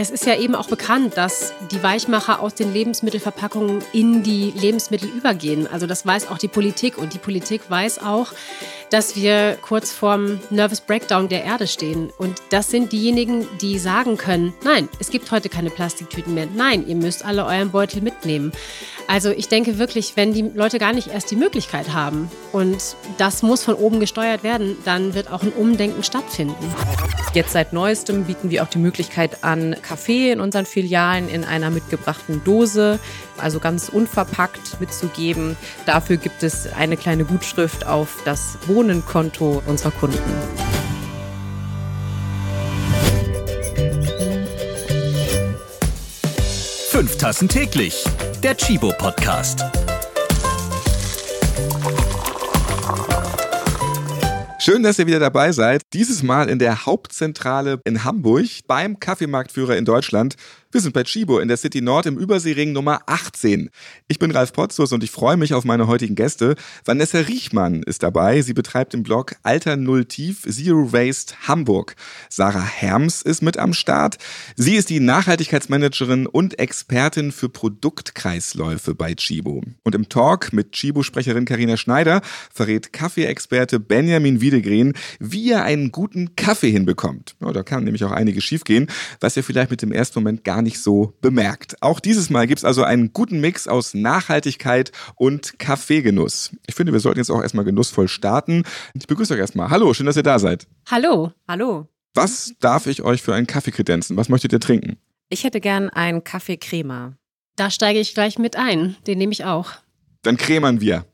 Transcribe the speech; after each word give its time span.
Es 0.00 0.10
ist 0.10 0.26
ja 0.26 0.36
eben 0.36 0.54
auch 0.54 0.68
bekannt, 0.68 1.16
dass 1.16 1.52
die 1.72 1.82
Weichmacher 1.82 2.38
aus 2.38 2.54
den 2.54 2.72
Lebensmittelverpackungen 2.72 3.82
in 3.92 4.22
die 4.22 4.52
Lebensmittel 4.52 5.08
übergehen. 5.08 5.66
Also 5.66 5.88
das 5.88 6.06
weiß 6.06 6.28
auch 6.28 6.38
die 6.38 6.46
Politik 6.46 6.98
und 6.98 7.14
die 7.14 7.18
Politik 7.18 7.68
weiß 7.68 8.04
auch, 8.04 8.28
dass 8.90 9.16
wir 9.16 9.58
kurz 9.60 9.90
vorm 9.90 10.38
Nervous 10.50 10.82
Breakdown 10.82 11.28
der 11.28 11.42
Erde 11.42 11.66
stehen. 11.66 12.12
Und 12.16 12.40
das 12.50 12.70
sind 12.70 12.92
diejenigen, 12.92 13.48
die 13.60 13.76
sagen 13.80 14.16
können, 14.16 14.54
nein, 14.62 14.88
es 15.00 15.10
gibt 15.10 15.32
heute 15.32 15.48
keine 15.48 15.70
Plastiktüten 15.70 16.32
mehr. 16.32 16.46
Nein, 16.54 16.86
ihr 16.86 16.94
müsst 16.94 17.24
alle 17.24 17.44
euren 17.44 17.72
Beutel 17.72 18.00
mitnehmen. 18.00 18.52
Also 19.08 19.30
ich 19.30 19.48
denke 19.48 19.78
wirklich, 19.78 20.16
wenn 20.16 20.34
die 20.34 20.42
Leute 20.42 20.78
gar 20.78 20.92
nicht 20.92 21.08
erst 21.08 21.30
die 21.30 21.36
Möglichkeit 21.36 21.94
haben 21.94 22.30
und 22.52 22.94
das 23.16 23.42
muss 23.42 23.64
von 23.64 23.74
oben 23.74 24.00
gesteuert 24.00 24.42
werden, 24.42 24.76
dann 24.84 25.14
wird 25.14 25.32
auch 25.32 25.42
ein 25.42 25.52
Umdenken 25.52 26.04
stattfinden. 26.04 26.54
Jetzt 27.32 27.52
seit 27.52 27.72
neuestem 27.72 28.24
bieten 28.24 28.50
wir 28.50 28.62
auch 28.62 28.68
die 28.68 28.78
Möglichkeit 28.78 29.42
an, 29.44 29.76
Kaffee 29.80 30.30
in 30.30 30.40
unseren 30.40 30.66
Filialen 30.66 31.30
in 31.30 31.44
einer 31.44 31.70
mitgebrachten 31.70 32.44
Dose, 32.44 32.98
also 33.38 33.60
ganz 33.60 33.88
unverpackt 33.88 34.78
mitzugeben. 34.78 35.56
Dafür 35.86 36.18
gibt 36.18 36.42
es 36.42 36.70
eine 36.70 36.98
kleine 36.98 37.24
Gutschrift 37.24 37.86
auf 37.86 38.20
das 38.26 38.58
Wohnenkonto 38.66 39.62
unserer 39.66 39.90
Kunden. 39.90 40.18
Fünf 46.98 47.16
Tassen 47.16 47.48
täglich 47.48 48.02
der 48.42 48.56
Chibo 48.56 48.92
Podcast. 48.98 49.64
Schön, 54.58 54.82
dass 54.82 54.98
ihr 54.98 55.06
wieder 55.06 55.20
dabei 55.20 55.52
seid. 55.52 55.82
Dieses 55.92 56.24
Mal 56.24 56.50
in 56.50 56.58
der 56.58 56.86
Hauptzentrale 56.86 57.80
in 57.84 58.02
Hamburg 58.02 58.46
beim 58.66 58.98
Kaffeemarktführer 58.98 59.76
in 59.76 59.84
Deutschland. 59.84 60.34
Wir 60.70 60.82
sind 60.82 60.92
bei 60.92 61.02
Chibo 61.02 61.38
in 61.38 61.48
der 61.48 61.56
City 61.56 61.80
Nord 61.80 62.04
im 62.04 62.18
Überseering 62.18 62.72
Nummer 62.74 63.00
18. 63.06 63.70
Ich 64.06 64.18
bin 64.18 64.30
Ralf 64.30 64.52
Potzus 64.52 64.92
und 64.92 65.02
ich 65.02 65.10
freue 65.10 65.38
mich 65.38 65.54
auf 65.54 65.64
meine 65.64 65.86
heutigen 65.86 66.14
Gäste. 66.14 66.56
Vanessa 66.84 67.20
Riechmann 67.20 67.82
ist 67.84 68.02
dabei. 68.02 68.42
Sie 68.42 68.52
betreibt 68.52 68.92
den 68.92 69.02
Blog 69.02 69.36
Alter 69.42 69.76
Null 69.76 70.04
Tief 70.04 70.42
Zero 70.42 70.92
Waste 70.92 71.34
Hamburg. 71.48 71.96
Sarah 72.28 72.66
Herms 72.66 73.22
ist 73.22 73.40
mit 73.40 73.56
am 73.56 73.72
Start. 73.72 74.18
Sie 74.56 74.74
ist 74.74 74.90
die 74.90 75.00
Nachhaltigkeitsmanagerin 75.00 76.26
und 76.26 76.58
Expertin 76.58 77.32
für 77.32 77.48
Produktkreisläufe 77.48 78.94
bei 78.94 79.14
Chibo. 79.14 79.62
Und 79.84 79.94
im 79.94 80.10
Talk 80.10 80.52
mit 80.52 80.72
Chibo-Sprecherin 80.72 81.46
Karina 81.46 81.78
Schneider 81.78 82.20
verrät 82.52 82.92
Kaffeeexperte 82.92 83.80
Benjamin 83.80 84.42
Wiedegren, 84.42 84.92
wie 85.18 85.50
er 85.50 85.64
einen 85.64 85.92
guten 85.92 86.36
Kaffee 86.36 86.70
hinbekommt. 86.70 87.36
Ja, 87.40 87.54
da 87.54 87.62
kann 87.62 87.84
nämlich 87.84 88.04
auch 88.04 88.12
einiges 88.12 88.44
schiefgehen, 88.44 88.88
was 89.20 89.34
ihr 89.34 89.42
vielleicht 89.42 89.70
mit 89.70 89.80
dem 89.80 89.92
ersten 89.92 90.18
Moment 90.20 90.44
gar 90.44 90.57
gar 90.58 90.62
nicht 90.62 90.82
so 90.82 91.14
bemerkt. 91.20 91.80
Auch 91.82 92.00
dieses 92.00 92.30
Mal 92.30 92.48
gibt 92.48 92.58
es 92.58 92.64
also 92.64 92.82
einen 92.82 93.12
guten 93.12 93.40
Mix 93.40 93.68
aus 93.68 93.94
Nachhaltigkeit 93.94 94.90
und 95.14 95.60
Kaffeegenuss. 95.60 96.50
Ich 96.66 96.74
finde, 96.74 96.92
wir 96.92 96.98
sollten 96.98 97.20
jetzt 97.20 97.30
auch 97.30 97.40
erstmal 97.40 97.64
genussvoll 97.64 98.08
starten. 98.08 98.64
Ich 98.92 99.06
begrüße 99.06 99.34
euch 99.34 99.38
erstmal. 99.38 99.70
Hallo, 99.70 99.94
schön, 99.94 100.06
dass 100.06 100.16
ihr 100.16 100.24
da 100.24 100.40
seid. 100.40 100.66
Hallo. 100.90 101.30
Hallo. 101.46 101.86
Was 102.14 102.54
darf 102.58 102.88
ich 102.88 103.02
euch 103.02 103.22
für 103.22 103.34
einen 103.34 103.46
Kaffee 103.46 103.70
kredenzen? 103.70 104.16
Was 104.16 104.28
möchtet 104.28 104.52
ihr 104.52 104.58
trinken? 104.58 104.96
Ich 105.28 105.44
hätte 105.44 105.60
gern 105.60 105.90
einen 105.90 106.24
Kaffee 106.24 106.56
Crema. 106.56 107.12
Da 107.54 107.70
steige 107.70 108.00
ich 108.00 108.14
gleich 108.14 108.36
mit 108.40 108.56
ein. 108.56 108.96
Den 109.06 109.18
nehme 109.18 109.32
ich 109.32 109.44
auch. 109.44 109.70
Dann 110.22 110.36
cremern 110.36 110.80
wir. 110.80 111.04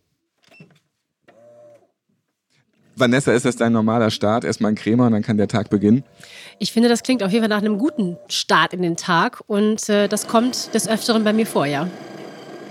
Vanessa, 2.97 3.33
ist 3.33 3.45
das 3.45 3.57
dein 3.57 3.73
normaler 3.73 4.11
Start? 4.11 4.45
Erstmal 4.45 4.73
ein 4.73 4.77
Crema 4.77 5.07
und 5.07 5.13
dann 5.13 5.23
kann 5.23 5.37
der 5.37 5.49
Tag 5.49 5.71
beginnen? 5.71 6.05
Ich 6.59 6.73
finde, 6.73 6.89
das 6.89 7.03
klingt 7.03 7.23
auf 7.23 7.33
jeden 7.33 7.43
Fall 7.43 7.49
nach 7.49 7.63
einem 7.63 7.79
guten 7.79 8.17
Start 8.29 8.73
in 8.73 8.83
den 8.83 8.97
Tag 8.97 9.43
und 9.47 9.89
äh, 9.89 10.09
das 10.09 10.29
kommt 10.29 10.75
des 10.75 10.89
Öfteren 10.89 11.25
bei 11.25 11.33
mir 11.33 11.47
vor, 11.47 11.67
ja. 11.67 11.89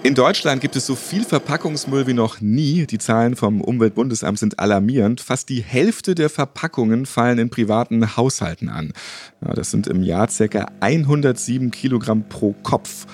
In 0.03 0.16
Deutschland 0.16 0.59
gibt 0.59 0.75
es 0.75 0.85
so 0.85 0.95
viel 0.95 1.23
Verpackungsmüll 1.23 2.07
wie 2.07 2.13
noch 2.13 2.41
nie. 2.41 2.85
Die 2.85 2.97
Zahlen 2.97 3.38
vom 3.38 3.62
Umweltbundesamt 3.62 4.38
sind 4.38 4.59
alarmierend. 4.59 5.22
Fast 5.22 5.47
die 5.47 5.63
Hälfte 5.63 6.13
der 6.13 6.29
Verpackungen 6.29 7.06
fallen 7.06 7.39
in 7.39 7.50
privaten 7.50 8.17
Haushalten 8.17 8.67
an. 8.67 8.91
Ja, 9.39 9.53
das 9.53 9.72
sind 9.72 9.88
im 9.88 10.03
Jahr 10.03 10.28
ca. 10.28 10.67
107 10.81 11.72
Kilogramm 11.72 12.28
pro 12.28 12.53
Kopf 12.63 13.06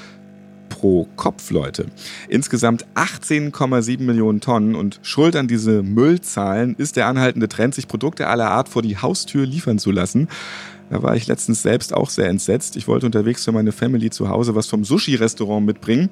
pro 0.80 1.08
Kopf, 1.18 1.52
Leute. 1.52 1.88
Insgesamt 2.30 2.86
18,7 2.96 4.02
Millionen 4.02 4.40
Tonnen 4.40 4.76
und 4.76 5.00
schuld 5.04 5.36
an 5.36 5.50
diese 5.50 5.84
Müllzahlen 5.84 6.76
ist 6.78 6.96
der 6.96 7.08
anhaltende 7.08 7.50
Trend, 7.50 7.76
sich 7.76 7.90
Produkte 7.90 8.28
aller 8.28 8.50
Art 8.50 8.70
vor 8.70 8.82
die 8.82 8.98
Haustür 8.98 9.46
liefern 9.46 9.78
zu 9.78 9.92
lassen. 9.92 10.30
Da 10.90 11.04
war 11.04 11.16
ich 11.16 11.28
letztens 11.28 11.62
selbst 11.62 11.94
auch 11.94 12.10
sehr 12.10 12.28
entsetzt. 12.28 12.76
Ich 12.76 12.88
wollte 12.88 13.06
unterwegs 13.06 13.46
für 13.46 13.52
meine 13.52 13.72
Family 13.72 14.10
zu 14.10 14.30
Hause 14.30 14.56
was 14.56 14.68
vom 14.68 14.84
Sushi-Restaurant 14.84 15.66
mitbringen. 15.66 16.10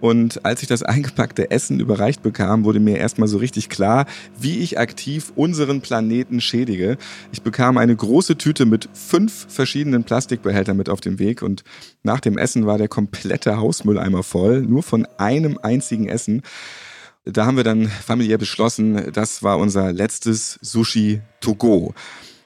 Und 0.00 0.44
als 0.44 0.62
ich 0.62 0.68
das 0.68 0.82
eingepackte 0.82 1.50
Essen 1.50 1.80
überreicht 1.80 2.22
bekam, 2.22 2.64
wurde 2.64 2.80
mir 2.80 2.98
erstmal 2.98 3.28
so 3.28 3.38
richtig 3.38 3.68
klar, 3.68 4.06
wie 4.38 4.58
ich 4.58 4.78
aktiv 4.78 5.32
unseren 5.36 5.80
Planeten 5.80 6.40
schädige. 6.40 6.96
Ich 7.32 7.42
bekam 7.42 7.78
eine 7.78 7.94
große 7.94 8.36
Tüte 8.36 8.66
mit 8.66 8.88
fünf 8.92 9.46
verschiedenen 9.48 10.04
Plastikbehältern 10.04 10.76
mit 10.76 10.88
auf 10.88 11.00
dem 11.00 11.18
Weg 11.18 11.42
und 11.42 11.62
nach 12.02 12.20
dem 12.20 12.38
Essen 12.38 12.66
war 12.66 12.78
der 12.78 12.88
komplette 12.88 13.58
Hausmülleimer 13.58 14.22
voll, 14.22 14.62
nur 14.62 14.82
von 14.82 15.06
einem 15.18 15.58
einzigen 15.62 16.08
Essen. 16.08 16.42
Da 17.24 17.44
haben 17.44 17.56
wir 17.56 17.64
dann 17.64 17.88
familiär 17.88 18.38
beschlossen, 18.38 19.12
das 19.12 19.42
war 19.42 19.58
unser 19.58 19.92
letztes 19.92 20.58
Sushi 20.62 21.20
to 21.40 21.54
go. 21.54 21.92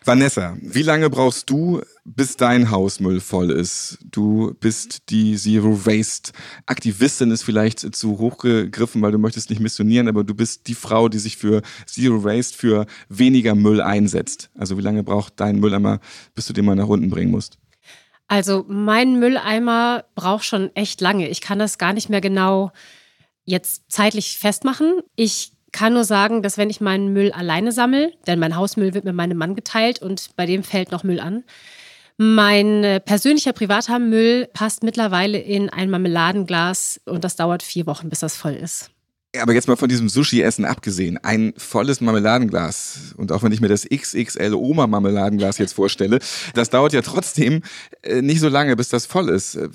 Vanessa, 0.05 0.56
wie 0.62 0.83
lange 0.83 1.11
brauchst 1.11 1.50
du, 1.50 1.83
bis 2.05 2.37
dein 2.37 2.71
Hausmüll 2.71 3.21
voll 3.21 3.50
ist? 3.50 3.99
Du 4.03 4.55
bist 4.59 5.11
die 5.11 5.37
Zero 5.37 5.84
Waste 5.84 6.33
Aktivistin, 6.65 7.31
ist 7.31 7.43
vielleicht 7.43 7.94
zu 7.94 8.19
hoch 8.19 8.39
gegriffen, 8.39 9.03
weil 9.03 9.12
du 9.12 9.19
möchtest 9.19 9.50
nicht 9.50 9.60
missionieren, 9.60 10.09
aber 10.09 10.25
du 10.25 10.34
bist 10.34 10.69
die 10.69 10.75
Frau, 10.75 11.10
die 11.10 11.19
sich 11.19 11.37
für 11.37 11.60
Zero 11.87 12.25
Waste, 12.25 12.56
für 12.56 12.87
weniger 13.10 13.55
Müll 13.55 13.83
einsetzt. 13.83 14.50
Also 14.56 14.78
wie 14.78 14.83
lange 14.83 15.03
braucht 15.03 15.34
dein 15.37 15.60
Mülleimer, 15.60 16.00
bis 16.34 16.47
du 16.47 16.55
den 16.55 16.65
mal 16.65 16.77
nach 16.77 16.89
unten 16.89 17.10
bringen 17.10 17.31
musst? 17.31 17.59
Also 18.27 18.65
mein 18.69 19.19
Mülleimer 19.19 20.05
braucht 20.15 20.44
schon 20.44 20.75
echt 20.75 21.03
lange. 21.03 21.28
Ich 21.28 21.43
kann 21.43 21.59
das 21.59 21.77
gar 21.77 21.93
nicht 21.93 22.09
mehr 22.09 22.21
genau 22.22 22.72
jetzt 23.44 23.83
zeitlich 23.89 24.39
festmachen. 24.39 25.00
Ich 25.16 25.53
kann 25.73 25.95
nur 25.95 26.05
sagen, 26.05 26.43
dass 26.43 26.59
wenn 26.59 26.71
ich 26.71 26.81
meinen 26.81 27.13
Müll 27.13 27.33
alleine 27.33 27.73
sammle, 27.73 28.13
denn 28.27 28.39
mein 28.39 28.57
Hausmüll 28.57 28.95
wird 28.95 29.05
mit 29.05 29.15
meinem 29.15 29.39
Mann 29.39 29.55
geteilt 29.55 30.03
und 30.03 30.31
bei 30.37 30.47
dem 30.47 30.63
fällt 30.63 30.91
noch 30.91 31.05
Müll 31.05 31.21
an. 31.21 31.45
Mein 32.17 32.85
äh, 32.85 33.01
persönlicher 33.01 33.55
privater 33.55 33.99
Müll 33.99 34.47
passt 34.53 34.83
mittlerweile 34.83 35.39
in 35.39 35.71
ein 35.71 35.89
Marmeladenglas 35.89 37.01
und 37.07 37.25
das 37.25 37.37
dauert 37.37 37.63
vier 37.63 37.87
Wochen, 37.87 38.11
bis 38.11 38.21
das 38.21 38.37
voll 38.37 38.53
ist. 38.53 38.91
Aber 39.39 39.55
jetzt 39.55 39.69
mal 39.69 39.77
von 39.77 39.89
diesem 39.89 40.09
Sushi-Essen 40.09 40.65
abgesehen, 40.65 41.17
ein 41.23 41.55
volles 41.57 42.01
Marmeladenglas 42.01 43.15
und 43.17 43.31
auch 43.31 43.43
wenn 43.43 43.53
ich 43.53 43.61
mir 43.61 43.69
das 43.69 43.87
XXL 43.89 44.55
Oma 44.55 44.87
Marmeladenglas 44.87 45.59
jetzt 45.59 45.73
vorstelle, 45.73 46.19
das 46.55 46.69
dauert 46.69 46.93
ja 46.93 47.01
trotzdem 47.01 47.63
äh, 48.03 48.21
nicht 48.23 48.41
so 48.41 48.49
lange, 48.49 48.77
bis 48.77 48.89
das 48.89 49.07
voll 49.07 49.29
ist. 49.31 49.55
Äh, 49.55 49.69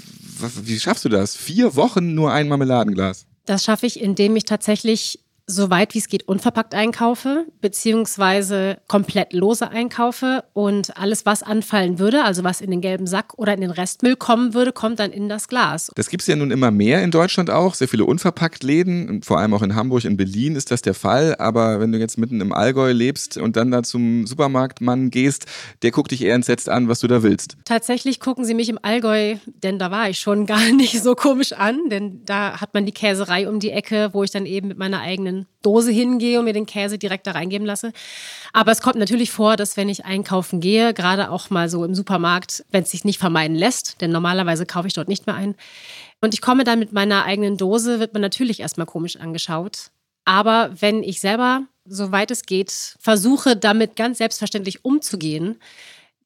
wie 0.61 0.77
schaffst 0.79 1.05
du 1.05 1.09
das? 1.09 1.35
Vier 1.35 1.75
Wochen 1.75 2.13
nur 2.13 2.31
ein 2.31 2.47
Marmeladenglas? 2.47 3.25
Das 3.45 3.63
schaffe 3.63 3.85
ich, 3.85 4.01
indem 4.01 4.35
ich 4.35 4.45
tatsächlich 4.45 5.24
so 5.47 5.69
weit 5.69 5.93
wie 5.93 5.99
es 5.99 6.07
geht 6.07 6.27
unverpackt 6.27 6.73
einkaufe, 6.73 7.45
beziehungsweise 7.61 8.77
komplett 8.87 9.31
lose 9.33 9.69
einkaufe 9.69 10.43
und 10.53 10.97
alles, 10.97 11.25
was 11.25 11.43
anfallen 11.43 11.99
würde, 11.99 12.23
also 12.23 12.43
was 12.43 12.61
in 12.61 12.71
den 12.71 12.81
gelben 12.81 13.05
Sack 13.05 13.37
oder 13.37 13.53
in 13.53 13.61
den 13.61 13.69
Restmüll 13.69 14.15
kommen 14.15 14.55
würde, 14.55 14.71
kommt 14.71 14.99
dann 14.99 15.11
in 15.11 15.29
das 15.29 15.47
Glas. 15.47 15.91
Das 15.95 16.09
gibt 16.09 16.21
es 16.21 16.27
ja 16.27 16.35
nun 16.35 16.49
immer 16.49 16.71
mehr 16.71 17.03
in 17.03 17.11
Deutschland 17.11 17.51
auch, 17.51 17.75
sehr 17.75 17.87
viele 17.87 18.05
unverpackt 18.05 18.63
Läden, 18.63 19.21
vor 19.21 19.39
allem 19.39 19.53
auch 19.53 19.61
in 19.61 19.75
Hamburg, 19.75 20.05
in 20.05 20.17
Berlin 20.17 20.55
ist 20.55 20.71
das 20.71 20.81
der 20.81 20.95
Fall, 20.95 21.35
aber 21.37 21.79
wenn 21.79 21.91
du 21.91 21.99
jetzt 21.99 22.17
mitten 22.17 22.41
im 22.41 22.51
Allgäu 22.51 22.91
lebst 22.91 23.37
und 23.37 23.55
dann 23.55 23.69
da 23.69 23.83
zum 23.83 24.25
Supermarktmann 24.25 25.11
gehst, 25.11 25.45
der 25.83 25.91
guckt 25.91 26.09
dich 26.09 26.23
eher 26.23 26.33
entsetzt 26.33 26.69
an, 26.69 26.87
was 26.87 27.01
du 27.01 27.07
da 27.07 27.21
willst. 27.21 27.57
Tatsächlich 27.65 28.19
gucken 28.19 28.45
sie 28.45 28.55
mich 28.55 28.69
im 28.69 28.79
Allgäu, 28.81 29.35
denn 29.61 29.77
da 29.77 29.91
war 29.91 30.09
ich 30.09 30.17
schon 30.17 30.45
gar 30.47 30.71
nicht 30.71 31.03
so 31.03 31.13
komisch 31.13 31.53
an, 31.53 31.89
denn 31.89 32.21
da 32.25 32.59
hat 32.61 32.73
man 32.73 32.87
die 32.87 32.91
Käserei 32.91 33.47
um 33.47 33.59
die 33.59 33.69
Ecke, 33.69 34.09
wo 34.13 34.23
ich 34.23 34.31
dann 34.31 34.47
eben 34.47 34.69
mit 34.69 34.79
meiner 34.79 35.01
eigenen 35.01 35.34
kleinen 35.35 35.47
Dose 35.61 35.91
hingehe 35.91 36.39
und 36.39 36.45
mir 36.45 36.53
den 36.53 36.65
Käse 36.65 36.97
direkt 36.97 37.27
da 37.27 37.31
reingeben 37.31 37.65
lasse. 37.65 37.91
Aber 38.53 38.71
es 38.71 38.81
kommt 38.81 38.97
natürlich 38.97 39.31
vor, 39.31 39.55
dass 39.55 39.77
wenn 39.77 39.89
ich 39.89 40.05
einkaufen 40.05 40.59
gehe, 40.59 40.93
gerade 40.93 41.31
auch 41.31 41.49
mal 41.49 41.69
so 41.69 41.83
im 41.83 41.95
Supermarkt, 41.95 42.63
wenn 42.71 42.83
es 42.83 42.91
sich 42.91 43.03
nicht 43.03 43.19
vermeiden 43.19 43.55
lässt, 43.55 44.01
denn 44.01 44.11
normalerweise 44.11 44.65
kaufe 44.65 44.87
ich 44.87 44.93
dort 44.93 45.07
nicht 45.07 45.25
mehr 45.25 45.35
ein. 45.35 45.55
Und 46.21 46.33
ich 46.33 46.41
komme 46.41 46.63
dann 46.63 46.79
mit 46.79 46.93
meiner 46.93 47.25
eigenen 47.25 47.57
Dose, 47.57 47.99
wird 47.99 48.13
man 48.13 48.21
natürlich 48.21 48.59
erstmal 48.59 48.87
komisch 48.87 49.17
angeschaut. 49.17 49.89
Aber 50.23 50.69
wenn 50.79 51.03
ich 51.03 51.19
selber, 51.19 51.63
soweit 51.85 52.31
es 52.31 52.43
geht, 52.43 52.95
versuche, 52.99 53.55
damit 53.55 53.95
ganz 53.95 54.17
selbstverständlich 54.19 54.85
umzugehen, 54.85 55.57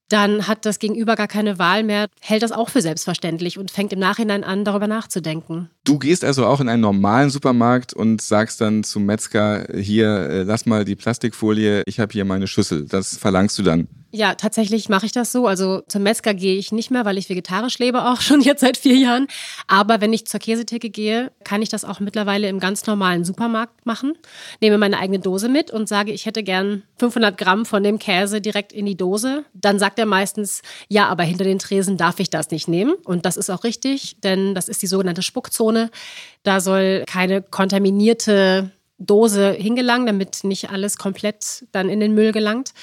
dann 0.10 0.48
hat 0.48 0.66
das 0.66 0.80
Gegenüber 0.80 1.16
gar 1.16 1.28
keine 1.28 1.60
Wahl 1.60 1.84
mehr, 1.84 2.08
hält 2.20 2.44
das 2.44 2.52
auch 2.52 2.70
für 2.70 2.82
selbstverständlich 2.82 3.58
und 3.58 3.72
fängt 3.72 3.94
im 3.94 4.00
Nachhinein 4.00 4.44
an, 4.44 4.66
darüber 4.66 4.88
nachzudenken. 4.88 5.70
Du 5.86 6.00
gehst 6.00 6.26
also 6.26 6.46
auch 6.46 6.60
in 6.60 6.68
einen 6.68 6.82
normalen 6.82 7.30
Supermarkt 7.30 7.94
und 7.94 8.22
sagst 8.22 8.60
dann 8.62 8.84
zum 8.84 9.06
Metzger, 9.06 9.68
hier, 9.74 10.08
äh, 10.08 10.44
lass 10.44 10.66
mal 10.66 10.84
die 10.84 10.96
Plastikfolie, 10.96 11.84
ich 11.86 12.00
habe 12.00 12.12
hier 12.12 12.26
meine 12.26 12.48
Schüssel. 12.48 12.86
Das 12.86 13.18
verlangst 13.18 13.58
du 13.60 13.64
dann. 13.64 13.88
Ja, 14.12 14.34
tatsächlich 14.34 14.90
mache 14.90 15.06
ich 15.06 15.12
das 15.12 15.32
so. 15.32 15.46
Also 15.46 15.82
zum 15.88 16.02
Metzger 16.02 16.34
gehe 16.34 16.58
ich 16.58 16.72
nicht 16.72 16.90
mehr, 16.90 17.06
weil 17.06 17.20
ich 17.20 17.30
vegetarisch 17.30 17.78
lebe, 17.78 18.06
auch 18.06 18.22
schon 18.22 18.42
jetzt 18.42 18.62
seit 18.62 18.78
vier 18.78 18.96
Jahren. 18.96 19.28
Aber 19.68 20.02
wenn 20.02 20.14
ich 20.14 20.26
zur 20.26 20.40
Käsetheke 20.40 20.90
gehe, 20.90 21.32
kann 21.44 21.62
ich 21.62 21.70
das 21.70 21.86
auch 21.86 22.00
mittlerweile 22.00 22.50
im 22.50 22.60
ganz 22.60 22.88
normalen 22.88 23.24
Supermarkt 23.24 23.86
machen. 23.86 24.14
Nehme 24.62 24.80
meine 24.80 24.98
eigene 24.98 25.20
Dose 25.20 25.48
mit 25.48 25.70
und 25.70 25.88
sage, 25.88 26.12
ich 26.12 26.26
hätte 26.26 26.42
gern 26.42 26.84
500 26.98 27.38
Gramm 27.38 27.66
von 27.66 27.84
dem 27.84 28.00
Käse 28.00 28.42
direkt 28.42 28.74
in 28.74 28.88
die 28.88 28.98
Dose. 28.98 29.46
Dann 29.54 29.78
sagt 29.78 30.00
er 30.00 30.08
meistens, 30.08 30.64
ja, 30.88 31.08
aber 31.08 31.24
hinter 31.24 31.44
den 31.44 31.60
Tresen 31.60 31.98
darf 31.98 32.20
ich 32.20 32.32
das 32.32 32.50
nicht 32.50 32.68
nehmen. 32.68 32.94
Und 33.06 33.28
das 33.28 33.38
ist 33.38 33.52
auch 33.52 33.64
richtig, 33.64 34.18
denn 34.24 34.56
das 34.56 34.70
ist 34.70 34.82
die 34.82 34.88
sogenannte 34.88 35.22
Spuckzone. 35.22 35.92
Da 36.42 36.62
soll 36.62 37.04
keine 37.06 37.44
kontaminierte 37.44 38.72
Dose 38.98 39.52
hingelangen, 39.52 40.08
damit 40.08 40.44
nicht 40.44 40.72
alles 40.72 40.98
komplett 40.98 41.66
dann 41.72 41.90
in 41.90 42.00
den 42.00 42.16
Müll 42.16 42.32
gelangt 42.32 42.74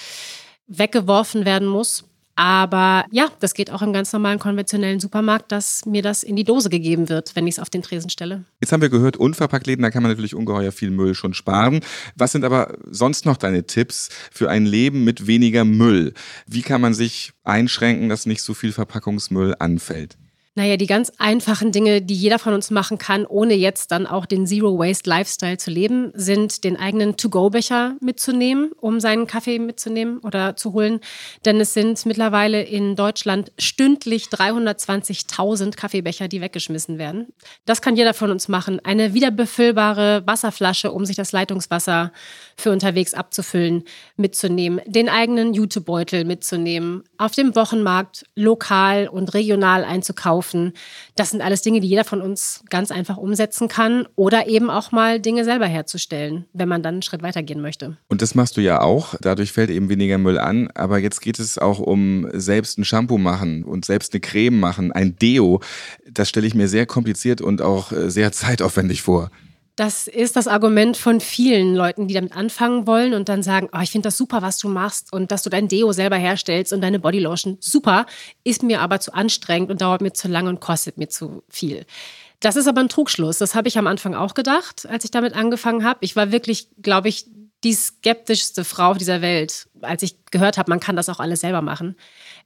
weggeworfen 0.66 1.44
werden 1.44 1.68
muss. 1.68 2.04
Aber 2.38 3.06
ja, 3.10 3.28
das 3.40 3.54
geht 3.54 3.70
auch 3.70 3.80
im 3.80 3.94
ganz 3.94 4.12
normalen 4.12 4.38
konventionellen 4.38 5.00
Supermarkt, 5.00 5.50
dass 5.52 5.86
mir 5.86 6.02
das 6.02 6.22
in 6.22 6.36
die 6.36 6.44
Dose 6.44 6.68
gegeben 6.68 7.08
wird, 7.08 7.34
wenn 7.34 7.46
ich 7.46 7.54
es 7.54 7.58
auf 7.58 7.70
den 7.70 7.80
Tresen 7.80 8.10
stelle. 8.10 8.44
Jetzt 8.60 8.72
haben 8.72 8.82
wir 8.82 8.90
gehört, 8.90 9.16
Unverpacktläden, 9.16 9.82
da 9.82 9.90
kann 9.90 10.02
man 10.02 10.12
natürlich 10.12 10.34
ungeheuer 10.34 10.70
viel 10.70 10.90
Müll 10.90 11.14
schon 11.14 11.32
sparen. 11.32 11.80
Was 12.14 12.32
sind 12.32 12.44
aber 12.44 12.76
sonst 12.90 13.24
noch 13.24 13.38
deine 13.38 13.64
Tipps 13.64 14.10
für 14.30 14.50
ein 14.50 14.66
Leben 14.66 15.02
mit 15.02 15.26
weniger 15.26 15.64
Müll? 15.64 16.12
Wie 16.46 16.60
kann 16.60 16.82
man 16.82 16.92
sich 16.92 17.32
einschränken, 17.42 18.10
dass 18.10 18.26
nicht 18.26 18.42
so 18.42 18.52
viel 18.52 18.72
Verpackungsmüll 18.72 19.56
anfällt? 19.58 20.18
Naja, 20.58 20.78
die 20.78 20.86
ganz 20.86 21.12
einfachen 21.18 21.70
Dinge, 21.70 22.00
die 22.00 22.14
jeder 22.14 22.38
von 22.38 22.54
uns 22.54 22.70
machen 22.70 22.96
kann, 22.96 23.26
ohne 23.26 23.52
jetzt 23.52 23.92
dann 23.92 24.06
auch 24.06 24.24
den 24.24 24.46
Zero 24.46 24.78
Waste 24.78 25.08
Lifestyle 25.10 25.58
zu 25.58 25.70
leben, 25.70 26.12
sind 26.14 26.64
den 26.64 26.78
eigenen 26.78 27.18
To-Go-Becher 27.18 27.96
mitzunehmen, 28.00 28.70
um 28.80 28.98
seinen 28.98 29.26
Kaffee 29.26 29.58
mitzunehmen 29.58 30.16
oder 30.20 30.56
zu 30.56 30.72
holen. 30.72 31.00
Denn 31.44 31.60
es 31.60 31.74
sind 31.74 32.06
mittlerweile 32.06 32.62
in 32.62 32.96
Deutschland 32.96 33.52
stündlich 33.58 34.28
320.000 34.28 35.76
Kaffeebecher, 35.76 36.26
die 36.26 36.40
weggeschmissen 36.40 36.96
werden. 36.96 37.26
Das 37.66 37.82
kann 37.82 37.94
jeder 37.94 38.14
von 38.14 38.30
uns 38.30 38.48
machen. 38.48 38.80
Eine 38.82 39.12
wiederbefüllbare 39.12 40.22
Wasserflasche, 40.26 40.90
um 40.90 41.04
sich 41.04 41.16
das 41.16 41.32
Leitungswasser 41.32 42.12
für 42.56 42.72
unterwegs 42.72 43.12
abzufüllen, 43.12 43.84
mitzunehmen. 44.16 44.80
Den 44.86 45.10
eigenen 45.10 45.52
Jutebeutel 45.52 46.24
mitzunehmen. 46.24 47.04
Auf 47.18 47.32
dem 47.32 47.54
Wochenmarkt 47.54 48.24
lokal 48.34 49.08
und 49.08 49.34
regional 49.34 49.84
einzukaufen 49.84 50.45
kaufen. 50.46 50.72
Das 51.14 51.30
sind 51.30 51.40
alles 51.40 51.62
Dinge, 51.62 51.80
die 51.80 51.88
jeder 51.88 52.04
von 52.04 52.20
uns 52.20 52.62
ganz 52.70 52.90
einfach 52.90 53.16
umsetzen 53.16 53.68
kann 53.68 54.06
oder 54.16 54.48
eben 54.48 54.70
auch 54.70 54.92
mal 54.92 55.20
Dinge 55.20 55.44
selber 55.44 55.66
herzustellen, 55.66 56.46
wenn 56.52 56.68
man 56.68 56.82
dann 56.82 56.96
einen 56.96 57.02
Schritt 57.02 57.22
weitergehen 57.22 57.60
möchte. 57.60 57.96
Und 58.08 58.22
das 58.22 58.34
machst 58.34 58.56
du 58.56 58.60
ja 58.60 58.80
auch. 58.80 59.14
Dadurch 59.20 59.52
fällt 59.52 59.70
eben 59.70 59.88
weniger 59.88 60.18
Müll 60.18 60.38
an. 60.38 60.70
Aber 60.74 60.98
jetzt 60.98 61.20
geht 61.20 61.38
es 61.38 61.58
auch 61.58 61.78
um 61.78 62.28
selbst 62.32 62.78
ein 62.78 62.84
Shampoo 62.84 63.18
machen 63.18 63.64
und 63.64 63.84
selbst 63.84 64.12
eine 64.12 64.20
Creme 64.20 64.58
machen, 64.58 64.92
ein 64.92 65.16
Deo. 65.16 65.60
Das 66.10 66.28
stelle 66.28 66.46
ich 66.46 66.54
mir 66.54 66.68
sehr 66.68 66.86
kompliziert 66.86 67.40
und 67.40 67.62
auch 67.62 67.92
äh, 67.92 68.10
sehr 68.10 68.32
zeitaufwendig 68.32 69.02
vor. 69.02 69.30
Das 69.76 70.06
ist 70.06 70.36
das 70.36 70.48
Argument 70.48 70.96
von 70.96 71.20
vielen 71.20 71.74
Leuten, 71.74 72.08
die 72.08 72.14
damit 72.14 72.34
anfangen 72.34 72.86
wollen 72.86 73.12
und 73.12 73.28
dann 73.28 73.42
sagen, 73.42 73.68
oh, 73.72 73.80
ich 73.82 73.90
finde 73.90 74.06
das 74.06 74.16
super, 74.16 74.40
was 74.40 74.56
du 74.56 74.68
machst 74.68 75.12
und 75.12 75.30
dass 75.30 75.42
du 75.42 75.50
dein 75.50 75.68
Deo 75.68 75.92
selber 75.92 76.16
herstellst 76.16 76.72
und 76.72 76.80
deine 76.80 76.98
Bodylotion. 76.98 77.58
Super, 77.60 78.06
ist 78.42 78.62
mir 78.62 78.80
aber 78.80 79.00
zu 79.00 79.12
anstrengend 79.12 79.70
und 79.70 79.82
dauert 79.82 80.00
mir 80.00 80.14
zu 80.14 80.28
lange 80.28 80.48
und 80.48 80.60
kostet 80.60 80.96
mir 80.96 81.08
zu 81.08 81.42
viel. 81.50 81.84
Das 82.40 82.56
ist 82.56 82.68
aber 82.68 82.80
ein 82.80 82.88
Trugschluss. 82.88 83.36
Das 83.36 83.54
habe 83.54 83.68
ich 83.68 83.76
am 83.76 83.86
Anfang 83.86 84.14
auch 84.14 84.32
gedacht, 84.32 84.86
als 84.86 85.04
ich 85.04 85.10
damit 85.10 85.34
angefangen 85.34 85.84
habe. 85.84 85.98
Ich 86.02 86.16
war 86.16 86.32
wirklich, 86.32 86.68
glaube 86.80 87.08
ich, 87.08 87.26
die 87.64 87.74
skeptischste 87.74 88.64
Frau 88.64 88.92
auf 88.92 88.98
dieser 88.98 89.22
Welt, 89.22 89.68
als 89.80 90.02
ich 90.02 90.24
gehört 90.30 90.56
habe, 90.56 90.70
man 90.70 90.80
kann 90.80 90.96
das 90.96 91.08
auch 91.08 91.20
alles 91.20 91.40
selber 91.40 91.62
machen. 91.62 91.96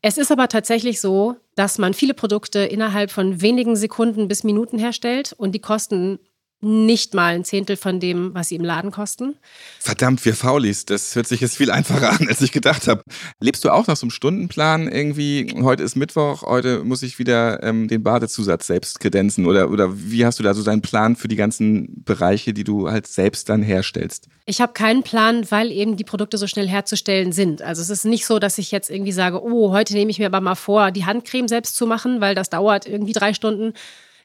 Es 0.03 0.19
ist 0.19 0.33
aber 0.33 0.49
tatsächlich 0.49 1.00
so, 1.00 1.37
dass 1.56 1.79
man 1.79 1.94
viele 1.94 2.15
Produkte 2.15 2.61
innerhalb 2.61 3.11
von 3.11 3.41
wenigen 3.41 3.76
Sekunden 3.76 4.29
bis 4.29 4.44
Minuten 4.44 4.79
herstellt 4.79 5.35
und 5.37 5.53
die 5.53 5.61
kosten 5.61 6.19
nicht 6.61 7.15
mal 7.15 7.35
ein 7.35 7.45
Zehntel 7.45 7.77
von 7.77 8.01
dem, 8.01 8.35
was 8.35 8.49
sie 8.49 8.57
im 8.57 8.65
Laden 8.65 8.91
kosten. 8.91 9.37
Verdammt, 9.79 10.25
wir 10.25 10.35
Faulis, 10.35 10.85
das 10.85 11.17
hört 11.17 11.27
sich 11.27 11.41
jetzt 11.41 11.57
viel 11.57 11.71
einfacher 11.71 12.11
an, 12.11 12.29
als 12.29 12.43
ich 12.43 12.53
gedacht 12.53 12.87
habe. 12.87 13.03
Lebst 13.41 13.65
du 13.65 13.71
auch 13.71 13.87
nach 13.87 13.97
so 13.97 14.05
einem 14.05 14.11
Stundenplan 14.11 14.87
irgendwie? 14.89 15.55
Heute 15.62 15.83
ist 15.83 15.97
Mittwoch, 15.97 16.43
heute 16.43 16.85
muss 16.85 17.03
ich 17.03 17.19
wieder 17.19 17.62
ähm, 17.62 17.89
den 17.89 18.03
Badezusatz 18.03 18.67
selbst 18.67 19.01
kredenzen 19.01 19.47
oder, 19.47 19.71
oder 19.71 19.89
wie 19.95 20.27
hast 20.27 20.39
du 20.39 20.43
da 20.43 20.53
so 20.53 20.62
deinen 20.62 20.83
Plan 20.83 21.17
für 21.17 21.29
die 21.29 21.37
ganzen 21.37 22.05
Bereiche, 22.05 22.53
die 22.53 22.65
du 22.65 22.91
halt 22.91 23.07
selbst 23.07 23.49
dann 23.49 23.62
herstellst? 23.62 24.29
Ich 24.45 24.61
habe 24.61 24.75
keinen 24.75 25.03
Plan, 25.03 25.51
weil 25.51 25.71
eben 25.71 25.97
die 25.97 26.05
Produkte 26.05 26.37
so 26.37 26.47
schnell 26.47 26.69
herzustellen 26.69 27.33
sind. 27.33 27.62
Also 27.62 27.81
es 27.81 27.89
ist 27.89 28.05
nicht 28.05 28.27
so, 28.27 28.39
dass 28.39 28.59
ich 28.59 28.71
jetzt 28.71 28.91
irgendwie 28.91 29.12
sage, 29.12 29.43
oh, 29.43 29.73
heute 29.73 29.95
nehme 29.95 30.11
ich 30.11 30.19
mir 30.19 30.27
aber 30.27 30.41
mal 30.41 30.57
vor, 30.57 30.91
die 30.91 31.07
Handcreme 31.07 31.49
selbst 31.49 31.77
zu 31.77 31.87
machen, 31.87 32.21
weil 32.21 32.35
das 32.35 32.51
dauert 32.51 32.87
irgendwie 32.87 33.12
drei 33.12 33.33
Stunden 33.33 33.73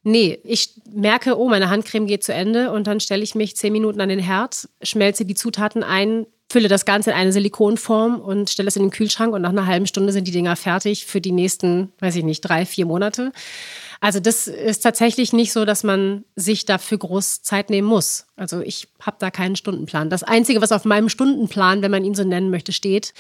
Nee, 0.08 0.40
ich 0.44 0.70
merke, 0.94 1.36
oh, 1.36 1.50
meine 1.50 1.72
Handcreme 1.72 2.06
geht 2.06 2.24
zu 2.24 2.32
Ende 2.32 2.72
und 2.72 2.86
dann 2.86 3.00
stelle 3.00 3.24
ich 3.24 3.34
mich 3.34 3.58
zehn 3.58 3.74
Minuten 3.74 4.00
an 4.00 4.10
den 4.10 4.20
Herd, 4.20 4.70
schmelze 4.84 5.26
die 5.26 5.34
Zutaten 5.34 5.82
ein, 5.82 6.28
fülle 6.48 6.68
das 6.68 6.86
Ganze 6.86 7.10
in 7.10 7.16
eine 7.16 7.32
Silikonform 7.32 8.20
und 8.20 8.52
stelle 8.52 8.68
es 8.68 8.76
in 8.76 8.84
den 8.84 8.92
Kühlschrank 8.92 9.34
und 9.34 9.42
nach 9.42 9.50
einer 9.50 9.66
halben 9.66 9.88
Stunde 9.88 10.14
sind 10.14 10.28
die 10.28 10.32
Dinger 10.32 10.56
fertig 10.56 11.08
für 11.08 11.22
die 11.22 11.32
nächsten, 11.32 11.92
weiß 12.02 12.18
ich 12.18 12.24
nicht, 12.24 12.42
drei, 12.42 12.68
vier 12.68 12.86
Monate. 12.86 13.32
Also 14.00 14.20
das 14.20 14.48
ist 14.48 14.82
tatsächlich 14.82 15.34
nicht 15.34 15.52
so, 15.52 15.66
dass 15.66 15.84
man 15.84 16.24
sich 16.36 16.66
dafür 16.66 17.00
groß 17.00 17.42
Zeit 17.42 17.72
nehmen 17.72 17.88
muss. 17.88 18.28
Also 18.36 18.62
ich 18.62 18.88
habe 19.02 19.18
da 19.20 19.32
keinen 19.32 19.56
Stundenplan. 19.56 20.12
Das 20.12 20.22
Einzige, 20.22 20.62
was 20.62 20.72
auf 20.72 20.86
meinem 20.86 21.10
Stundenplan, 21.10 21.82
wenn 21.82 21.90
man 21.90 22.06
ihn 22.06 22.14
so 22.14 22.24
nennen 22.24 22.52
möchte, 22.52 22.74
steht, 22.74 23.16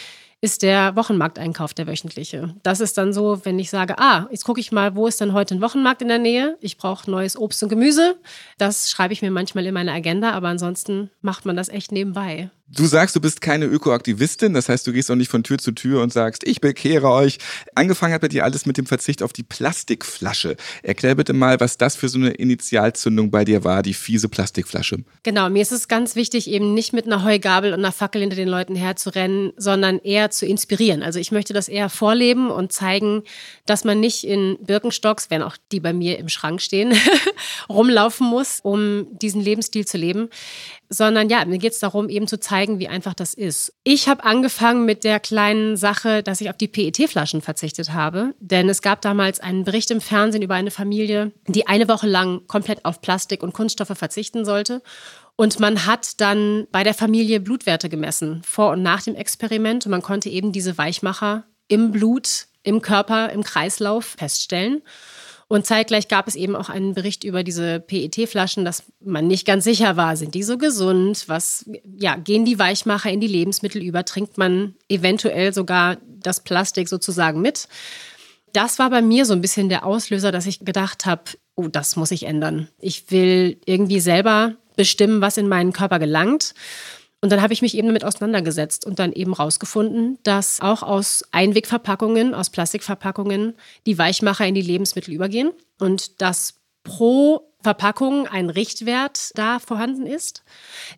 ist 0.45 0.61
der 0.61 0.95
Wochenmarkteinkauf, 0.95 1.73
der 1.73 1.87
wöchentliche. 1.87 2.53
Das 2.61 2.79
ist 2.79 2.99
dann 2.99 3.13
so, 3.13 3.43
wenn 3.45 3.57
ich 3.57 3.71
sage, 3.71 3.97
ah, 3.97 4.27
jetzt 4.29 4.45
gucke 4.45 4.59
ich 4.59 4.71
mal, 4.71 4.95
wo 4.95 5.07
ist 5.07 5.19
denn 5.19 5.33
heute 5.33 5.55
ein 5.55 5.61
Wochenmarkt 5.61 6.03
in 6.03 6.07
der 6.07 6.19
Nähe? 6.19 6.55
Ich 6.61 6.77
brauche 6.77 7.09
neues 7.09 7.35
Obst 7.35 7.63
und 7.63 7.69
Gemüse. 7.69 8.15
Das 8.59 8.91
schreibe 8.91 9.11
ich 9.11 9.23
mir 9.23 9.31
manchmal 9.31 9.65
in 9.65 9.73
meine 9.73 9.91
Agenda, 9.91 10.33
aber 10.33 10.49
ansonsten 10.49 11.09
macht 11.21 11.47
man 11.47 11.55
das 11.55 11.67
echt 11.67 11.91
nebenbei. 11.91 12.51
Du 12.67 12.87
sagst, 12.87 13.15
du 13.15 13.21
bist 13.21 13.41
keine 13.41 13.65
Ökoaktivistin, 13.65 14.55
das 14.55 14.69
heißt, 14.69 14.87
du 14.87 14.91
gehst 14.91 15.11
auch 15.11 15.15
nicht 15.15 15.29
von 15.29 15.43
Tür 15.43 15.59
zu 15.59 15.71
Tür 15.71 16.01
und 16.01 16.11
sagst, 16.11 16.43
ich 16.43 16.61
bekehre 16.61 17.09
euch. 17.09 17.37
Angefangen 17.75 18.11
hat 18.11 18.21
bei 18.21 18.27
dir 18.27 18.43
alles 18.43 18.65
mit 18.65 18.79
dem 18.79 18.87
Verzicht 18.87 19.21
auf 19.21 19.33
die 19.33 19.43
Plastikflasche. 19.43 20.57
Erklär 20.81 21.13
bitte 21.13 21.33
mal, 21.33 21.59
was 21.59 21.77
das 21.77 21.95
für 21.95 22.09
so 22.09 22.17
eine 22.17 22.31
Initialzündung 22.31 23.29
bei 23.29 23.45
dir 23.45 23.63
war, 23.63 23.83
die 23.83 23.93
fiese 23.93 24.29
Plastikflasche. 24.29 25.03
Genau, 25.21 25.47
mir 25.51 25.61
ist 25.61 25.73
es 25.73 25.87
ganz 25.87 26.15
wichtig, 26.15 26.49
eben 26.49 26.73
nicht 26.73 26.91
mit 26.91 27.05
einer 27.05 27.23
Heugabel 27.23 27.71
und 27.71 27.79
einer 27.79 27.91
Fackel 27.91 28.21
hinter 28.21 28.35
den 28.35 28.49
Leuten 28.49 28.75
herzurennen, 28.75 29.53
sondern 29.57 29.99
eher 29.99 30.31
zu 30.31 30.47
inspirieren. 30.47 31.03
Also 31.03 31.19
ich 31.19 31.31
möchte 31.31 31.53
das 31.53 31.67
eher 31.67 31.89
vorleben 31.91 32.49
und 32.49 32.71
zeigen, 32.71 33.21
dass 33.67 33.83
man 33.83 33.99
nicht 33.99 34.23
in 34.23 34.57
Birkenstocks, 34.59 35.29
wenn 35.29 35.43
auch 35.43 35.57
die 35.71 35.79
bei 35.79 35.93
mir 35.93 36.17
im 36.17 36.29
Schrank 36.29 36.63
stehen, 36.63 36.95
rumlaufen 37.69 38.25
muss, 38.25 38.59
um 38.63 39.05
diesen 39.19 39.41
Lebensstil 39.41 39.85
zu 39.85 39.99
leben 39.99 40.29
sondern 40.89 41.29
ja, 41.29 41.43
mir 41.45 41.57
geht 41.57 41.73
es 41.73 41.79
darum, 41.79 42.09
eben 42.09 42.27
zu 42.27 42.39
zeigen, 42.39 42.79
wie 42.79 42.87
einfach 42.87 43.13
das 43.13 43.33
ist. 43.33 43.73
Ich 43.83 44.07
habe 44.07 44.23
angefangen 44.23 44.85
mit 44.85 45.03
der 45.03 45.19
kleinen 45.19 45.77
Sache, 45.77 46.23
dass 46.23 46.41
ich 46.41 46.49
auf 46.49 46.57
die 46.57 46.67
PET-Flaschen 46.67 47.41
verzichtet 47.41 47.93
habe, 47.93 48.33
denn 48.39 48.69
es 48.69 48.81
gab 48.81 49.01
damals 49.01 49.39
einen 49.39 49.63
Bericht 49.63 49.91
im 49.91 50.01
Fernsehen 50.01 50.41
über 50.41 50.55
eine 50.55 50.71
Familie, 50.71 51.31
die 51.47 51.67
eine 51.67 51.87
Woche 51.87 52.07
lang 52.07 52.47
komplett 52.47 52.85
auf 52.85 53.01
Plastik 53.01 53.43
und 53.43 53.53
Kunststoffe 53.53 53.97
verzichten 53.97 54.45
sollte. 54.45 54.81
Und 55.35 55.59
man 55.59 55.85
hat 55.85 56.21
dann 56.21 56.67
bei 56.71 56.83
der 56.83 56.93
Familie 56.93 57.39
Blutwerte 57.39 57.89
gemessen, 57.89 58.41
vor 58.45 58.71
und 58.71 58.81
nach 58.81 59.01
dem 59.01 59.15
Experiment. 59.15 59.85
Und 59.85 59.91
man 59.91 60.01
konnte 60.01 60.29
eben 60.29 60.51
diese 60.51 60.77
Weichmacher 60.77 61.43
im 61.67 61.91
Blut, 61.91 62.47
im 62.63 62.81
Körper, 62.81 63.31
im 63.31 63.43
Kreislauf 63.43 64.05
feststellen. 64.17 64.81
Und 65.47 65.65
zeitgleich 65.65 66.07
gab 66.07 66.27
es 66.27 66.35
eben 66.35 66.55
auch 66.55 66.69
einen 66.69 66.95
Bericht 66.95 67.23
über 67.23 67.43
diese 67.43 67.79
PET-Flaschen, 67.79 68.65
dass 68.65 68.83
man 68.99 69.27
nicht 69.27 69.45
ganz 69.45 69.63
sicher 69.63 69.95
war, 69.95 70.17
sind 70.17 70.33
die 70.33 70.41
so 70.41 70.57
gesund? 70.57 71.25
Was, 71.27 71.69
ja, 71.97 72.15
gehen 72.15 72.45
die 72.45 72.57
Weichmacher 72.57 73.11
in 73.11 73.19
die 73.19 73.27
Lebensmittel 73.27 73.83
über? 73.83 74.05
Trinkt 74.05 74.39
man 74.39 74.73
eventuell 74.89 75.53
sogar 75.53 75.97
das 76.07 76.43
Plastik 76.43 76.89
sozusagen 76.89 77.41
mit? 77.41 77.67
Das 78.53 78.79
war 78.79 78.89
bei 78.89 79.01
mir 79.01 79.25
so 79.25 79.33
ein 79.33 79.41
bisschen 79.41 79.69
der 79.69 79.85
Auslöser, 79.85 80.31
dass 80.31 80.47
ich 80.47 80.61
gedacht 80.61 81.05
habe, 81.05 81.23
oh, 81.55 81.67
das 81.67 81.95
muss 81.95 82.11
ich 82.11 82.23
ändern. 82.23 82.69
Ich 82.79 83.11
will 83.11 83.59
irgendwie 83.65 83.99
selber 83.99 84.55
bestimmen, 84.75 85.21
was 85.21 85.37
in 85.37 85.47
meinen 85.47 85.73
Körper 85.73 85.99
gelangt. 85.99 86.55
Und 87.21 87.31
dann 87.31 87.41
habe 87.41 87.53
ich 87.53 87.61
mich 87.61 87.75
eben 87.75 87.87
damit 87.87 88.03
auseinandergesetzt 88.03 88.85
und 88.85 88.99
dann 88.99 89.11
eben 89.11 89.33
rausgefunden, 89.33 90.19
dass 90.23 90.59
auch 90.59 90.83
aus 90.83 91.23
Einwegverpackungen, 91.31 92.35
aus 92.35 92.49
Plastikverpackungen 92.49 93.55
die 93.85 93.97
Weichmacher 93.97 94.45
in 94.45 94.53
die 94.53 94.61
Lebensmittel 94.61 95.13
übergehen 95.13 95.51
und 95.79 96.21
dass 96.21 96.55
pro 96.83 97.51
Verpackung 97.63 98.27
ein 98.27 98.51
Richtwert 98.51 99.31
da 99.33 99.57
vorhanden 99.57 100.05
ist, 100.05 100.43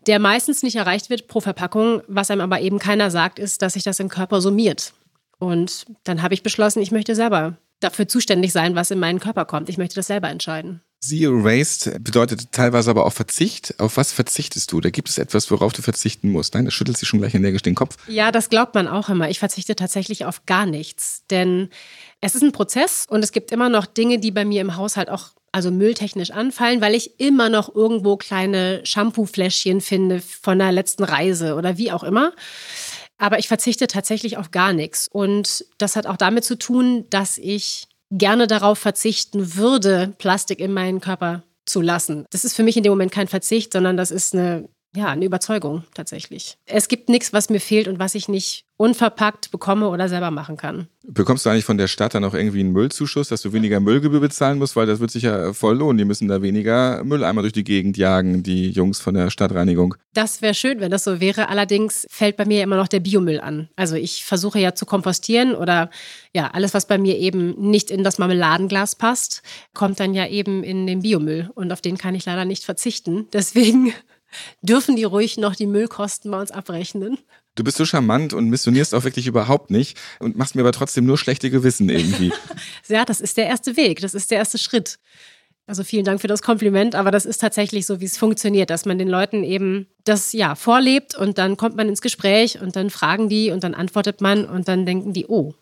der 0.06 0.20
meistens 0.20 0.64
nicht 0.64 0.76
erreicht 0.76 1.10
wird 1.10 1.28
pro 1.28 1.40
Verpackung. 1.40 2.02
Was 2.08 2.30
einem 2.30 2.42
aber 2.42 2.60
eben 2.60 2.78
keiner 2.78 3.10
sagt, 3.10 3.40
ist, 3.40 3.62
dass 3.62 3.74
sich 3.74 3.84
das 3.84 4.02
im 4.02 4.10
Körper 4.10 4.42
summiert. 4.42 4.94
Und 5.40 5.86
dann 6.04 6.22
habe 6.22 6.34
ich 6.34 6.44
beschlossen, 6.44 6.82
ich 6.82 6.92
möchte 6.92 7.16
selber 7.16 7.58
dafür 7.80 8.08
zuständig 8.08 8.52
sein, 8.52 8.76
was 8.76 8.92
in 8.92 9.00
meinen 9.00 9.20
Körper 9.20 9.46
kommt. 9.46 9.70
Ich 9.70 9.78
möchte 9.78 9.96
das 9.96 10.08
selber 10.08 10.30
entscheiden. 10.30 10.82
Zero 11.00 11.44
Waste 11.44 12.00
bedeutet 12.00 12.52
teilweise 12.52 12.90
aber 12.90 13.06
auch 13.06 13.14
Verzicht. 13.14 13.80
Auf 13.80 13.98
was 13.98 14.12
verzichtest 14.12 14.72
du? 14.72 14.82
Da 14.82 14.90
gibt 14.90 15.10
es 15.10 15.18
etwas, 15.18 15.52
worauf 15.52 15.72
du 15.72 15.82
verzichten 15.82 16.32
musst. 16.32 16.56
Nein, 16.56 16.66
da 16.66 16.72
schüttelt 16.72 16.98
sich 16.98 17.08
schon 17.08 17.20
gleich 17.20 17.36
energisch 17.36 17.62
den 17.62 17.76
Kopf. 17.76 17.98
Ja, 18.08 18.32
das 18.32 18.50
glaubt 18.50 18.74
man 18.74 18.88
auch 18.88 19.08
immer. 19.10 19.30
Ich 19.30 19.40
verzichte 19.40 19.76
tatsächlich 19.76 20.26
auf 20.26 20.46
gar 20.46 20.66
nichts. 20.66 21.24
Denn 21.30 21.70
es 22.20 22.34
ist 22.34 22.42
ein 22.42 22.52
Prozess 22.52 23.06
und 23.08 23.24
es 23.24 23.32
gibt 23.32 23.52
immer 23.52 23.70
noch 23.70 23.86
Dinge, 23.86 24.20
die 24.20 24.32
bei 24.32 24.44
mir 24.44 24.62
im 24.62 24.76
Haushalt 24.76 25.10
auch 25.10 25.30
also 25.52 25.72
mülltechnisch 25.72 26.32
anfallen, 26.32 26.82
weil 26.82 26.96
ich 26.96 27.20
immer 27.20 27.50
noch 27.50 27.74
irgendwo 27.74 28.18
kleine 28.18 28.82
Shampoo-Fläschchen 28.84 29.82
finde 29.82 30.20
von 30.22 30.60
der 30.60 30.72
letzten 30.72 31.04
Reise 31.04 31.56
oder 31.56 31.78
wie 31.78 31.92
auch 31.92 32.04
immer. 32.04 32.34
Aber 33.18 33.40
ich 33.40 33.48
verzichte 33.48 33.88
tatsächlich 33.88 34.38
auf 34.38 34.52
gar 34.52 34.74
nichts. 34.74 35.08
Und 35.12 35.66
das 35.78 35.96
hat 35.96 36.06
auch 36.06 36.18
damit 36.18 36.44
zu 36.44 36.58
tun, 36.58 37.06
dass 37.10 37.38
ich 37.38 37.88
gerne 38.12 38.48
darauf 38.48 38.80
verzichten 38.80 39.56
würde, 39.56 40.14
Plastik 40.18 40.60
in 40.60 40.74
meinen 40.74 41.02
Körper 41.02 41.44
zu 41.66 41.82
lassen. 41.82 42.26
Das 42.32 42.46
ist 42.46 42.56
für 42.56 42.64
mich 42.64 42.78
in 42.78 42.84
dem 42.84 42.92
Moment 42.92 43.12
kein 43.12 43.28
Verzicht, 43.28 43.74
sondern 43.74 43.98
das 43.98 44.12
ist 44.12 44.34
eine 44.34 44.70
ja, 44.98 45.08
eine 45.08 45.26
Überzeugung 45.26 45.84
tatsächlich. 45.94 46.58
Es 46.66 46.88
gibt 46.88 47.08
nichts, 47.08 47.32
was 47.32 47.50
mir 47.50 47.60
fehlt 47.60 47.88
und 47.88 48.00
was 48.00 48.16
ich 48.16 48.28
nicht 48.28 48.66
unverpackt 48.78 49.50
bekomme 49.52 49.90
oder 49.90 50.08
selber 50.08 50.30
machen 50.30 50.56
kann. 50.56 50.88
Bekommst 51.04 51.46
du 51.46 51.50
eigentlich 51.50 51.66
von 51.66 51.78
der 51.78 51.88
Stadt 51.88 52.14
dann 52.14 52.24
auch 52.24 52.34
irgendwie 52.34 52.60
einen 52.60 52.74
Müllzuschuss, 52.74 53.30
dass 53.30 53.42
du 53.42 53.52
weniger 53.52 53.80
Müllgebühr 53.80 54.20
bezahlen 54.20 54.60
musst? 54.60 54.76
Weil 54.76 54.86
das 54.86 55.00
wird 55.00 55.10
sich 55.10 55.24
ja 55.24 55.54
voll 55.54 55.78
lohnen. 55.78 55.98
Die 55.98 56.06
müssen 56.06 56.28
da 56.28 56.42
weniger 56.42 57.04
Mülleimer 57.04 57.42
durch 57.42 57.54
die 57.54 57.64
Gegend 57.64 57.98
jagen, 57.98 58.44
die 58.44 58.70
Jungs 58.70 59.00
von 59.00 59.16
der 59.16 59.32
Stadtreinigung. 59.32 59.96
Das 60.14 60.42
wäre 60.42 60.54
schön, 60.54 60.80
wenn 60.80 60.92
das 60.92 61.04
so 61.04 61.20
wäre. 61.20 61.50
Allerdings 61.50 62.06
fällt 62.10 62.38
bei 62.38 62.46
mir 62.46 62.62
immer 62.62 62.76
noch 62.76 62.88
der 62.88 63.00
Biomüll 63.00 63.40
an. 63.40 63.70
Also 63.76 63.96
ich 63.96 64.24
versuche 64.26 64.60
ja 64.60 64.76
zu 64.76 64.86
kompostieren 64.86 65.56
oder 65.56 65.90
ja, 66.34 66.48
alles, 66.54 66.74
was 66.74 66.88
bei 66.88 67.00
mir 67.00 67.18
eben 67.18 67.56
nicht 67.60 67.90
in 67.90 68.04
das 68.04 68.20
Marmeladenglas 68.20 68.96
passt, 68.96 69.42
kommt 69.74 70.00
dann 70.00 70.14
ja 70.14 70.28
eben 70.28 70.64
in 70.64 70.86
den 70.86 71.02
Biomüll. 71.02 71.50
Und 71.56 71.72
auf 71.72 71.82
den 71.82 71.98
kann 71.98 72.16
ich 72.16 72.26
leider 72.26 72.46
nicht 72.46 72.64
verzichten. 72.64 73.28
Deswegen 73.34 73.94
dürfen 74.62 74.96
die 74.96 75.04
ruhig 75.04 75.38
noch 75.38 75.56
die 75.56 75.68
Müllkosten 75.68 76.32
bei 76.32 76.40
uns 76.40 76.52
abrechnen. 76.52 77.18
Du 77.56 77.64
bist 77.64 77.78
so 77.78 77.86
charmant 77.86 78.34
und 78.34 78.50
missionierst 78.50 78.94
auch 78.94 79.04
wirklich 79.04 79.28
überhaupt 79.28 79.72
nicht 79.72 79.98
und 80.20 80.38
machst 80.38 80.56
mir 80.56 80.62
aber 80.62 80.72
trotzdem 80.72 81.06
nur 81.06 81.18
schlechte 81.18 81.50
Gewissen 81.50 81.90
irgendwie. 81.90 82.32
ja, 82.88 83.04
das 83.04 83.20
ist 83.20 83.38
der 83.38 83.48
erste 83.48 83.76
Weg, 83.78 84.00
das 84.02 84.14
ist 84.14 84.30
der 84.30 84.38
erste 84.38 84.58
Schritt. 84.58 85.00
Also 85.66 85.84
vielen 85.84 86.06
Dank 86.06 86.22
für 86.22 86.28
das 86.28 86.42
Kompliment, 86.42 86.96
aber 86.96 87.12
das 87.12 87.26
ist 87.26 87.40
tatsächlich 87.40 87.86
so, 87.86 88.00
wie 88.00 88.06
es 88.06 88.18
funktioniert, 88.18 88.70
dass 88.70 88.86
man 88.86 88.98
den 88.98 89.10
Leuten 89.10 89.44
eben 89.44 89.88
das 90.06 90.32
ja 90.32 90.56
vorlebt 90.56 91.14
und 91.14 91.38
dann 91.38 91.58
kommt 91.58 91.76
man 91.76 91.90
ins 91.90 92.02
Gespräch 92.02 92.62
und 92.62 92.78
dann 92.78 92.90
fragen 92.90 93.28
die 93.28 93.52
und 93.52 93.66
dann 93.66 93.74
antwortet 93.74 94.22
man 94.22 94.46
und 94.46 94.70
dann 94.70 94.86
denken 94.86 95.12
die, 95.12 95.26
oh, 95.28 95.56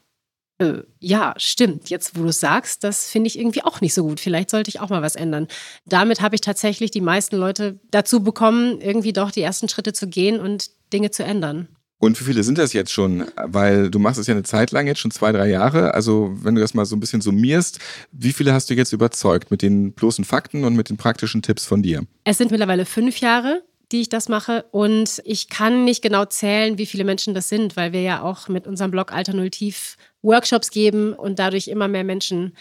äh, 0.58 0.84
ja, 1.00 1.34
stimmt. 1.38 1.90
Jetzt, 1.90 2.18
wo 2.18 2.24
du 2.24 2.30
es 2.30 2.40
sagst, 2.40 2.84
das 2.84 3.10
finde 3.10 3.28
ich 3.28 3.38
irgendwie 3.38 3.64
auch 3.64 3.82
nicht 3.82 3.94
so 3.94 4.04
gut. 4.04 4.20
Vielleicht 4.20 4.50
sollte 4.50 4.70
ich 4.70 4.80
auch 4.80 4.90
mal 4.90 5.02
was 5.02 5.16
ändern. 5.16 5.48
Damit 5.86 6.22
habe 6.22 6.36
ich 6.36 6.42
tatsächlich 6.42 6.92
die 6.92 7.02
meisten 7.02 7.36
Leute 7.36 7.80
dazu 7.92 8.24
bekommen, 8.24 8.80
irgendwie 8.80 9.14
doch 9.14 9.32
die 9.32 9.42
ersten 9.42 9.68
Schritte 9.68 9.92
zu 9.92 10.08
gehen 10.08 10.40
und 10.40 10.70
Dinge 10.94 11.12
zu 11.12 11.24
ändern. 11.24 11.68
Und 11.98 12.20
wie 12.20 12.26
viele 12.26 12.44
sind 12.44 12.58
das 12.58 12.74
jetzt 12.74 12.92
schon? 12.92 13.26
Weil 13.36 13.90
du 13.90 14.00
machst 14.00 14.20
es 14.20 14.28
ja 14.28 14.34
eine 14.34 14.44
Zeit 14.44 14.72
lang 14.72 14.88
jetzt, 14.88 15.00
schon 15.00 15.12
zwei, 15.12 15.32
drei 15.32 15.50
Jahre. 15.50 15.94
Also 15.94 16.36
wenn 16.42 16.56
du 16.56 16.62
das 16.62 16.74
mal 16.74 16.86
so 16.86 16.96
ein 16.96 17.00
bisschen 17.00 17.22
summierst, 17.22 17.80
wie 18.12 18.34
viele 18.34 18.54
hast 18.54 18.70
du 18.70 18.76
jetzt 18.76 18.94
überzeugt 18.94 19.52
mit 19.52 19.62
den 19.62 19.94
bloßen 19.94 20.24
Fakten 20.24 20.64
und 20.64 20.76
mit 20.76 20.90
den 20.90 20.98
praktischen 20.98 21.42
Tipps 21.42 21.66
von 21.66 21.82
dir? 21.82 22.06
Es 22.24 22.38
sind 22.38 22.52
mittlerweile 22.52 22.86
fünf 22.86 23.20
Jahre 23.20 23.62
die 23.92 24.02
ich 24.02 24.10
das 24.10 24.30
mache. 24.30 24.66
Und 24.72 25.22
ich 25.26 25.50
kann 25.50 25.86
nicht 25.86 26.02
genau 26.02 26.26
zählen, 26.26 26.78
wie 26.78 26.86
viele 26.86 27.04
Menschen 27.04 27.34
das 27.34 27.50
sind, 27.50 27.76
weil 27.76 27.94
wir 27.94 28.02
ja 28.02 28.22
auch 28.22 28.48
mit 28.48 28.68
unserem 28.68 28.92
Blog 28.92 29.12
Alternativ 29.12 29.98
Workshops 30.26 30.72
geben 30.72 31.14
und 31.14 31.40
dadurch 31.40 31.68
immer 31.68 31.88
mehr 31.88 32.04
Menschen 32.04 32.56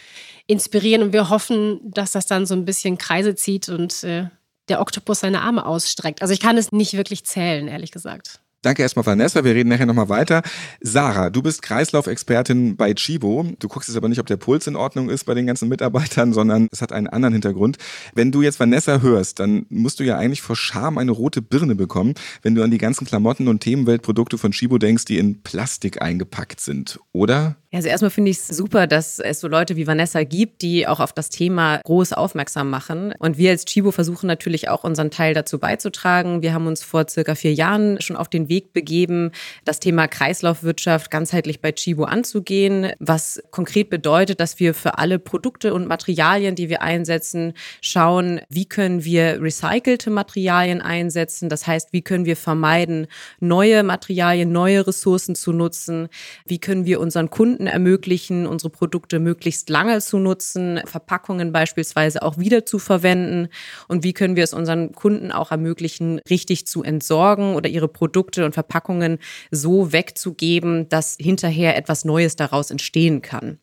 inspirieren. 0.46 1.02
Und 1.02 1.12
wir 1.12 1.30
hoffen, 1.30 1.80
dass 1.82 2.12
das 2.12 2.26
dann 2.26 2.46
so 2.46 2.54
ein 2.54 2.64
bisschen 2.64 2.98
Kreise 2.98 3.34
zieht 3.34 3.68
und 3.68 4.04
äh, 4.04 4.28
der 4.68 4.80
Oktopus 4.80 5.20
seine 5.20 5.42
Arme 5.42 5.66
ausstreckt. 5.66 6.22
Also 6.22 6.32
ich 6.32 6.40
kann 6.40 6.56
es 6.56 6.72
nicht 6.72 6.94
wirklich 6.94 7.24
zählen, 7.24 7.68
ehrlich 7.68 7.92
gesagt. 7.92 8.40
Danke 8.64 8.80
erstmal, 8.80 9.04
Vanessa. 9.04 9.44
Wir 9.44 9.54
reden 9.54 9.68
nachher 9.68 9.84
nochmal 9.84 10.08
weiter. 10.08 10.40
Sarah, 10.80 11.28
du 11.28 11.42
bist 11.42 11.60
Kreislaufexpertin 11.60 12.76
bei 12.76 12.94
Chibo. 12.94 13.46
Du 13.58 13.68
guckst 13.68 13.90
jetzt 13.90 13.96
aber 13.98 14.08
nicht, 14.08 14.20
ob 14.20 14.26
der 14.26 14.38
Puls 14.38 14.66
in 14.66 14.74
Ordnung 14.74 15.10
ist 15.10 15.24
bei 15.24 15.34
den 15.34 15.46
ganzen 15.46 15.68
Mitarbeitern, 15.68 16.32
sondern 16.32 16.68
es 16.72 16.80
hat 16.80 16.90
einen 16.90 17.06
anderen 17.06 17.34
Hintergrund. 17.34 17.76
Wenn 18.14 18.32
du 18.32 18.40
jetzt 18.40 18.58
Vanessa 18.58 19.02
hörst, 19.02 19.38
dann 19.38 19.66
musst 19.68 20.00
du 20.00 20.04
ja 20.04 20.16
eigentlich 20.16 20.40
vor 20.40 20.56
Scham 20.56 20.96
eine 20.96 21.10
rote 21.10 21.42
Birne 21.42 21.74
bekommen, 21.74 22.14
wenn 22.40 22.54
du 22.54 22.62
an 22.62 22.70
die 22.70 22.78
ganzen 22.78 23.06
Klamotten 23.06 23.48
und 23.48 23.60
Themenweltprodukte 23.60 24.38
von 24.38 24.52
Chibo 24.52 24.78
denkst, 24.78 25.04
die 25.04 25.18
in 25.18 25.42
Plastik 25.42 26.00
eingepackt 26.00 26.58
sind, 26.58 26.98
oder? 27.12 27.56
Also 27.74 27.88
erstmal 27.88 28.10
finde 28.10 28.30
ich 28.30 28.38
es 28.38 28.46
super, 28.46 28.86
dass 28.86 29.18
es 29.18 29.40
so 29.40 29.48
Leute 29.48 29.74
wie 29.74 29.88
Vanessa 29.88 30.22
gibt, 30.22 30.62
die 30.62 30.86
auch 30.86 31.00
auf 31.00 31.12
das 31.12 31.28
Thema 31.28 31.80
groß 31.84 32.12
aufmerksam 32.12 32.70
machen. 32.70 33.12
Und 33.18 33.36
wir 33.36 33.50
als 33.50 33.64
Chibo 33.64 33.90
versuchen 33.90 34.28
natürlich 34.28 34.68
auch 34.68 34.84
unseren 34.84 35.10
Teil 35.10 35.34
dazu 35.34 35.58
beizutragen. 35.58 36.40
Wir 36.40 36.54
haben 36.54 36.68
uns 36.68 36.84
vor 36.84 37.08
circa 37.08 37.34
vier 37.34 37.52
Jahren 37.52 38.00
schon 38.00 38.14
auf 38.14 38.28
den 38.28 38.48
Weg 38.48 38.72
begeben, 38.72 39.32
das 39.64 39.80
Thema 39.80 40.06
Kreislaufwirtschaft 40.06 41.10
ganzheitlich 41.10 41.60
bei 41.60 41.72
Chibo 41.72 42.04
anzugehen, 42.04 42.92
was 43.00 43.42
konkret 43.50 43.90
bedeutet, 43.90 44.38
dass 44.38 44.60
wir 44.60 44.72
für 44.72 44.98
alle 44.98 45.18
Produkte 45.18 45.74
und 45.74 45.88
Materialien, 45.88 46.54
die 46.54 46.68
wir 46.68 46.80
einsetzen, 46.80 47.54
schauen, 47.80 48.40
wie 48.48 48.66
können 48.66 49.04
wir 49.04 49.42
recycelte 49.42 50.10
Materialien 50.10 50.80
einsetzen. 50.80 51.48
Das 51.48 51.66
heißt, 51.66 51.92
wie 51.92 52.02
können 52.02 52.24
wir 52.24 52.36
vermeiden, 52.36 53.08
neue 53.40 53.82
Materialien, 53.82 54.52
neue 54.52 54.86
Ressourcen 54.86 55.34
zu 55.34 55.52
nutzen? 55.52 56.08
Wie 56.46 56.60
können 56.60 56.84
wir 56.84 57.00
unseren 57.00 57.30
Kunden 57.30 57.63
Kunden 57.64 57.66
ermöglichen, 57.66 58.46
unsere 58.46 58.70
Produkte 58.70 59.18
möglichst 59.18 59.70
lange 59.70 60.00
zu 60.00 60.18
nutzen, 60.18 60.80
Verpackungen 60.84 61.52
beispielsweise 61.52 62.22
auch 62.22 62.36
wieder 62.36 62.66
zu 62.66 62.78
verwenden 62.78 63.48
und 63.88 64.04
wie 64.04 64.12
können 64.12 64.36
wir 64.36 64.44
es 64.44 64.52
unseren 64.52 64.92
Kunden 64.92 65.32
auch 65.32 65.50
ermöglichen, 65.50 66.20
richtig 66.28 66.66
zu 66.66 66.82
entsorgen 66.82 67.54
oder 67.54 67.68
ihre 67.68 67.88
Produkte 67.88 68.44
und 68.44 68.52
Verpackungen 68.52 69.18
so 69.50 69.92
wegzugeben, 69.92 70.88
dass 70.88 71.16
hinterher 71.18 71.76
etwas 71.76 72.04
Neues 72.04 72.36
daraus 72.36 72.70
entstehen 72.70 73.22
kann. 73.22 73.58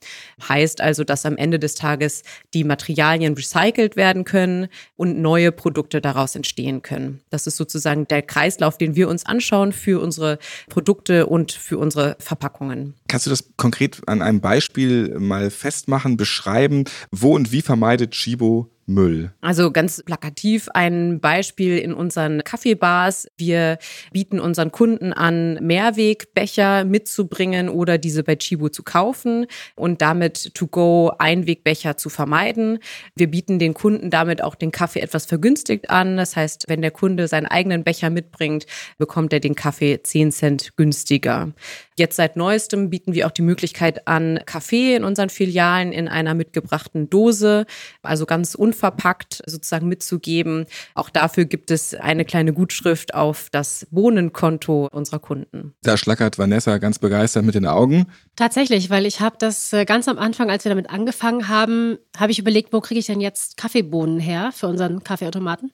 Heißt 0.48 0.82
also, 0.82 1.04
dass 1.04 1.26
am 1.26 1.38
Ende 1.38 1.60
des 1.60 1.76
Tages 1.76 2.24
die 2.54 2.64
Materialien 2.64 3.36
recycelt 3.36 3.96
werden 3.96 4.26
können 4.26 4.68
und 4.96 5.22
neue 5.22 5.52
Produkte 5.52 6.02
daraus 6.02 6.36
entstehen 6.36 6.82
können. 6.82 7.22
Das 7.30 7.46
ist 7.46 7.58
sozusagen 7.58 8.08
der 8.08 8.24
Kreislauf, 8.24 8.78
den 8.78 8.96
wir 8.96 9.10
uns 9.10 9.26
anschauen 9.26 9.72
für 9.74 10.02
unsere 10.02 10.40
Produkte 10.70 11.28
und 11.28 11.52
für 11.52 11.78
unsere 11.78 12.16
Verpackungen. 12.20 12.96
Kannst 13.08 13.26
du 13.26 13.30
das 13.30 13.44
konkret 13.58 13.91
konkret 13.92 14.08
an 14.08 14.22
einem 14.22 14.42
Beispiel 14.42 15.20
mal 15.20 15.50
festmachen, 15.50 16.18
beschreiben, 16.18 16.86
wo 17.12 17.36
und 17.36 17.52
wie 17.52 17.62
vermeidet 17.62 18.12
Chibo 18.12 18.70
Müll? 18.86 19.32
Also 19.42 19.72
ganz 19.72 20.04
plakativ 20.04 20.70
ein 20.74 21.20
Beispiel 21.20 21.78
in 21.78 21.94
unseren 21.94 22.44
Kaffeebars. 22.44 23.28
Wir 23.38 23.78
bieten 24.12 24.40
unseren 24.40 24.72
Kunden 24.72 25.14
an, 25.14 25.56
Mehrwegbecher 25.62 26.84
mitzubringen 26.84 27.70
oder 27.70 27.98
diese 27.98 28.24
bei 28.24 28.36
Chibo 28.36 28.70
zu 28.70 28.84
kaufen 28.84 29.46
und 29.76 30.02
damit 30.02 30.54
To-Go 30.54 31.14
Einwegbecher 31.18 31.98
zu 31.98 32.10
vermeiden. 32.10 32.80
Wir 33.16 33.30
bieten 33.30 33.60
den 33.60 33.74
Kunden 33.74 34.10
damit 34.10 34.44
auch 34.44 34.56
den 34.56 34.72
Kaffee 34.72 35.00
etwas 35.00 35.26
vergünstigt 35.26 35.90
an. 35.90 36.18
Das 36.18 36.36
heißt, 36.36 36.66
wenn 36.68 36.82
der 36.82 36.92
Kunde 36.92 37.28
seinen 37.28 37.46
eigenen 37.46 37.84
Becher 37.84 38.10
mitbringt, 38.10 38.66
bekommt 38.98 39.32
er 39.34 39.40
den 39.40 39.56
Kaffee 39.56 40.02
10 40.04 40.32
Cent 40.32 40.78
günstiger. 40.78 41.54
Jetzt 41.98 42.16
seit 42.16 42.36
neuestem 42.36 42.90
bieten 42.90 43.14
wir 43.14 43.28
auch 43.28 43.32
die 43.32 43.42
Möglichkeit 43.42 44.08
an, 44.08 44.40
Kaffee 44.46 44.96
in 44.96 45.04
unseren 45.04 45.30
Filialen 45.30 45.92
in 45.92 46.08
einer 46.08 46.34
mitgebrachten 46.34 47.10
Dose, 47.10 47.66
also 48.02 48.26
ganz 48.26 48.56
unverpackt 48.56 48.71
unverpackt 48.72 49.42
sozusagen 49.46 49.88
mitzugeben. 49.88 50.66
Auch 50.96 51.10
dafür 51.10 51.46
gibt 51.46 51.72
es 51.72 51.94
eine 51.94 52.24
kleine 52.24 52.54
Gutschrift 52.54 53.14
auf 53.14 53.50
das 53.52 53.86
Bohnenkonto 53.92 54.88
unserer 54.92 55.20
Kunden. 55.20 55.74
Da 55.84 55.98
schlackert 55.98 56.38
Vanessa 56.38 56.78
ganz 56.78 57.00
begeistert 57.00 57.44
mit 57.44 57.56
den 57.56 57.66
Augen. 57.66 58.08
Tatsächlich, 58.38 58.90
weil 58.90 59.06
ich 59.06 59.20
habe 59.20 59.36
das 59.38 59.74
äh, 59.74 59.84
ganz 59.86 60.08
am 60.08 60.18
Anfang, 60.18 60.50
als 60.50 60.64
wir 60.64 60.70
damit 60.70 60.90
angefangen 60.90 61.50
haben, 61.50 61.98
habe 62.18 62.32
ich 62.32 62.40
überlegt, 62.40 62.72
wo 62.72 62.80
kriege 62.80 63.00
ich 63.00 63.08
denn 63.08 63.20
jetzt 63.20 63.58
Kaffeebohnen 63.58 64.20
her 64.20 64.52
für 64.54 64.68
unseren 64.68 65.04
Kaffeeautomaten? 65.04 65.72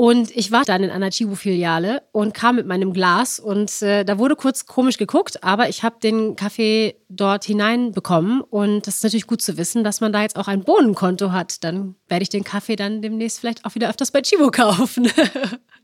Und 0.00 0.34
ich 0.34 0.50
war 0.50 0.64
dann 0.64 0.82
in 0.82 0.88
einer 0.88 1.10
Chibo-Filiale 1.10 2.04
und 2.10 2.32
kam 2.32 2.56
mit 2.56 2.66
meinem 2.66 2.94
Glas 2.94 3.38
und 3.38 3.82
äh, 3.82 4.02
da 4.02 4.16
wurde 4.16 4.34
kurz 4.34 4.64
komisch 4.64 4.96
geguckt, 4.96 5.44
aber 5.44 5.68
ich 5.68 5.82
habe 5.82 5.96
den 6.02 6.36
Kaffee 6.36 6.96
dort 7.10 7.44
hineinbekommen 7.44 8.40
und 8.40 8.86
das 8.86 8.94
ist 8.94 9.04
natürlich 9.04 9.26
gut 9.26 9.42
zu 9.42 9.58
wissen, 9.58 9.84
dass 9.84 10.00
man 10.00 10.10
da 10.10 10.22
jetzt 10.22 10.36
auch 10.38 10.48
ein 10.48 10.64
Bohnenkonto 10.64 11.32
hat. 11.32 11.62
Dann 11.64 11.96
werde 12.08 12.22
ich 12.22 12.30
den 12.30 12.44
Kaffee 12.44 12.76
dann 12.76 13.02
demnächst 13.02 13.40
vielleicht 13.40 13.66
auch 13.66 13.74
wieder 13.74 13.90
öfters 13.90 14.10
bei 14.10 14.22
Chibo 14.22 14.50
kaufen. 14.50 15.06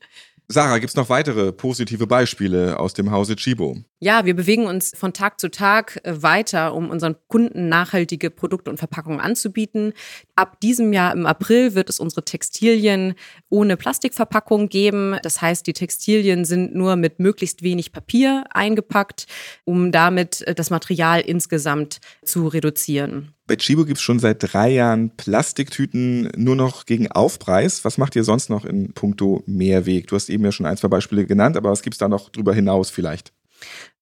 Sarah, 0.49 0.79
gibt 0.79 0.91
es 0.91 0.97
noch 0.97 1.09
weitere 1.09 1.51
positive 1.51 2.07
Beispiele 2.07 2.79
aus 2.79 2.95
dem 2.95 3.11
Hause 3.11 3.35
Chibo? 3.35 3.79
Ja, 3.99 4.25
wir 4.27 4.37
bewegen 4.37 4.67
uns 4.67 4.93
von 4.97 5.13
Tag 5.13 5.41
zu 5.41 5.51
Tag 5.51 5.99
äh, 6.05 6.23
weiter, 6.23 6.73
um 6.73 6.89
unseren 6.89 7.17
Kunden 7.27 7.69
nachhaltige 7.69 8.31
Produkte 8.31 8.71
und 8.71 8.79
Verpackungen 8.79 9.19
anzubieten. 9.19 9.93
Ab 10.37 10.61
diesem 10.61 10.93
Jahr 10.93 11.13
im 11.13 11.27
April 11.27 11.75
wird 11.75 11.91
es 11.91 11.99
unsere 11.99 12.25
Textilien 12.25 13.15
ohne 13.49 13.77
Plastikverpackung 13.77 14.69
geben. 14.69 15.17
Das 15.23 15.43
heißt, 15.43 15.67
die 15.67 15.73
Textilien 15.73 16.45
sind 16.45 16.77
nur 16.77 16.95
mit 16.95 17.19
möglichst 17.19 17.63
wenig 17.63 17.91
Papier 17.91 18.45
eingepackt, 18.51 19.27
um 19.65 19.91
damit 19.91 20.43
äh, 20.43 20.55
das 20.55 20.71
Material 20.71 21.21
insgesamt 21.21 22.01
zu 22.23 22.47
reduzieren. 22.47 23.36
Bei 23.49 23.55
Chibo 23.55 23.85
gibt 23.85 23.99
es 23.99 24.03
schon 24.03 24.19
seit 24.19 24.39
drei 24.41 24.71
Jahren 24.71 25.11
Plastiktüten 25.17 26.31
nur 26.37 26.57
noch 26.57 26.85
gegen 26.85 27.13
Aufpreis. 27.13 27.85
Was 27.85 27.97
macht 27.97 28.17
ihr 28.17 28.25
sonst 28.25 28.51
noch 28.51 28.65
in 28.65 28.93
puncto 28.93 29.45
Mehrweg? 29.47 30.09
Du 30.09 30.17
hast 30.17 30.29
eben 30.31 30.45
ja 30.45 30.51
schon 30.51 30.67
ein, 30.67 30.77
zwei 30.77 30.89
Beispiele 30.89 31.27
genannt, 31.27 31.57
aber 31.57 31.71
was 31.71 31.83
gibt 31.83 31.95
es 31.95 31.99
da 31.99 32.09
noch 32.09 32.31
drüber 32.31 32.53
hinaus 32.55 32.91
vielleicht? 32.91 33.33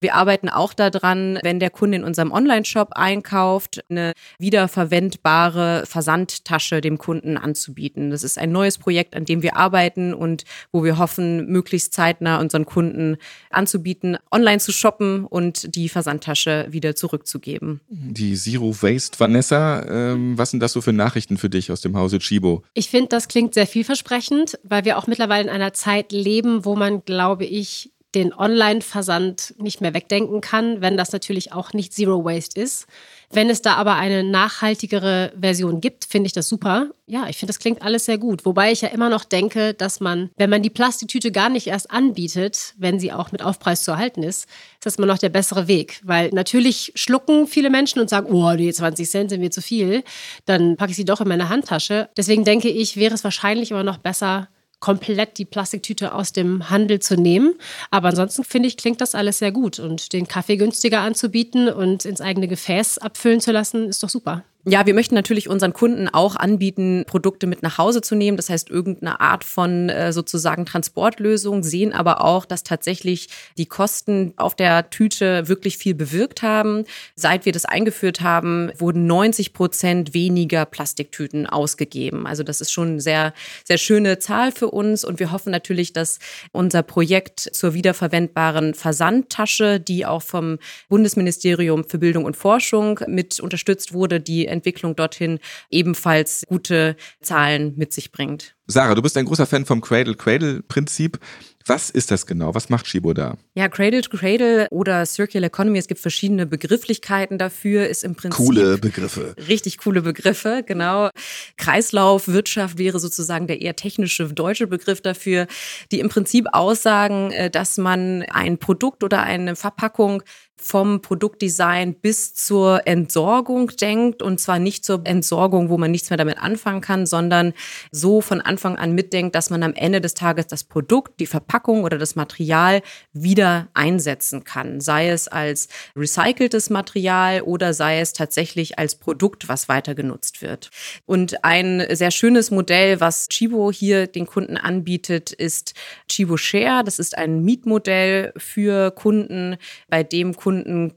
Wir 0.04 0.16
arbeiten 0.16 0.50
auch 0.50 0.75
daran, 0.75 1.38
wenn 1.42 1.61
der 1.61 1.71
Kunde 1.71 1.97
in 1.97 2.04
unserem 2.04 2.30
Online-Shop 2.30 2.90
einkauft, 2.92 3.83
eine 3.88 4.12
wiederverwendbare 4.38 5.85
Versandtasche 5.87 6.83
dem 6.83 6.99
Kunden 6.99 7.38
anzubieten. 7.38 8.11
Das 8.11 8.23
ist 8.23 8.38
ein 8.38 8.52
neues 8.52 8.76
Projekt, 8.76 9.16
an 9.16 9.25
dem 9.25 9.42
wir 9.42 9.56
arbeiten 9.56 10.12
und 10.12 10.44
wo 10.73 10.85
wir 10.85 10.99
hoffen, 10.99 11.47
möglichst 11.47 11.94
zeitnah 11.94 12.38
unseren 12.38 12.66
Kunden 12.66 13.16
anzubieten, 13.49 14.18
online 14.30 14.59
zu 14.59 14.73
shoppen 14.73 15.25
und 15.25 15.75
die 15.75 15.88
Versandtasche 15.88 16.66
wieder 16.68 16.94
zurückzugeben. 16.94 17.80
Die 17.88 18.35
Zero 18.35 18.75
Waste 18.83 19.18
Vanessa, 19.18 19.87
ähm, 19.88 20.37
was 20.37 20.50
sind 20.50 20.61
das 20.61 20.75
so 20.75 20.83
für 20.83 20.92
Nachrichten 20.92 21.38
für 21.38 21.49
dich 21.49 21.73
aus 21.73 21.80
dem 21.80 21.97
Hause 21.97 22.18
Chibo? 22.18 22.62
Ich 22.75 22.90
finde, 22.90 23.09
das 23.09 23.26
klingt 23.26 23.54
sehr 23.54 23.66
vielversprechend, 23.66 24.59
weil 24.64 24.85
wir 24.85 24.99
auch 24.99 25.06
mittlerweile 25.06 25.44
in 25.44 25.50
einer 25.50 25.73
Zeit 25.73 26.12
leben, 26.12 26.66
wo 26.66 26.76
man, 26.76 27.06
glaube 27.06 27.47
ich, 27.47 27.94
den 28.14 28.33
Online-Versand 28.33 29.54
nicht 29.59 29.80
mehr 29.80 29.94
wegdenken 29.94 30.40
kann, 30.40 30.80
wenn 30.80 30.97
das 30.97 31.12
natürlich 31.12 31.52
auch 31.52 31.73
nicht 31.73 31.92
Zero 31.92 32.25
Waste 32.25 32.61
ist. 32.61 32.87
Wenn 33.30 33.50
es 33.50 33.62
da 33.62 33.75
aber 33.75 33.97
eine 33.97 34.23
nachhaltigere 34.23 35.33
Version 35.38 35.80
gibt, 35.80 36.04
finde 36.04 36.28
ich 36.28 36.33
das 36.33 36.49
super. 36.49 36.90
Ja, 37.06 37.26
ich 37.28 37.37
finde, 37.37 37.52
das 37.52 37.59
klingt 37.59 37.83
alles 37.83 38.04
sehr 38.04 38.16
gut. 38.16 38.44
Wobei 38.44 38.71
ich 38.71 38.83
ja 38.83 38.88
immer 38.88 39.11
noch 39.11 39.25
denke, 39.25 39.75
dass 39.75 40.00
man, 40.00 40.30
wenn 40.37 40.50
man 40.50 40.62
die 40.62 40.71
Plastiktüte 40.71 41.33
gar 41.33 41.49
nicht 41.49 41.66
erst 41.66 41.90
anbietet, 41.90 42.75
wenn 42.78 43.00
sie 43.00 43.12
auch 43.12 43.33
mit 43.33 43.42
Aufpreis 43.42 43.83
zu 43.83 43.90
erhalten 43.90 44.23
ist, 44.23 44.44
ist 44.44 44.87
das 44.87 44.97
immer 44.97 45.06
noch 45.06 45.18
der 45.18 45.30
bessere 45.30 45.66
Weg. 45.66 46.00
Weil 46.04 46.30
natürlich 46.30 46.92
schlucken 46.94 47.47
viele 47.49 47.71
Menschen 47.71 48.00
und 48.00 48.09
sagen, 48.09 48.33
oh, 48.33 48.54
die 48.56 48.73
20 48.73 49.11
Cent 49.11 49.30
sind 49.30 49.40
mir 49.40 49.50
zu 49.50 49.62
viel. 49.62 50.04
Dann 50.44 50.76
packe 50.76 50.90
ich 50.90 50.97
sie 50.97 51.04
doch 51.04 51.21
in 51.21 51.28
meine 51.28 51.49
Handtasche. 51.49 52.09
Deswegen 52.16 52.44
denke 52.44 52.68
ich, 52.68 52.97
wäre 52.97 53.14
es 53.14 53.25
wahrscheinlich 53.25 53.73
immer 53.73 53.85
noch 53.85 53.99
besser, 53.99 54.49
komplett 54.85 55.38
die 55.38 55.47
Plastiktüte 55.47 56.12
aus 56.12 56.35
dem 56.35 56.69
Handel 56.69 56.99
zu 56.99 57.17
nehmen. 57.17 57.55
Aber 57.91 58.09
ansonsten 58.09 58.45
finde 58.45 58.69
ich, 58.69 58.76
klingt 58.76 59.00
das 59.00 59.14
alles 59.14 59.38
sehr 59.38 59.50
gut. 59.50 59.79
Und 59.79 60.12
den 60.12 60.29
Kaffee 60.29 60.59
günstiger 60.59 61.00
anzubieten 61.00 61.71
und 61.71 62.05
ins 62.05 62.21
eigene 62.21 62.49
Gefäß 62.49 62.99
abfüllen 62.99 63.41
zu 63.41 63.50
lassen, 63.50 63.88
ist 63.88 64.03
doch 64.03 64.11
super. 64.11 64.45
Ja, 64.66 64.87
wir 64.87 64.94
möchten 64.94 65.14
natürlich 65.14 65.50
unseren 65.50 65.75
Kunden 65.75 66.09
auch 66.09 66.37
anbieten, 66.37 67.04
Produkte 67.06 67.47
mit 67.47 67.62
nach 67.62 67.76
Hause 67.76 68.00
zu 68.00 68.14
nehmen. 68.14 68.38
Das 68.38 68.49
heißt, 68.49 68.71
irgendeine 68.71 69.21
Art 69.21 69.44
von 69.44 69.90
äh, 69.90 70.11
sozusagen 70.11 70.64
Transportlösung, 70.64 71.62
sehen 71.62 71.92
aber 71.92 72.25
auch, 72.25 72.47
dass 72.47 72.62
tatsächlich 72.62 73.28
die 73.59 73.66
Kosten 73.66 74.33
auf 74.37 74.54
der 74.54 74.88
Tüte 74.88 75.49
wirklich 75.49 75.76
viel 75.76 75.94
bewirkt 75.94 76.40
haben. 76.40 76.85
Seit 77.14 77.44
wir 77.44 77.52
das 77.52 77.66
eingeführt 77.66 78.23
haben, 78.23 78.73
wurden 78.78 79.06
90 79.06 79.52
Prozent 79.52 80.14
weniger 80.14 80.64
Plastiktüten 80.64 81.47
ausgegeben. 81.47 82.26
Also 82.26 82.42
das 82.42 82.62
ist 82.62 82.73
schon 82.73 82.88
eine 82.88 83.00
sehr, 83.02 83.35
sehr 83.64 83.76
schöne 83.76 84.18
Zahl 84.18 84.50
für 84.50 84.71
uns. 84.71 85.04
Und 85.04 85.21
wir 85.21 85.30
hoffen 85.30 85.50
natürlich, 85.50 85.92
dass 85.92 86.21
unser 86.52 86.83
Projekt 86.83 87.40
zur 87.40 87.75
wiederverwendbaren 87.75 88.73
Versandtasche, 88.73 89.78
die 89.78 90.06
auch 90.06 90.23
vom 90.23 90.59
Bundesministerium 90.88 91.85
für 91.85 91.99
Bildung 91.99 92.25
und 92.25 92.35
Forschung 92.35 93.00
mit 93.06 93.40
unterstützt 93.40 93.92
wurde, 93.92 94.21
die 94.21 94.54
Entwicklung 94.55 94.97
dorthin 94.97 95.39
ebenfalls 95.71 96.45
gute 96.49 96.97
Zahlen 97.21 97.75
mit 97.77 97.93
sich 97.93 98.13
bringt. 98.13 98.55
Sarah, 98.67 98.95
du 98.95 99.03
bist 99.03 99.17
ein 99.19 99.27
großer 99.27 99.45
Fan 99.45 99.67
vom 99.67 99.83
Cradle-Cradle-Prinzip. 99.83 101.19
Was 101.67 101.89
ist 101.89 102.11
das 102.11 102.27
genau? 102.27 102.55
Was 102.55 102.69
macht 102.69 102.87
Shibo 102.87 103.15
da? 103.15 103.37
Ja, 103.55 103.69
Cradle 103.69 104.03
to 104.03 104.17
Cradle 104.17 104.69
oder 104.71 105.07
Circular 105.07 105.47
Economy, 105.47 105.79
es 105.79 105.87
gibt 105.87 106.01
verschiedene 106.01 106.47
Begrifflichkeiten 106.47 107.39
dafür, 107.39 107.89
ist 107.89 108.05
im 108.05 108.15
Prinzip. 108.15 108.37
Coole 108.45 108.77
Begriffe. 108.77 109.35
Richtig 109.49 109.79
coole 109.79 110.03
Begriffe, 110.03 110.63
genau. 110.67 111.09
Kreislaufwirtschaft 111.57 112.77
wäre 112.77 112.99
sozusagen 112.99 113.47
der 113.47 113.63
eher 113.63 113.77
technische 113.77 114.29
deutsche 114.29 114.67
Begriff 114.67 115.01
dafür, 115.01 115.47
die 115.91 116.01
im 116.01 116.11
Prinzip 116.11 116.49
aussagen, 116.53 117.31
äh, 117.33 117.51
dass 117.51 117.79
man 117.79 118.23
ein 118.31 118.59
Produkt 118.59 119.03
oder 119.03 119.23
eine 119.23 119.57
Verpackung 119.57 120.23
vom 120.57 121.03
Produktdesign 121.03 121.95
bis 121.95 122.35
zur 122.35 122.87
Entsorgung 122.87 123.69
denkt 123.69 124.23
und 124.23 124.41
zwar 124.41 124.59
nicht 124.59 124.85
zur 124.85 125.03
Entsorgung, 125.05 125.69
wo 125.69 125.77
man 125.79 125.91
nichts 125.91 126.11
mehr 126.11 126.17
damit 126.17 126.39
anfangen 126.39 126.81
kann, 126.81 127.07
sondern 127.07 127.53
so 127.90 128.21
von 128.21 128.40
Anfang 128.40 128.77
an 128.77 128.93
mitdenkt, 128.93 129.35
dass 129.35 129.51
man 129.51 129.62
am 129.62 129.75
Ende 129.75 130.01
des 130.01 130.14
Tages 130.14 130.47
das 130.47 130.64
Produkt, 130.64 131.21
die 131.21 131.27
Verpackung 131.27 131.85
oder 131.85 131.99
das 131.99 132.17
Material 132.17 132.83
wieder 133.12 133.69
einsetzen 133.75 134.45
kann, 134.45 134.81
sei 134.81 135.11
es 135.11 135.29
als 135.29 135.69
recyceltes 135.97 136.71
Material 136.71 137.43
oder 137.43 137.75
sei 137.75 138.01
es 138.01 138.12
tatsächlich 138.12 138.79
als 138.79 138.95
Produkt, 138.95 139.49
was 139.49 139.69
weiter 139.69 139.95
genutzt 139.95 140.40
wird. 140.40 140.71
Und 141.05 141.45
ein 141.45 141.85
sehr 141.90 142.11
schönes 142.11 142.51
Modell, 142.51 143.01
was 143.01 143.29
Chibo 143.29 143.71
hier 143.71 144.07
den 144.07 144.27
Kunden 144.27 144.57
anbietet, 144.57 145.33
ist 145.33 145.75
Chibo 146.09 146.37
Share. 146.37 146.85
Das 146.85 146.99
ist 146.99 147.19
ein 147.19 147.45
Mietmodell 147.45 148.33
für 148.37 148.90
Kunden, 148.93 149.57
bei 149.88 150.03
dem 150.03 150.35
Kunden 150.35 150.54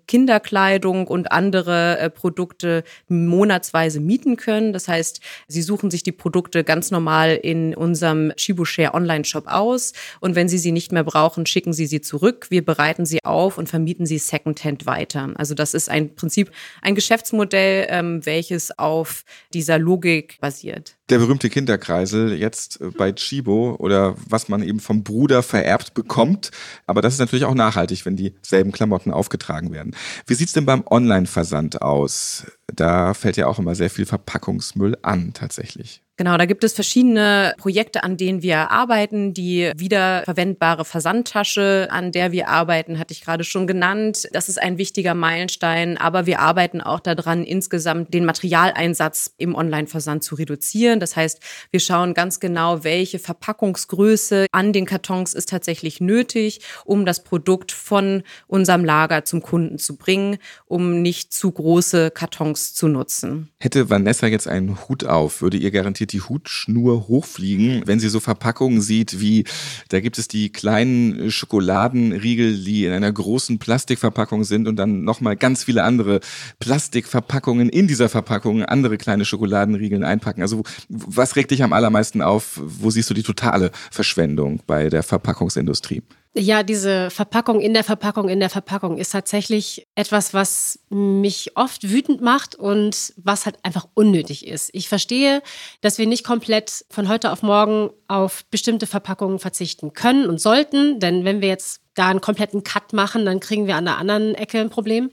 Kinderkleidung 0.07 1.07
und 1.07 1.31
andere 1.31 1.97
äh, 1.99 2.09
Produkte 2.09 2.83
monatsweise 3.07 3.99
mieten 3.99 4.35
können. 4.35 4.73
Das 4.73 4.87
heißt, 4.87 5.21
sie 5.47 5.61
suchen 5.61 5.91
sich 5.91 6.03
die 6.03 6.11
Produkte 6.11 6.63
ganz 6.63 6.91
normal 6.91 7.35
in 7.35 7.75
unserem 7.75 8.31
Chibushare 8.35 8.93
Online-Shop 8.93 9.47
aus 9.47 9.93
und 10.19 10.35
wenn 10.35 10.49
sie 10.49 10.57
sie 10.57 10.71
nicht 10.71 10.91
mehr 10.91 11.03
brauchen, 11.03 11.45
schicken 11.45 11.73
sie 11.73 11.85
sie 11.85 12.01
zurück. 12.01 12.47
Wir 12.49 12.63
bereiten 12.63 13.05
sie 13.05 13.23
auf 13.23 13.57
und 13.57 13.69
vermieten 13.69 14.05
sie 14.05 14.17
secondhand 14.17 14.85
weiter. 14.85 15.31
Also 15.35 15.53
das 15.53 15.73
ist 15.73 15.89
ein 15.89 16.15
Prinzip, 16.15 16.51
ein 16.81 16.95
Geschäftsmodell, 16.95 17.87
ähm, 17.89 18.25
welches 18.25 18.77
auf 18.77 19.23
dieser 19.53 19.79
Logik 19.79 20.37
basiert. 20.41 20.96
Der 21.09 21.19
berühmte 21.19 21.49
Kinderkreisel 21.49 22.33
jetzt 22.33 22.81
äh, 22.81 22.89
bei 22.89 23.11
Chibo 23.13 23.75
oder 23.79 24.15
was 24.27 24.49
man 24.49 24.61
eben 24.61 24.79
vom 24.79 25.03
Bruder 25.03 25.41
vererbt 25.41 25.93
bekommt. 25.93 26.51
Aber 26.85 27.01
das 27.01 27.13
ist 27.13 27.19
natürlich 27.19 27.45
auch 27.45 27.55
nachhaltig, 27.55 28.05
wenn 28.05 28.17
dieselben 28.17 28.71
Klamotten 28.71 29.11
aufgetragen 29.11 29.71
werden. 29.71 29.95
Wie 30.25 30.33
sieht's 30.33 30.53
denn 30.53 30.65
beim 30.65 30.83
Online-Versand 30.85 31.81
aus? 31.81 32.45
Da 32.67 33.13
fällt 33.13 33.37
ja 33.37 33.47
auch 33.47 33.59
immer 33.59 33.75
sehr 33.75 33.89
viel 33.89 34.05
Verpackungsmüll 34.05 34.97
an, 35.01 35.33
tatsächlich. 35.33 36.03
Genau, 36.17 36.35
da 36.35 36.45
gibt 36.45 36.63
es 36.63 36.73
verschiedene 36.73 37.53
Projekte, 37.59 38.03
an 38.03 38.17
denen 38.17 38.41
wir 38.41 38.71
arbeiten. 38.71 39.35
Die 39.35 39.71
wiederverwendbare 39.77 40.83
Versandtasche, 40.83 41.89
an 41.91 42.11
der 42.11 42.31
wir 42.31 42.49
arbeiten, 42.49 42.97
hatte 42.97 43.13
ich 43.13 43.21
gerade 43.21 43.43
schon 43.43 43.67
genannt. 43.67 44.27
Das 44.33 44.49
ist 44.49 44.59
ein 44.59 44.79
wichtiger 44.79 45.13
Meilenstein, 45.13 45.95
aber 45.95 46.25
wir 46.25 46.39
arbeiten 46.39 46.81
auch 46.81 47.01
daran, 47.01 47.43
insgesamt 47.43 48.15
den 48.15 48.25
Materialeinsatz 48.25 49.35
im 49.37 49.53
Online-Versand 49.53 50.23
zu 50.23 50.33
reduzieren. 50.33 50.99
Das 50.99 51.15
heißt, 51.15 51.39
wir 51.69 51.79
schauen 51.79 52.15
ganz 52.15 52.39
genau, 52.39 52.83
welche 52.83 53.19
Verpackungsgröße 53.19 54.47
an 54.51 54.73
den 54.73 54.87
Kartons 54.87 55.35
ist 55.35 55.49
tatsächlich 55.49 56.01
nötig, 56.01 56.61
um 56.83 57.05
das 57.05 57.23
Produkt 57.23 57.71
von 57.71 58.23
unserem 58.47 58.83
Lager 58.83 59.23
zum 59.23 59.43
Kunden 59.43 59.77
zu 59.77 59.97
bringen, 59.97 60.39
um 60.65 61.03
nicht 61.03 61.31
zu 61.31 61.51
große 61.51 62.09
Kartons 62.09 62.73
zu 62.73 62.87
nutzen. 62.87 63.51
Hätte 63.59 63.91
Vanessa 63.91 64.25
jetzt 64.25 64.47
einen 64.47 64.89
Hut 64.89 65.03
auf, 65.03 65.43
würde 65.43 65.57
ihr 65.57 65.69
garantiert 65.69 66.06
garantiert 66.07 66.13
die 66.13 66.21
Hutschnur 66.21 67.07
hochfliegen, 67.07 67.83
wenn 67.85 67.99
sie 67.99 68.09
so 68.09 68.19
Verpackungen 68.19 68.81
sieht, 68.81 69.19
wie 69.19 69.43
da 69.89 69.99
gibt 69.99 70.17
es 70.17 70.27
die 70.27 70.51
kleinen 70.51 71.31
Schokoladenriegel, 71.31 72.63
die 72.63 72.85
in 72.85 72.93
einer 72.93 73.11
großen 73.11 73.59
Plastikverpackung 73.59 74.43
sind 74.43 74.67
und 74.67 74.77
dann 74.77 75.03
nochmal 75.03 75.35
ganz 75.35 75.63
viele 75.63 75.83
andere 75.83 76.19
Plastikverpackungen 76.59 77.69
in 77.69 77.87
dieser 77.87 78.09
Verpackung 78.09 78.63
andere 78.63 78.97
kleine 78.97 79.25
Schokoladenriegeln 79.25 80.03
einpacken. 80.03 80.41
Also 80.41 80.63
was 80.89 81.35
regt 81.35 81.51
dich 81.51 81.63
am 81.63 81.73
allermeisten 81.73 82.21
auf? 82.21 82.59
Wo 82.63 82.89
siehst 82.89 83.09
du 83.09 83.13
die 83.13 83.23
totale 83.23 83.71
Verschwendung 83.91 84.61
bei 84.65 84.89
der 84.89 85.03
Verpackungsindustrie? 85.03 86.03
Ja, 86.39 86.61
diese 86.61 87.09
Verpackung 87.09 87.61
in 87.61 87.73
der 87.73 87.83
Verpackung 87.83 88.29
in 88.29 88.39
der 88.39 88.51
Verpackung 88.51 88.99
ist 88.99 89.09
tatsächlich 89.09 89.87
etwas, 89.95 90.35
was 90.35 90.79
mich 90.89 91.57
oft 91.57 91.89
wütend 91.89 92.21
macht 92.21 92.53
und 92.53 93.11
was 93.17 93.47
halt 93.47 93.57
einfach 93.63 93.87
unnötig 93.95 94.45
ist. 94.45 94.69
Ich 94.73 94.87
verstehe, 94.87 95.41
dass 95.81 95.97
wir 95.97 96.05
nicht 96.05 96.23
komplett 96.23 96.85
von 96.91 97.09
heute 97.09 97.31
auf 97.31 97.41
morgen 97.41 97.89
auf 98.07 98.45
bestimmte 98.51 98.85
Verpackungen 98.85 99.39
verzichten 99.39 99.93
können 99.93 100.29
und 100.29 100.39
sollten, 100.39 100.99
denn 100.99 101.25
wenn 101.25 101.41
wir 101.41 101.47
jetzt 101.47 101.81
da 101.95 102.09
einen 102.09 102.21
kompletten 102.21 102.63
Cut 102.63 102.93
machen, 102.93 103.25
dann 103.25 103.39
kriegen 103.39 103.65
wir 103.65 103.75
an 103.75 103.85
der 103.85 103.97
anderen 103.97 104.35
Ecke 104.35 104.59
ein 104.59 104.69
Problem. 104.69 105.09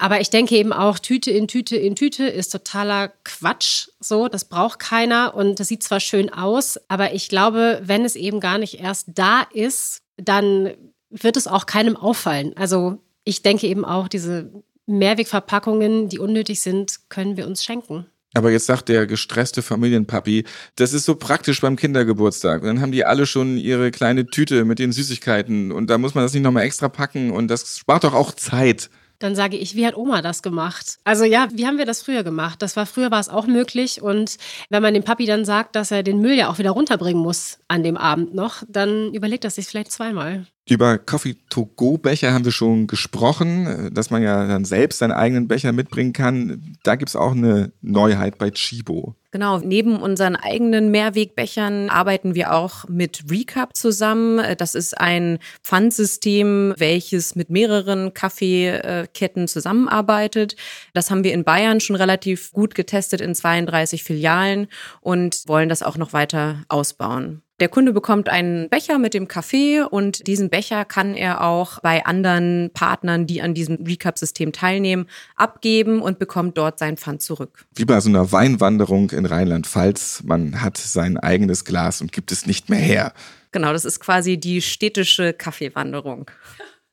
Aber 0.00 0.20
ich 0.20 0.30
denke 0.30 0.56
eben 0.56 0.72
auch, 0.72 0.98
Tüte 0.98 1.30
in 1.30 1.46
Tüte 1.46 1.76
in 1.76 1.94
Tüte 1.94 2.26
ist 2.26 2.50
totaler 2.50 3.12
Quatsch. 3.22 3.90
So, 4.00 4.26
das 4.26 4.44
braucht 4.44 4.80
keiner 4.80 5.36
und 5.36 5.60
das 5.60 5.68
sieht 5.68 5.84
zwar 5.84 6.00
schön 6.00 6.32
aus, 6.32 6.80
aber 6.88 7.14
ich 7.14 7.28
glaube, 7.28 7.80
wenn 7.84 8.04
es 8.04 8.16
eben 8.16 8.40
gar 8.40 8.58
nicht 8.58 8.80
erst 8.80 9.06
da 9.14 9.42
ist, 9.52 10.02
dann 10.18 10.74
wird 11.10 11.36
es 11.36 11.46
auch 11.46 11.66
keinem 11.66 11.96
auffallen. 11.96 12.52
Also 12.56 12.98
ich 13.24 13.42
denke 13.42 13.66
eben 13.66 13.84
auch, 13.84 14.08
diese 14.08 14.52
Mehrwegverpackungen, 14.86 16.08
die 16.08 16.18
unnötig 16.18 16.60
sind, 16.60 17.08
können 17.08 17.36
wir 17.36 17.46
uns 17.46 17.64
schenken. 17.64 18.06
Aber 18.34 18.50
jetzt 18.50 18.66
sagt 18.66 18.88
der 18.88 19.06
gestresste 19.06 19.62
Familienpapi, 19.62 20.44
das 20.76 20.92
ist 20.92 21.04
so 21.04 21.14
praktisch 21.14 21.60
beim 21.60 21.76
Kindergeburtstag. 21.76 22.62
Dann 22.62 22.80
haben 22.80 22.92
die 22.92 23.04
alle 23.04 23.26
schon 23.26 23.56
ihre 23.56 23.90
kleine 23.90 24.26
Tüte 24.26 24.64
mit 24.64 24.78
den 24.78 24.92
Süßigkeiten 24.92 25.72
und 25.72 25.88
da 25.88 25.96
muss 25.96 26.14
man 26.14 26.24
das 26.24 26.34
nicht 26.34 26.42
nochmal 26.42 26.64
extra 26.64 26.88
packen 26.88 27.30
und 27.30 27.48
das 27.48 27.78
spart 27.78 28.04
doch 28.04 28.14
auch 28.14 28.32
Zeit. 28.32 28.90
Dann 29.18 29.34
sage 29.34 29.56
ich, 29.56 29.74
wie 29.74 29.86
hat 29.86 29.96
Oma 29.96 30.22
das 30.22 30.42
gemacht? 30.42 30.98
Also 31.04 31.24
ja, 31.24 31.48
wie 31.52 31.66
haben 31.66 31.78
wir 31.78 31.86
das 31.86 32.02
früher 32.02 32.22
gemacht? 32.22 32.62
Das 32.62 32.76
war 32.76 32.86
früher 32.86 33.10
war 33.10 33.20
es 33.20 33.28
auch 33.28 33.46
möglich 33.46 34.02
und 34.02 34.36
wenn 34.70 34.82
man 34.82 34.94
dem 34.94 35.04
Papi 35.04 35.26
dann 35.26 35.44
sagt, 35.44 35.76
dass 35.76 35.90
er 35.90 36.02
den 36.02 36.20
Müll 36.20 36.34
ja 36.34 36.48
auch 36.50 36.58
wieder 36.58 36.70
runterbringen 36.70 37.22
muss 37.22 37.58
an 37.68 37.82
dem 37.82 37.96
Abend 37.96 38.34
noch, 38.34 38.62
dann 38.68 39.12
überlegt 39.12 39.44
er 39.44 39.50
sich 39.50 39.66
vielleicht 39.66 39.92
zweimal. 39.92 40.46
Über 40.68 40.98
Coffee-to-go-Becher 40.98 42.34
haben 42.34 42.44
wir 42.44 42.52
schon 42.52 42.86
gesprochen, 42.86 43.90
dass 43.94 44.10
man 44.10 44.22
ja 44.22 44.46
dann 44.46 44.66
selbst 44.66 44.98
seinen 44.98 45.12
eigenen 45.12 45.48
Becher 45.48 45.72
mitbringen 45.72 46.12
kann. 46.12 46.76
Da 46.82 46.96
gibt 46.96 47.08
es 47.08 47.16
auch 47.16 47.32
eine 47.32 47.72
Neuheit 47.80 48.36
bei 48.36 48.50
Chibo. 48.50 49.14
Genau, 49.30 49.58
neben 49.58 49.96
unseren 49.96 50.36
eigenen 50.36 50.90
Mehrwegbechern 50.90 51.90
arbeiten 51.90 52.34
wir 52.34 52.54
auch 52.54 52.88
mit 52.88 53.24
Recap 53.30 53.76
zusammen. 53.76 54.42
Das 54.58 54.74
ist 54.74 54.98
ein 54.98 55.38
Pfandsystem, 55.62 56.74
welches 56.76 57.34
mit 57.34 57.50
mehreren 57.50 58.14
Kaffeeketten 58.14 59.48
zusammenarbeitet. 59.48 60.56
Das 60.92 61.10
haben 61.10 61.24
wir 61.24 61.34
in 61.34 61.44
Bayern 61.44 61.80
schon 61.80 61.96
relativ 61.96 62.52
gut 62.52 62.74
getestet 62.74 63.20
in 63.20 63.34
32 63.34 64.02
Filialen 64.02 64.66
und 65.00 65.42
wollen 65.46 65.68
das 65.68 65.82
auch 65.82 65.96
noch 65.96 66.12
weiter 66.12 66.64
ausbauen. 66.68 67.42
Der 67.60 67.68
Kunde 67.68 67.92
bekommt 67.92 68.28
einen 68.28 68.68
Becher 68.68 68.98
mit 68.98 69.14
dem 69.14 69.26
Kaffee 69.26 69.82
und 69.82 70.28
diesen 70.28 70.48
Becher 70.48 70.84
kann 70.84 71.14
er 71.14 71.42
auch 71.42 71.80
bei 71.80 72.06
anderen 72.06 72.70
Partnern, 72.72 73.26
die 73.26 73.42
an 73.42 73.52
diesem 73.52 73.84
Recap-System 73.84 74.52
teilnehmen, 74.52 75.08
abgeben 75.34 76.00
und 76.00 76.20
bekommt 76.20 76.56
dort 76.56 76.78
sein 76.78 76.96
Pfand 76.96 77.20
zurück. 77.20 77.66
Wie 77.74 77.84
bei 77.84 77.98
so 77.98 78.10
einer 78.10 78.30
Weinwanderung 78.30 79.10
in 79.10 79.26
Rheinland-Pfalz. 79.26 80.22
Man 80.24 80.62
hat 80.62 80.76
sein 80.76 81.16
eigenes 81.18 81.64
Glas 81.64 82.00
und 82.00 82.12
gibt 82.12 82.30
es 82.30 82.46
nicht 82.46 82.68
mehr 82.68 82.78
her. 82.78 83.12
Genau, 83.50 83.72
das 83.72 83.84
ist 83.84 83.98
quasi 83.98 84.38
die 84.38 84.62
städtische 84.62 85.32
Kaffeewanderung. 85.32 86.30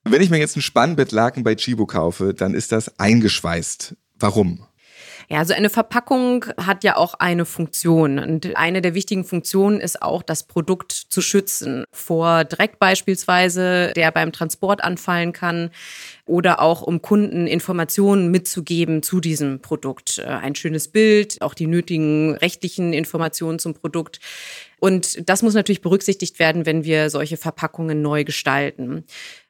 Wenn 0.03 0.21
ich 0.21 0.31
mir 0.31 0.37
jetzt 0.39 0.55
ein 0.55 0.61
Spannbettlaken 0.61 1.43
bei 1.43 1.53
Chibo 1.53 1.85
kaufe, 1.85 2.33
dann 2.33 2.55
ist 2.55 2.71
das 2.71 2.97
eingeschweißt. 2.97 3.95
Warum? 4.17 4.65
Ja, 5.29 5.39
also 5.39 5.53
eine 5.53 5.69
Verpackung 5.69 6.45
hat 6.57 6.83
ja 6.83 6.97
auch 6.97 7.15
eine 7.15 7.45
Funktion. 7.45 8.19
Und 8.19 8.55
eine 8.55 8.81
der 8.81 8.93
wichtigen 8.93 9.23
Funktionen 9.23 9.79
ist 9.79 10.01
auch, 10.01 10.21
das 10.21 10.43
Produkt 10.43 10.91
zu 10.91 11.21
schützen 11.21 11.85
vor 11.91 12.43
Dreck 12.43 12.79
beispielsweise, 12.79 13.91
der 13.95 14.11
beim 14.11 14.31
Transport 14.31 14.83
anfallen 14.83 15.33
kann 15.33 15.71
oder 16.25 16.61
auch 16.61 16.81
um 16.81 17.01
Kunden 17.01 17.47
Informationen 17.47 18.29
mitzugeben 18.29 19.03
zu 19.03 19.19
diesem 19.19 19.61
Produkt. 19.61 20.19
Äh, 20.19 20.25
ein 20.25 20.55
schönes 20.55 20.87
Bild, 20.87 21.41
auch 21.41 21.53
die 21.53 21.67
nötigen 21.67 22.35
rechtlichen 22.35 22.93
Informationen 22.93 23.59
zum 23.59 23.73
Produkt. 23.73 24.19
Und 24.79 25.27
das 25.27 25.41
muss 25.41 25.53
natürlich 25.53 25.81
berücksichtigt 25.81 26.37
werden, 26.37 26.65
wenn 26.65 26.83
wir 26.83 27.09
solche 27.09 27.37
Verpackungen 27.37 28.01
neu 28.01 28.23
gestalten. 28.23 29.05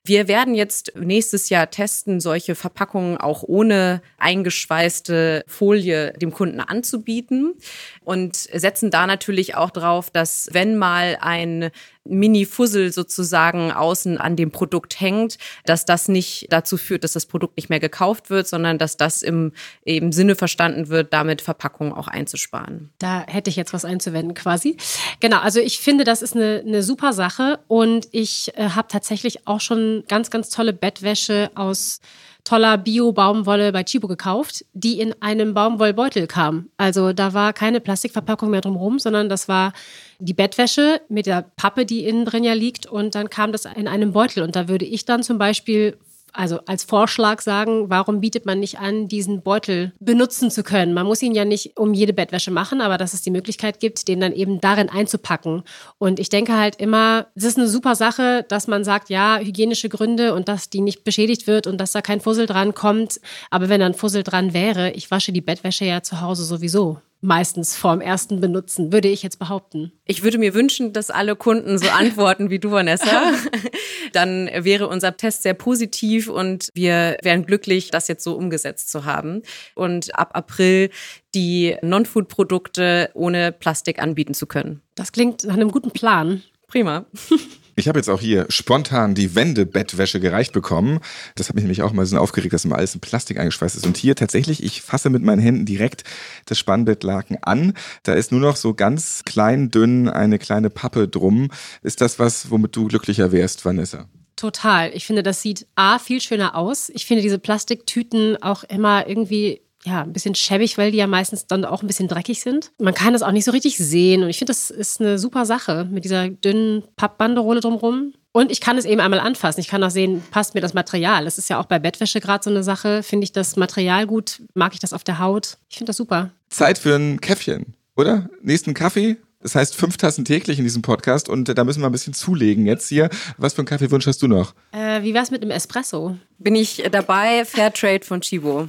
Wir 0.08 0.28
werden 0.28 0.54
jetzt 0.54 0.94
nächstes 0.96 1.50
Jahr 1.50 1.72
testen, 1.72 2.20
solche 2.20 2.54
Verpackungen 2.54 3.18
auch 3.18 3.42
ohne 3.42 4.04
eingeschweißte 4.20 5.44
Folie 5.48 6.14
dem 6.14 6.32
Kunden 6.32 6.60
anzubieten 6.60 7.56
und 8.04 8.36
setzen 8.36 8.92
da 8.92 9.08
natürlich 9.08 9.56
auch 9.56 9.72
drauf, 9.72 10.12
dass 10.12 10.48
wenn 10.52 10.76
mal 10.76 11.18
ein 11.20 11.72
Mini-Fussel 12.06 12.92
sozusagen 12.92 13.72
außen 13.72 14.18
an 14.18 14.36
dem 14.36 14.52
Produkt 14.52 15.00
hängt, 15.00 15.38
dass 15.66 15.86
das 15.86 16.08
nicht 16.08 16.48
dazu 16.50 16.78
führt, 16.78 17.04
dass 17.04 17.14
das 17.14 17.26
Produkt 17.26 17.58
nicht 17.58 17.70
mehr 17.70 17.80
gekauft 17.80 18.30
wird, 18.30 18.48
sondern 18.48 18.78
dass 18.78 18.98
das 18.98 19.22
im, 19.22 19.52
im 19.84 20.12
Sinne 20.12 20.36
verstanden 20.36 20.90
wird, 20.90 21.14
damit 21.14 21.42
Verpackungen 21.42 21.94
auch 21.94 22.08
einzusparen. 22.08 22.92
Da 23.00 23.26
hätte 23.28 23.50
ich 23.50 23.56
jetzt 23.56 23.74
was 23.74 23.86
einzuwenden 23.86 24.34
quasi. 24.34 24.78
Genau, 25.20 25.40
also 25.40 25.60
ich 25.60 25.80
finde, 25.80 26.04
das 26.04 26.22
ist 26.22 26.36
eine, 26.36 26.64
eine 26.66 26.84
super 26.84 27.14
Sache 27.14 27.60
und 27.68 28.08
ich 28.12 28.52
äh, 28.56 28.70
habe 28.70 28.88
tatsächlich 28.88 29.48
auch 29.48 29.62
schon 29.62 30.04
ganz, 30.08 30.30
ganz 30.30 30.50
tolle 30.50 30.74
Bettwäsche 30.74 31.52
aus 31.56 32.00
toller 32.46 32.78
Bio-Baumwolle 32.78 33.74
bei 33.74 33.84
Chibo 33.84 34.08
gekauft, 34.08 34.64
die 34.74 35.02
in 35.02 35.14
einem 35.22 35.54
Baumwollbeutel 35.54 36.28
kam. 36.28 36.70
Also 36.78 37.12
da 37.12 37.34
war 37.34 37.52
keine 37.52 37.82
Plastikverpackung 37.82 38.50
mehr 38.50 38.62
drumherum, 38.62 39.00
sondern 39.00 39.28
das 39.28 39.50
war 39.50 39.74
die 40.20 40.34
Bettwäsche 40.34 41.02
mit 41.10 41.26
der 41.26 41.42
Pappe, 41.58 41.86
die 41.86 42.06
innen 42.06 42.24
drin 42.24 42.44
ja 42.44 42.54
liegt 42.54 42.86
und 42.86 43.16
dann 43.16 43.30
kam 43.30 43.52
das 43.52 43.66
in 43.66 43.88
einem 43.88 44.14
Beutel. 44.14 44.44
Und 44.44 44.56
da 44.56 44.70
würde 44.70 44.86
ich 44.86 45.06
dann 45.06 45.24
zum 45.24 45.38
Beispiel 45.38 45.98
also 46.36 46.60
als 46.66 46.84
Vorschlag 46.84 47.42
sagen, 47.42 47.90
warum 47.90 48.20
bietet 48.20 48.46
man 48.46 48.60
nicht 48.60 48.80
an, 48.80 49.08
diesen 49.08 49.42
Beutel 49.42 49.94
benutzen 50.00 50.52
zu 50.52 50.64
können? 50.64 50.94
Man 50.94 51.06
muss 51.06 51.22
ihn 51.22 51.34
ja 51.34 51.46
nicht 51.46 51.78
um 51.78 51.94
jede 51.94 52.14
Bettwäsche 52.14 52.52
machen, 52.52 52.82
aber 52.82 52.98
dass 52.98 53.14
es 53.14 53.22
die 53.22 53.32
Möglichkeit 53.32 53.80
gibt, 53.80 54.08
den 54.08 54.20
dann 54.20 54.34
eben 54.34 54.62
darin 54.62 54.90
einzupacken. 54.90 55.64
Und 55.98 56.20
ich 56.20 56.30
denke 56.30 56.58
halt 56.58 56.76
immer, 56.78 57.28
es 57.36 57.44
ist 57.44 57.58
eine 57.58 57.68
super 57.68 57.96
Sache, 57.96 58.46
dass 58.48 58.68
man 58.68 58.84
sagt, 58.84 59.10
ja, 59.10 59.40
hygienische 59.40 59.90
Gründe 59.90 60.34
und 60.34 60.48
dass 60.48 60.70
die 60.70 60.82
nicht 60.82 61.04
beschädigt 61.04 61.48
wird 61.48 61.68
und 61.68 61.80
dass 61.80 61.92
da 61.92 62.02
kein 62.02 62.22
Fussel 62.22 62.46
dran 62.46 62.74
kommt. 62.74 63.20
Aber 63.50 63.70
wenn 63.70 63.80
da 63.80 63.86
ein 63.86 63.94
Fussel 63.94 64.24
dran 64.24 64.54
wäre, 64.54 64.92
ich 64.92 65.12
wasche 65.12 65.32
die 65.32 65.42
Bettwäsche 65.42 65.86
ja 65.86 66.02
zu 66.02 66.22
Hause 66.22 66.44
sowieso 66.44 67.00
meistens 67.26 67.76
vorm 67.76 68.00
ersten 68.00 68.40
Benutzen, 68.40 68.94
würde 68.94 69.08
ich 69.10 69.24
jetzt 69.24 69.40
behaupten. 69.40 69.92
Ich 70.06 70.24
würde 70.24 70.38
mir 70.38 70.54
wünschen, 70.54 70.94
dass 70.94 71.10
alle 71.10 71.36
Kunden 71.36 71.78
so 71.78 71.90
antworten 71.94 72.50
wie 72.50 72.60
du, 72.60 72.72
Vanessa. 72.72 73.34
Dann 74.14 74.50
wäre 74.54 74.88
unser 74.88 75.18
Test 75.18 75.44
sehr 75.44 75.56
positiv 75.56 76.30
und 76.30 76.70
wir 76.74 77.18
wären 77.22 77.46
glücklich, 77.46 77.92
das 77.92 78.08
jetzt 78.08 78.24
so 78.24 78.36
umgesetzt 78.36 78.90
zu 78.92 79.06
haben. 79.06 79.42
Und 79.74 80.18
ab 80.18 80.32
April 80.34 80.90
die 81.34 81.76
Non-Food-Produkte 81.82 83.10
ohne 83.14 83.52
Plastik 83.52 84.02
anbieten 84.02 84.34
zu 84.34 84.46
können. 84.46 84.82
Das 84.96 85.12
klingt 85.12 85.44
nach 85.44 85.56
einem 85.56 85.72
guten 85.72 85.92
Plan. 85.92 86.44
Prima. 86.68 87.06
Ich 87.78 87.90
habe 87.90 88.00
jetzt 88.00 88.10
auch 88.10 88.22
hier 88.22 88.46
spontan 88.48 89.16
die 89.16 89.36
Wendebettwäsche 89.36 90.22
gereicht 90.22 90.54
bekommen. 90.54 91.02
Das 91.36 91.50
hat 91.50 91.56
mich 91.56 91.64
nämlich 91.66 91.82
auch 91.82 91.92
mal 91.92 92.06
so 92.06 92.18
aufgeregt, 92.18 92.54
dass 92.54 92.64
immer 92.64 92.78
alles 92.78 92.96
in 92.96 93.02
Plastik 93.02 93.38
eingeschweißt 93.38 93.76
ist. 93.76 93.86
Und 93.86 93.98
hier 93.98 94.16
tatsächlich, 94.16 94.64
ich 94.64 94.82
fasse 94.82 95.10
mit 95.10 95.24
meinen 95.24 95.42
Händen 95.42 95.66
direkt 95.66 96.06
das 96.46 96.58
Spannbettlaken 96.58 97.44
an. 97.44 97.74
Da 98.04 98.14
ist 98.14 98.32
nur 98.32 98.40
noch 98.40 98.56
so 98.56 98.74
ganz 98.74 99.24
klein, 99.26 99.72
dünn 99.72 100.08
eine 100.08 100.40
kleine 100.40 100.70
Pappe 100.70 101.10
drum. 101.10 101.50
Ist 101.82 102.00
das 102.00 102.18
was, 102.18 102.50
womit 102.50 102.78
du 102.78 102.88
glücklicher 102.88 103.34
wärst, 103.34 103.66
Vanessa? 103.66 104.08
Total. 104.38 104.92
Ich 104.94 105.06
finde, 105.06 105.24
das 105.24 105.42
sieht 105.42 105.68
A 105.76 106.00
viel 106.00 106.22
schöner 106.22 106.56
aus. 106.56 106.90
Ich 106.90 107.06
finde 107.06 107.24
diese 107.24 107.40
Plastiktüten 107.40 108.42
auch 108.42 108.64
immer 108.64 109.08
irgendwie 109.08 109.62
ja, 109.86 110.02
ein 110.02 110.14
bisschen 110.14 110.36
schäbig, 110.36 110.78
weil 110.78 110.92
die 110.92 110.98
ja 110.98 111.08
meistens 111.08 111.48
dann 111.48 111.66
auch 111.66 111.82
ein 111.82 111.88
bisschen 111.88 112.08
dreckig 112.08 112.42
sind. 112.42 112.72
Man 112.80 112.94
kann 112.94 113.14
das 113.14 113.24
auch 113.24 113.32
nicht 113.32 113.46
so 113.46 113.52
richtig 113.52 113.78
sehen 113.78 114.24
und 114.24 114.30
ich 114.30 114.38
finde, 114.38 114.52
das 114.52 114.70
ist 114.70 115.00
eine 115.00 115.20
super 115.20 115.46
Sache 115.46 115.88
mit 115.90 116.06
dieser 116.06 116.30
dünnen 116.30 116.84
Pappbanderole 116.96 117.60
drumherum. 117.60 118.14
Und 118.32 118.52
ich 118.52 118.60
kann 118.60 118.78
es 118.78 118.84
eben 118.84 119.00
einmal 119.00 119.22
anfassen. 119.22 119.62
Ich 119.62 119.70
kann 119.70 119.82
auch 119.82 119.90
sehen, 119.90 120.22
passt 120.30 120.56
mir 120.56 120.62
das 120.62 120.74
Material. 120.74 121.24
Das 121.24 121.38
ist 121.38 121.50
ja 121.50 121.58
auch 121.58 121.68
bei 121.68 121.80
Bettwäsche 121.80 122.20
gerade 122.20 122.44
so 122.44 122.50
eine 122.50 122.64
Sache. 122.64 123.02
Finde 123.02 123.24
ich 123.24 123.32
das 123.32 123.56
Material 123.56 124.06
gut? 124.08 124.42
Mag 124.54 124.74
ich 124.74 124.80
das 124.82 124.92
auf 124.92 125.06
der 125.06 125.20
Haut? 125.20 125.58
Ich 125.70 125.78
finde 125.78 125.92
das 125.92 125.98
super. 125.98 126.32
Zeit 126.50 126.78
für 126.78 126.96
ein 126.96 127.22
Käffchen, 127.22 127.76
oder? 127.96 128.30
Nächsten 128.42 128.74
Kaffee? 128.74 129.16
Das 129.40 129.56
heißt 129.56 129.76
fünf 129.76 129.96
Tassen 129.96 130.26
täglich 130.26 130.58
in 130.58 130.66
diesem 130.66 130.82
Podcast 130.82 131.30
und 131.30 131.56
da 131.56 131.64
müssen 131.64 131.82
wir 131.82 131.86
ein 131.86 131.92
bisschen 131.92 132.14
zulegen 132.14 132.66
jetzt 132.66 132.90
hier. 132.90 133.10
Was 133.38 133.54
für 133.54 133.60
einen 133.60 133.68
Kaffeewunsch 133.68 134.08
hast 134.08 134.22
du 134.22 134.28
noch? 134.28 134.56
Äh, 134.72 135.04
wie 135.04 135.14
wär's 135.14 135.30
mit 135.30 135.44
einem 135.44 135.52
Espresso? 135.52 136.18
Bin 136.40 136.56
ich 136.56 136.84
dabei, 136.92 137.46
Fairtrade 137.46 138.04
von 138.04 138.22
Chibo. 138.22 138.68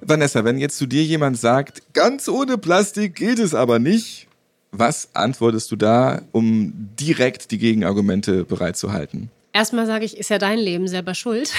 Vanessa, 0.00 0.44
wenn 0.44 0.58
jetzt 0.58 0.76
zu 0.76 0.86
dir 0.86 1.02
jemand 1.02 1.38
sagt, 1.38 1.82
ganz 1.94 2.28
ohne 2.28 2.58
Plastik 2.58 3.14
geht 3.14 3.38
es 3.38 3.54
aber 3.54 3.78
nicht, 3.78 4.28
was 4.70 5.08
antwortest 5.14 5.70
du 5.70 5.76
da, 5.76 6.22
um 6.32 6.72
direkt 6.98 7.50
die 7.50 7.58
Gegenargumente 7.58 8.44
bereitzuhalten? 8.44 9.30
Erstmal 9.52 9.86
sage 9.86 10.04
ich, 10.04 10.16
ist 10.16 10.30
ja 10.30 10.38
dein 10.38 10.58
Leben 10.58 10.88
selber 10.88 11.14
schuld. 11.14 11.52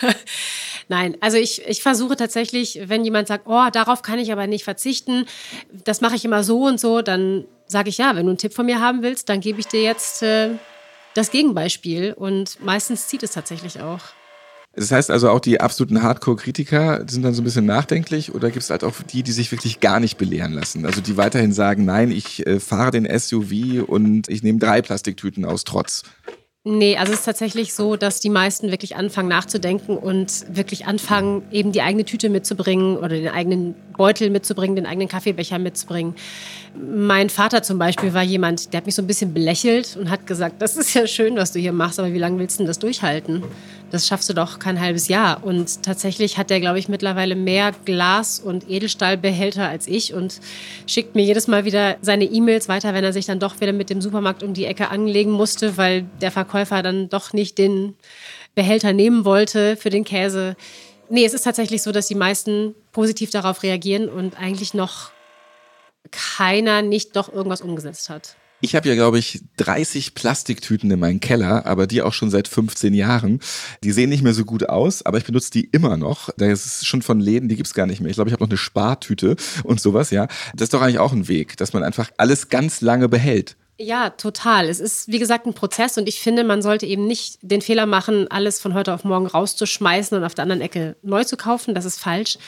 Nein, 0.88 1.16
also 1.20 1.36
ich, 1.36 1.66
ich 1.66 1.82
versuche 1.82 2.16
tatsächlich, 2.16 2.80
wenn 2.86 3.04
jemand 3.04 3.28
sagt, 3.28 3.46
oh, 3.46 3.66
darauf 3.72 4.02
kann 4.02 4.18
ich 4.18 4.32
aber 4.32 4.46
nicht 4.46 4.64
verzichten, 4.64 5.26
das 5.84 6.00
mache 6.00 6.16
ich 6.16 6.24
immer 6.24 6.44
so 6.44 6.64
und 6.64 6.80
so, 6.80 7.02
dann 7.02 7.44
sage 7.66 7.88
ich 7.90 7.98
ja, 7.98 8.14
wenn 8.16 8.24
du 8.24 8.30
einen 8.30 8.38
Tipp 8.38 8.54
von 8.54 8.66
mir 8.66 8.80
haben 8.80 9.02
willst, 9.02 9.28
dann 9.28 9.40
gebe 9.40 9.60
ich 9.60 9.66
dir 9.66 9.82
jetzt 9.82 10.22
äh, 10.22 10.50
das 11.16 11.30
Gegenbeispiel 11.30 12.12
und 12.12 12.62
meistens 12.62 13.08
zieht 13.08 13.22
es 13.22 13.32
tatsächlich 13.32 13.80
auch. 13.80 14.00
Das 14.74 14.92
heißt 14.92 15.10
also 15.10 15.30
auch 15.30 15.40
die 15.40 15.58
absoluten 15.58 16.02
Hardcore-Kritiker 16.02 17.04
sind 17.08 17.22
dann 17.22 17.32
so 17.32 17.40
ein 17.40 17.44
bisschen 17.44 17.64
nachdenklich 17.64 18.34
oder 18.34 18.50
gibt 18.50 18.62
es 18.62 18.68
halt 18.68 18.84
auch 18.84 18.92
die, 19.10 19.22
die 19.22 19.32
sich 19.32 19.50
wirklich 19.50 19.80
gar 19.80 20.00
nicht 20.00 20.18
belehren 20.18 20.52
lassen? 20.52 20.84
Also 20.84 21.00
die 21.00 21.16
weiterhin 21.16 21.52
sagen, 21.52 21.86
nein, 21.86 22.10
ich 22.10 22.46
äh, 22.46 22.60
fahre 22.60 22.90
den 22.90 23.08
SUV 23.18 23.88
und 23.88 24.28
ich 24.28 24.42
nehme 24.42 24.58
drei 24.58 24.82
Plastiktüten 24.82 25.46
aus 25.46 25.64
Trotz. 25.64 26.02
Nee, 26.68 26.96
also 26.96 27.12
es 27.12 27.20
ist 27.20 27.24
tatsächlich 27.24 27.74
so, 27.74 27.94
dass 27.94 28.18
die 28.18 28.28
meisten 28.28 28.72
wirklich 28.72 28.96
anfangen 28.96 29.28
nachzudenken 29.28 29.96
und 29.96 30.44
wirklich 30.48 30.84
anfangen, 30.84 31.44
eben 31.52 31.70
die 31.70 31.80
eigene 31.80 32.04
Tüte 32.04 32.28
mitzubringen 32.28 32.96
oder 32.96 33.10
den 33.10 33.28
eigenen 33.28 33.76
Beutel 33.96 34.30
mitzubringen, 34.30 34.74
den 34.74 34.84
eigenen 34.84 35.06
Kaffeebecher 35.06 35.60
mitzubringen. 35.60 36.16
Mein 36.74 37.30
Vater 37.30 37.62
zum 37.62 37.78
Beispiel 37.78 38.14
war 38.14 38.24
jemand, 38.24 38.72
der 38.72 38.78
hat 38.78 38.86
mich 38.86 38.96
so 38.96 39.02
ein 39.02 39.06
bisschen 39.06 39.32
belächelt 39.32 39.96
und 39.96 40.10
hat 40.10 40.26
gesagt, 40.26 40.60
das 40.60 40.76
ist 40.76 40.92
ja 40.92 41.06
schön, 41.06 41.36
was 41.36 41.52
du 41.52 41.60
hier 41.60 41.72
machst, 41.72 42.00
aber 42.00 42.12
wie 42.12 42.18
lange 42.18 42.40
willst 42.40 42.58
du 42.58 42.64
denn 42.64 42.66
das 42.66 42.80
durchhalten? 42.80 43.44
Das 43.90 44.06
schaffst 44.06 44.28
du 44.28 44.34
doch 44.34 44.58
kein 44.58 44.80
halbes 44.80 45.08
Jahr. 45.08 45.44
Und 45.44 45.82
tatsächlich 45.82 46.38
hat 46.38 46.50
der, 46.50 46.60
glaube 46.60 46.78
ich, 46.78 46.88
mittlerweile 46.88 47.36
mehr 47.36 47.72
Glas- 47.84 48.40
und 48.40 48.68
Edelstahlbehälter 48.68 49.68
als 49.68 49.86
ich 49.86 50.14
und 50.14 50.40
schickt 50.86 51.14
mir 51.14 51.22
jedes 51.22 51.46
Mal 51.46 51.64
wieder 51.64 51.96
seine 52.02 52.24
E-Mails 52.24 52.68
weiter, 52.68 52.94
wenn 52.94 53.04
er 53.04 53.12
sich 53.12 53.26
dann 53.26 53.40
doch 53.40 53.60
wieder 53.60 53.72
mit 53.72 53.90
dem 53.90 54.00
Supermarkt 54.00 54.42
um 54.42 54.54
die 54.54 54.66
Ecke 54.66 54.90
anlegen 54.90 55.30
musste, 55.30 55.76
weil 55.76 56.06
der 56.20 56.30
Verkäufer 56.30 56.82
dann 56.82 57.08
doch 57.08 57.32
nicht 57.32 57.58
den 57.58 57.94
Behälter 58.54 58.92
nehmen 58.92 59.24
wollte 59.24 59.76
für 59.76 59.90
den 59.90 60.04
Käse. 60.04 60.56
Nee, 61.08 61.24
es 61.24 61.34
ist 61.34 61.42
tatsächlich 61.42 61.82
so, 61.82 61.92
dass 61.92 62.08
die 62.08 62.14
meisten 62.14 62.74
positiv 62.92 63.30
darauf 63.30 63.62
reagieren 63.62 64.08
und 64.08 64.38
eigentlich 64.38 64.74
noch 64.74 65.10
keiner 66.10 66.82
nicht 66.82 67.16
doch 67.16 67.32
irgendwas 67.32 67.60
umgesetzt 67.60 68.10
hat. 68.10 68.36
Ich 68.62 68.74
habe 68.74 68.88
ja, 68.88 68.94
glaube 68.94 69.18
ich, 69.18 69.42
30 69.58 70.14
Plastiktüten 70.14 70.90
in 70.90 70.98
meinem 70.98 71.20
Keller, 71.20 71.66
aber 71.66 71.86
die 71.86 72.00
auch 72.00 72.14
schon 72.14 72.30
seit 72.30 72.48
15 72.48 72.94
Jahren. 72.94 73.40
Die 73.84 73.92
sehen 73.92 74.08
nicht 74.08 74.22
mehr 74.22 74.32
so 74.32 74.44
gut 74.44 74.68
aus, 74.68 75.04
aber 75.04 75.18
ich 75.18 75.24
benutze 75.24 75.50
die 75.50 75.64
immer 75.72 75.98
noch. 75.98 76.30
Das 76.38 76.64
ist 76.64 76.86
schon 76.86 77.02
von 77.02 77.20
Läden, 77.20 77.48
die 77.50 77.56
gibt's 77.56 77.74
gar 77.74 77.86
nicht 77.86 78.00
mehr. 78.00 78.10
Ich 78.10 78.16
glaube, 78.16 78.30
ich 78.30 78.32
habe 78.32 78.42
noch 78.42 78.50
eine 78.50 78.56
Spartüte 78.56 79.36
und 79.62 79.80
sowas, 79.80 80.10
ja. 80.10 80.26
Das 80.54 80.66
ist 80.66 80.74
doch 80.74 80.80
eigentlich 80.80 80.98
auch 80.98 81.12
ein 81.12 81.28
Weg, 81.28 81.58
dass 81.58 81.74
man 81.74 81.82
einfach 81.82 82.10
alles 82.16 82.48
ganz 82.48 82.80
lange 82.80 83.10
behält. 83.10 83.56
Ja, 83.78 84.08
total. 84.08 84.70
Es 84.70 84.80
ist, 84.80 85.08
wie 85.08 85.18
gesagt, 85.18 85.46
ein 85.46 85.52
Prozess 85.52 85.98
und 85.98 86.08
ich 86.08 86.20
finde, 86.20 86.44
man 86.44 86.62
sollte 86.62 86.86
eben 86.86 87.06
nicht 87.06 87.38
den 87.42 87.60
Fehler 87.60 87.84
machen, 87.84 88.26
alles 88.30 88.58
von 88.58 88.72
heute 88.72 88.94
auf 88.94 89.04
morgen 89.04 89.26
rauszuschmeißen 89.26 90.16
und 90.16 90.24
auf 90.24 90.34
der 90.34 90.44
anderen 90.44 90.62
Ecke 90.62 90.96
neu 91.02 91.24
zu 91.24 91.36
kaufen. 91.36 91.74
Das 91.74 91.84
ist 91.84 92.00
falsch. 92.00 92.38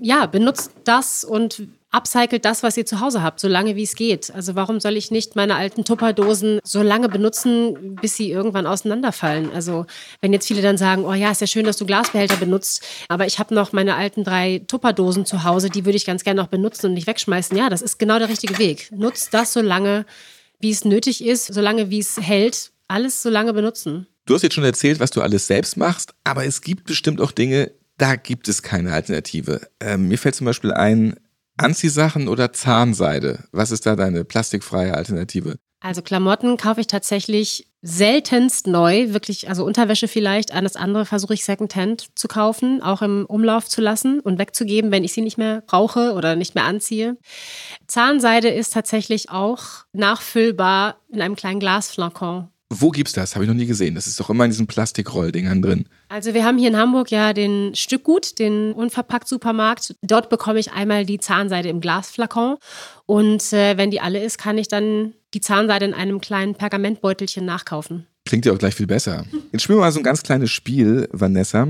Ja, 0.00 0.24
benutzt 0.24 0.72
das 0.84 1.24
und 1.24 1.68
upcycelt 1.92 2.44
das, 2.44 2.62
was 2.62 2.76
ihr 2.76 2.86
zu 2.86 3.00
Hause 3.00 3.22
habt, 3.22 3.38
so 3.38 3.48
lange 3.48 3.76
wie 3.76 3.82
es 3.82 3.94
geht. 3.94 4.32
Also 4.34 4.54
warum 4.54 4.80
soll 4.80 4.96
ich 4.96 5.10
nicht 5.10 5.36
meine 5.36 5.54
alten 5.54 5.84
Tupperdosen 5.84 6.60
so 6.64 6.82
lange 6.82 7.08
benutzen, 7.08 7.96
bis 7.96 8.16
sie 8.16 8.30
irgendwann 8.30 8.66
auseinanderfallen? 8.66 9.52
Also 9.52 9.86
wenn 10.20 10.32
jetzt 10.32 10.48
viele 10.48 10.62
dann 10.62 10.78
sagen, 10.78 11.04
oh 11.04 11.12
ja, 11.12 11.30
ist 11.30 11.42
ja 11.42 11.46
schön, 11.46 11.66
dass 11.66 11.76
du 11.76 11.86
Glasbehälter 11.86 12.36
benutzt, 12.36 12.82
aber 13.08 13.26
ich 13.26 13.38
habe 13.38 13.54
noch 13.54 13.72
meine 13.72 13.94
alten 13.94 14.24
drei 14.24 14.62
Tupperdosen 14.66 15.26
zu 15.26 15.44
Hause, 15.44 15.68
die 15.68 15.84
würde 15.84 15.96
ich 15.96 16.06
ganz 16.06 16.24
gerne 16.24 16.40
noch 16.40 16.48
benutzen 16.48 16.86
und 16.86 16.94
nicht 16.94 17.06
wegschmeißen. 17.06 17.56
Ja, 17.56 17.68
das 17.68 17.82
ist 17.82 17.98
genau 17.98 18.18
der 18.18 18.28
richtige 18.28 18.58
Weg. 18.58 18.90
Nutzt 18.90 19.34
das 19.34 19.52
so 19.52 19.60
lange, 19.60 20.06
wie 20.60 20.70
es 20.70 20.84
nötig 20.84 21.22
ist, 21.24 21.52
solange 21.52 21.90
wie 21.90 21.98
es 21.98 22.16
hält, 22.18 22.72
alles 22.88 23.22
so 23.22 23.28
lange 23.28 23.52
benutzen. 23.52 24.06
Du 24.24 24.34
hast 24.34 24.42
jetzt 24.42 24.54
schon 24.54 24.64
erzählt, 24.64 25.00
was 25.00 25.10
du 25.10 25.20
alles 25.20 25.46
selbst 25.46 25.76
machst, 25.76 26.14
aber 26.24 26.46
es 26.46 26.62
gibt 26.62 26.84
bestimmt 26.84 27.20
auch 27.20 27.32
Dinge, 27.32 27.72
da 27.98 28.16
gibt 28.16 28.48
es 28.48 28.62
keine 28.62 28.92
Alternative. 28.92 29.60
Ähm, 29.80 30.08
mir 30.08 30.18
fällt 30.18 30.34
zum 30.34 30.44
Beispiel 30.44 30.72
ein, 30.72 31.16
Anziehsachen 31.56 32.28
oder 32.28 32.52
Zahnseide? 32.52 33.44
Was 33.52 33.70
ist 33.70 33.86
da 33.86 33.96
deine 33.96 34.24
plastikfreie 34.24 34.94
Alternative? 34.94 35.56
Also 35.80 36.00
Klamotten 36.00 36.56
kaufe 36.56 36.80
ich 36.80 36.86
tatsächlich 36.86 37.66
seltenst 37.82 38.68
neu, 38.68 39.12
wirklich, 39.12 39.48
also 39.48 39.64
Unterwäsche 39.64 40.06
vielleicht. 40.06 40.54
Alles 40.54 40.76
andere 40.76 41.04
versuche 41.04 41.34
ich 41.34 41.44
secondhand 41.44 42.06
zu 42.16 42.28
kaufen, 42.28 42.80
auch 42.80 43.02
im 43.02 43.26
Umlauf 43.26 43.68
zu 43.68 43.80
lassen 43.80 44.20
und 44.20 44.38
wegzugeben, 44.38 44.92
wenn 44.92 45.02
ich 45.02 45.12
sie 45.12 45.22
nicht 45.22 45.38
mehr 45.38 45.62
brauche 45.66 46.12
oder 46.12 46.36
nicht 46.36 46.54
mehr 46.54 46.64
anziehe. 46.64 47.16
Zahnseide 47.88 48.48
ist 48.48 48.72
tatsächlich 48.72 49.30
auch 49.30 49.84
nachfüllbar 49.92 50.98
in 51.10 51.20
einem 51.20 51.34
kleinen 51.34 51.58
Glasflakon. 51.58 52.51
Wo 52.74 52.90
gibt's 52.90 53.12
das? 53.12 53.34
Habe 53.34 53.44
ich 53.44 53.48
noch 53.48 53.56
nie 53.56 53.66
gesehen. 53.66 53.94
Das 53.94 54.06
ist 54.06 54.18
doch 54.18 54.30
immer 54.30 54.44
in 54.44 54.50
diesen 54.50 54.66
Plastikrolldingern 54.66 55.60
drin. 55.60 55.84
Also 56.08 56.32
wir 56.32 56.44
haben 56.44 56.56
hier 56.56 56.68
in 56.68 56.76
Hamburg 56.78 57.10
ja 57.10 57.34
den 57.34 57.74
Stückgut, 57.74 58.38
den 58.38 58.72
unverpackt 58.72 59.28
Supermarkt. 59.28 59.94
Dort 60.00 60.30
bekomme 60.30 60.58
ich 60.58 60.72
einmal 60.72 61.04
die 61.04 61.18
Zahnseide 61.18 61.68
im 61.68 61.82
Glasflakon 61.82 62.56
und 63.04 63.52
äh, 63.52 63.76
wenn 63.76 63.90
die 63.90 64.00
alle 64.00 64.24
ist, 64.24 64.38
kann 64.38 64.56
ich 64.56 64.68
dann 64.68 65.12
die 65.34 65.40
Zahnseide 65.40 65.84
in 65.84 65.92
einem 65.92 66.22
kleinen 66.22 66.54
Pergamentbeutelchen 66.54 67.44
nachkaufen. 67.44 68.06
Klingt 68.24 68.46
ja 68.46 68.52
auch 68.52 68.58
gleich 68.58 68.74
viel 68.74 68.86
besser. 68.86 69.26
Jetzt 69.52 69.62
spielen 69.62 69.78
wir 69.78 69.82
mal 69.82 69.92
so 69.92 70.00
ein 70.00 70.04
ganz 70.04 70.22
kleines 70.22 70.50
Spiel, 70.50 71.08
Vanessa. 71.12 71.68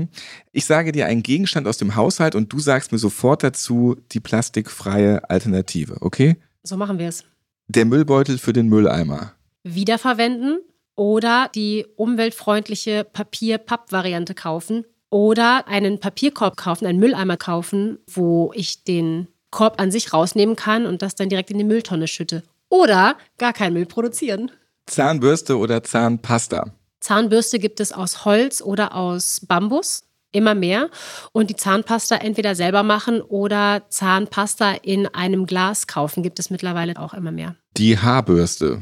Ich 0.53 0.65
sage 0.65 0.93
dir 0.93 1.07
einen 1.07 1.23
Gegenstand 1.23 1.67
aus 1.67 1.77
dem 1.77 1.95
Haushalt 1.95 2.35
und 2.35 2.53
du 2.53 2.59
sagst 2.59 2.93
mir 2.93 2.97
sofort 2.97 3.43
dazu 3.43 3.97
die 4.11 4.21
plastikfreie 4.21 5.29
Alternative, 5.29 5.97
okay? 5.99 6.37
So 6.61 6.77
machen 6.77 6.97
wir 6.97 7.09
es. 7.09 7.25
Der 7.67 7.85
Müllbeutel 7.85 8.37
für 8.37 8.53
den 8.53 8.67
Mülleimer. 8.67 9.33
Wiederverwenden 9.63 10.59
oder 10.95 11.49
die 11.53 11.85
umweltfreundliche 11.95 13.03
Papier-Papp-Variante 13.03 14.33
kaufen 14.33 14.85
oder 15.09 15.67
einen 15.67 15.99
Papierkorb 15.99 16.57
kaufen, 16.57 16.85
einen 16.85 16.99
Mülleimer 16.99 17.37
kaufen, 17.37 17.99
wo 18.11 18.51
ich 18.55 18.83
den 18.83 19.27
Korb 19.51 19.79
an 19.79 19.91
sich 19.91 20.13
rausnehmen 20.13 20.55
kann 20.55 20.85
und 20.85 21.01
das 21.01 21.15
dann 21.15 21.29
direkt 21.29 21.51
in 21.51 21.59
die 21.59 21.63
Mülltonne 21.63 22.07
schütte. 22.07 22.43
Oder 22.69 23.17
gar 23.37 23.53
keinen 23.53 23.73
Müll 23.73 23.85
produzieren. 23.85 24.51
Zahnbürste 24.87 25.57
oder 25.57 25.83
Zahnpasta? 25.83 26.73
Zahnbürste 26.99 27.59
gibt 27.59 27.79
es 27.79 27.91
aus 27.91 28.25
Holz 28.25 28.61
oder 28.61 28.95
aus 28.95 29.41
Bambus. 29.47 30.05
Immer 30.31 30.55
mehr. 30.55 30.89
Und 31.31 31.51
die 31.51 31.55
Zahnpasta 31.55 32.15
entweder 32.15 32.55
selber 32.55 32.81
machen 32.81 33.21
oder 33.21 33.83
Zahnpasta 33.89 34.71
in 34.81 35.05
einem 35.05 35.45
Glas 35.45 35.85
kaufen, 35.85 36.23
gibt 36.23 36.39
es 36.39 36.49
mittlerweile 36.49 36.99
auch 36.99 37.13
immer 37.13 37.31
mehr. 37.31 37.55
Die 37.77 37.99
Haarbürste. 37.99 38.81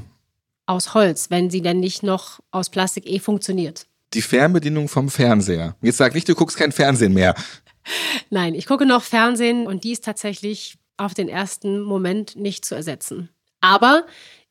Aus 0.72 0.94
Holz, 0.94 1.30
wenn 1.30 1.50
sie 1.50 1.62
denn 1.62 1.82
nicht 1.82 2.02
noch 2.02 2.40
aus 2.50 2.70
Plastik 2.70 3.06
eh 3.06 3.20
funktioniert. 3.20 3.88
Die 4.14 4.22
Fernbedienung 4.22 4.88
vom 4.88 5.10
Fernseher. 5.10 5.76
Jetzt 5.82 5.98
sag 5.98 6.16
nicht, 6.16 6.30
du 6.30 6.34
guckst 6.34 6.56
kein 6.56 6.72
Fernsehen 6.72 7.14
mehr. 7.14 7.36
Nein, 8.30 8.56
ich 8.56 8.68
gucke 8.68 8.86
noch 8.86 9.04
Fernsehen 9.04 9.68
und 9.68 9.84
die 9.84 9.92
ist 9.92 10.06
tatsächlich 10.06 10.78
auf 10.96 11.14
den 11.14 11.28
ersten 11.28 11.82
Moment 11.82 12.38
nicht 12.38 12.64
zu 12.64 12.74
ersetzen. 12.74 13.28
Aber 13.60 14.06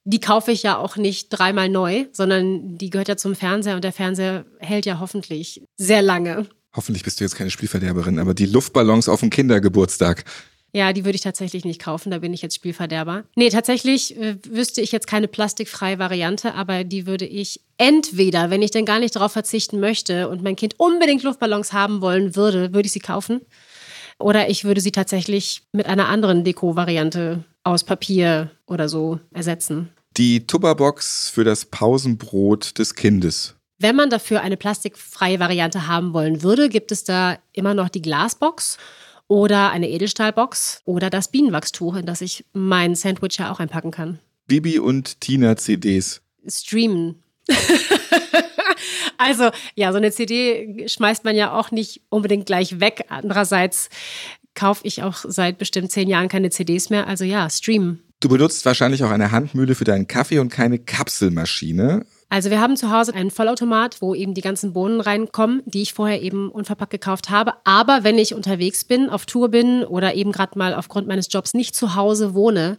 die 0.05 0.21
kaufe 0.21 0.53
ich 0.53 0.63
ja 0.63 0.77
auch 0.77 0.97
nicht 0.97 1.31
dreimal 1.31 1.71
neu, 1.71 2.05
sondern 2.13 2.77
die 2.77 2.91
gehört 2.91 3.09
ja 3.09 3.17
zum 3.17 3.35
Fernseher 3.35 3.77
und 3.77 3.85
der 3.85 3.93
Fernseher 3.95 4.45
hält 4.59 4.85
ja 4.85 5.01
hoffentlich 5.01 5.63
sehr 5.79 6.03
lange. 6.03 6.47
Hoffentlich 6.77 7.03
bist 7.03 7.19
du 7.19 7.25
jetzt 7.25 7.35
keine 7.35 7.51
Spielverderberin, 7.51 8.19
aber 8.19 8.35
die 8.35 8.45
Luftballons 8.45 9.09
auf 9.09 9.21
dem 9.21 9.31
Kindergeburtstag. 9.31 10.25
Ja, 10.73 10.93
die 10.93 11.05
würde 11.05 11.17
ich 11.17 11.23
tatsächlich 11.23 11.65
nicht 11.65 11.81
kaufen, 11.81 12.11
da 12.11 12.19
bin 12.19 12.33
ich 12.33 12.43
jetzt 12.43 12.55
Spielverderber. 12.55 13.25
Nee, 13.35 13.51
tatsächlich 13.51 14.17
äh, 14.17 14.37
wüsste 14.49 14.81
ich 14.81 14.93
jetzt 14.93 15.07
keine 15.07 15.29
plastikfreie 15.29 15.99
Variante, 15.99 16.55
aber 16.55 16.85
die 16.85 17.07
würde 17.07 17.27
ich 17.27 17.61
entweder, 17.77 18.51
wenn 18.51 18.63
ich 18.63 18.71
denn 18.71 18.85
gar 18.85 19.01
nicht 19.01 19.17
darauf 19.17 19.33
verzichten 19.33 19.81
möchte 19.81 20.29
und 20.29 20.43
mein 20.43 20.57
Kind 20.57 20.79
unbedingt 20.79 21.23
Luftballons 21.23 21.73
haben 21.73 22.01
wollen 22.01 22.37
würde, 22.37 22.73
würde 22.73 22.87
ich 22.87 22.93
sie 22.93 23.01
kaufen. 23.01 23.41
Oder 24.19 24.51
ich 24.51 24.65
würde 24.65 24.81
sie 24.81 24.93
tatsächlich 24.93 25.63
mit 25.73 25.87
einer 25.87 26.09
anderen 26.09 26.45
Deko-Variante 26.45 27.45
aus 27.65 27.85
Papier 27.85 28.51
oder 28.67 28.89
so 28.89 29.19
ersetzen. 29.33 29.91
Die 30.17 30.47
Tupperbox 30.47 31.31
für 31.31 31.45
das 31.45 31.65
Pausenbrot 31.65 32.79
des 32.79 32.95
Kindes. 32.95 33.55
Wenn 33.79 33.97
man 33.97 34.11
dafür 34.11 34.43
eine 34.43 34.59
plastikfreie 34.59 35.41
Variante 35.41 35.87
haben 35.87 36.13
wollen 36.13 36.43
würde, 36.43 36.69
gibt 36.69 36.93
es 36.93 37.05
da 37.05 37.39
immer 37.53 37.73
noch 37.73 37.89
die 37.89 38.03
Glasbox 38.03 38.77
oder 39.31 39.71
eine 39.71 39.89
Edelstahlbox 39.89 40.83
oder 40.85 41.09
das 41.09 41.31
Bienenwachstuch, 41.31 41.95
in 41.95 42.05
das 42.05 42.21
ich 42.21 42.45
mein 42.53 42.97
Sandwich 42.97 43.39
ja 43.39 43.53
auch 43.53 43.61
einpacken 43.61 43.93
kann. 43.93 44.19
Bibi 44.49 44.81
und 44.81 45.21
Tina 45.21 45.57
CDs. 45.57 46.21
Streamen. 46.49 47.23
also, 49.19 49.51
ja, 49.77 49.93
so 49.93 49.99
eine 49.99 50.11
CD 50.11 50.89
schmeißt 50.89 51.25
man 51.25 51.37
ja 51.37 51.57
auch 51.57 51.71
nicht 51.71 52.03
unbedingt 52.09 52.47
gleich 52.47 52.81
weg. 52.81 53.05
Andererseits 53.09 53.89
kaufe 54.57 54.85
ich 54.85 55.05
auch 55.05 55.19
seit 55.23 55.59
bestimmt 55.59 55.93
zehn 55.93 56.09
Jahren 56.09 56.29
keine 56.29 56.51
CDs 56.51 56.91
mehr. 56.91 57.07
Also 57.07 57.23
ja, 57.23 57.49
streamen. 57.49 58.03
Du 58.19 58.29
benutzt 58.29 58.67
wahrscheinlich 58.67 59.05
auch 59.05 59.11
eine 59.11 59.31
Handmühle 59.31 59.77
für 59.77 59.85
deinen 59.85 60.09
Kaffee 60.09 60.41
und 60.41 60.49
keine 60.49 60.81
Kapselmaschine. 60.81 62.05
Also 62.33 62.49
wir 62.49 62.61
haben 62.61 62.77
zu 62.77 62.93
Hause 62.93 63.13
einen 63.13 63.33
Vollautomat, 63.33 64.01
wo 64.01 64.15
eben 64.15 64.35
die 64.35 64.41
ganzen 64.41 64.73
Bohnen 64.73 65.01
reinkommen, 65.01 65.63
die 65.67 65.83
ich 65.83 65.95
vorher 65.95 66.23
eben 66.23 66.49
unverpackt 66.49 66.93
gekauft 66.93 67.29
habe. 67.29 67.55
Aber 67.65 68.05
wenn 68.05 68.19
ich 68.19 68.35
unterwegs 68.35 68.85
bin, 68.85 69.11
auf 69.11 69.27
Tour 69.27 69.49
bin 69.49 69.83
oder 69.83 70.15
eben 70.15 70.31
gerade 70.31 70.57
mal 70.57 70.73
aufgrund 70.73 71.09
meines 71.09 71.27
Jobs 71.29 71.55
nicht 71.55 71.75
zu 71.75 71.97
Hause 71.97 72.33
wohne, 72.33 72.79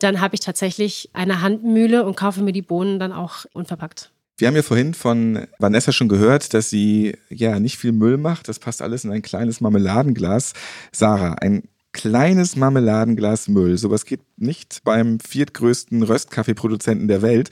dann 0.00 0.20
habe 0.20 0.34
ich 0.34 0.40
tatsächlich 0.40 1.08
eine 1.14 1.40
Handmühle 1.40 2.04
und 2.04 2.14
kaufe 2.14 2.42
mir 2.42 2.52
die 2.52 2.60
Bohnen 2.60 2.98
dann 2.98 3.12
auch 3.12 3.46
unverpackt. 3.54 4.10
Wir 4.36 4.48
haben 4.48 4.56
ja 4.56 4.62
vorhin 4.62 4.92
von 4.92 5.46
Vanessa 5.58 5.92
schon 5.92 6.08
gehört, 6.08 6.52
dass 6.52 6.68
sie 6.68 7.16
ja 7.30 7.58
nicht 7.58 7.78
viel 7.78 7.92
Müll 7.92 8.18
macht. 8.18 8.48
Das 8.48 8.58
passt 8.58 8.82
alles 8.82 9.04
in 9.04 9.12
ein 9.12 9.22
kleines 9.22 9.62
Marmeladenglas. 9.62 10.52
Sarah, 10.92 11.36
ein 11.40 11.62
kleines 11.92 12.56
Marmeladenglas 12.56 13.48
Müll. 13.48 13.76
Sowas 13.78 14.04
geht 14.04 14.22
nicht 14.36 14.82
beim 14.84 15.18
viertgrößten 15.20 16.02
Röstkaffeeproduzenten 16.02 17.08
der 17.08 17.22
Welt. 17.22 17.50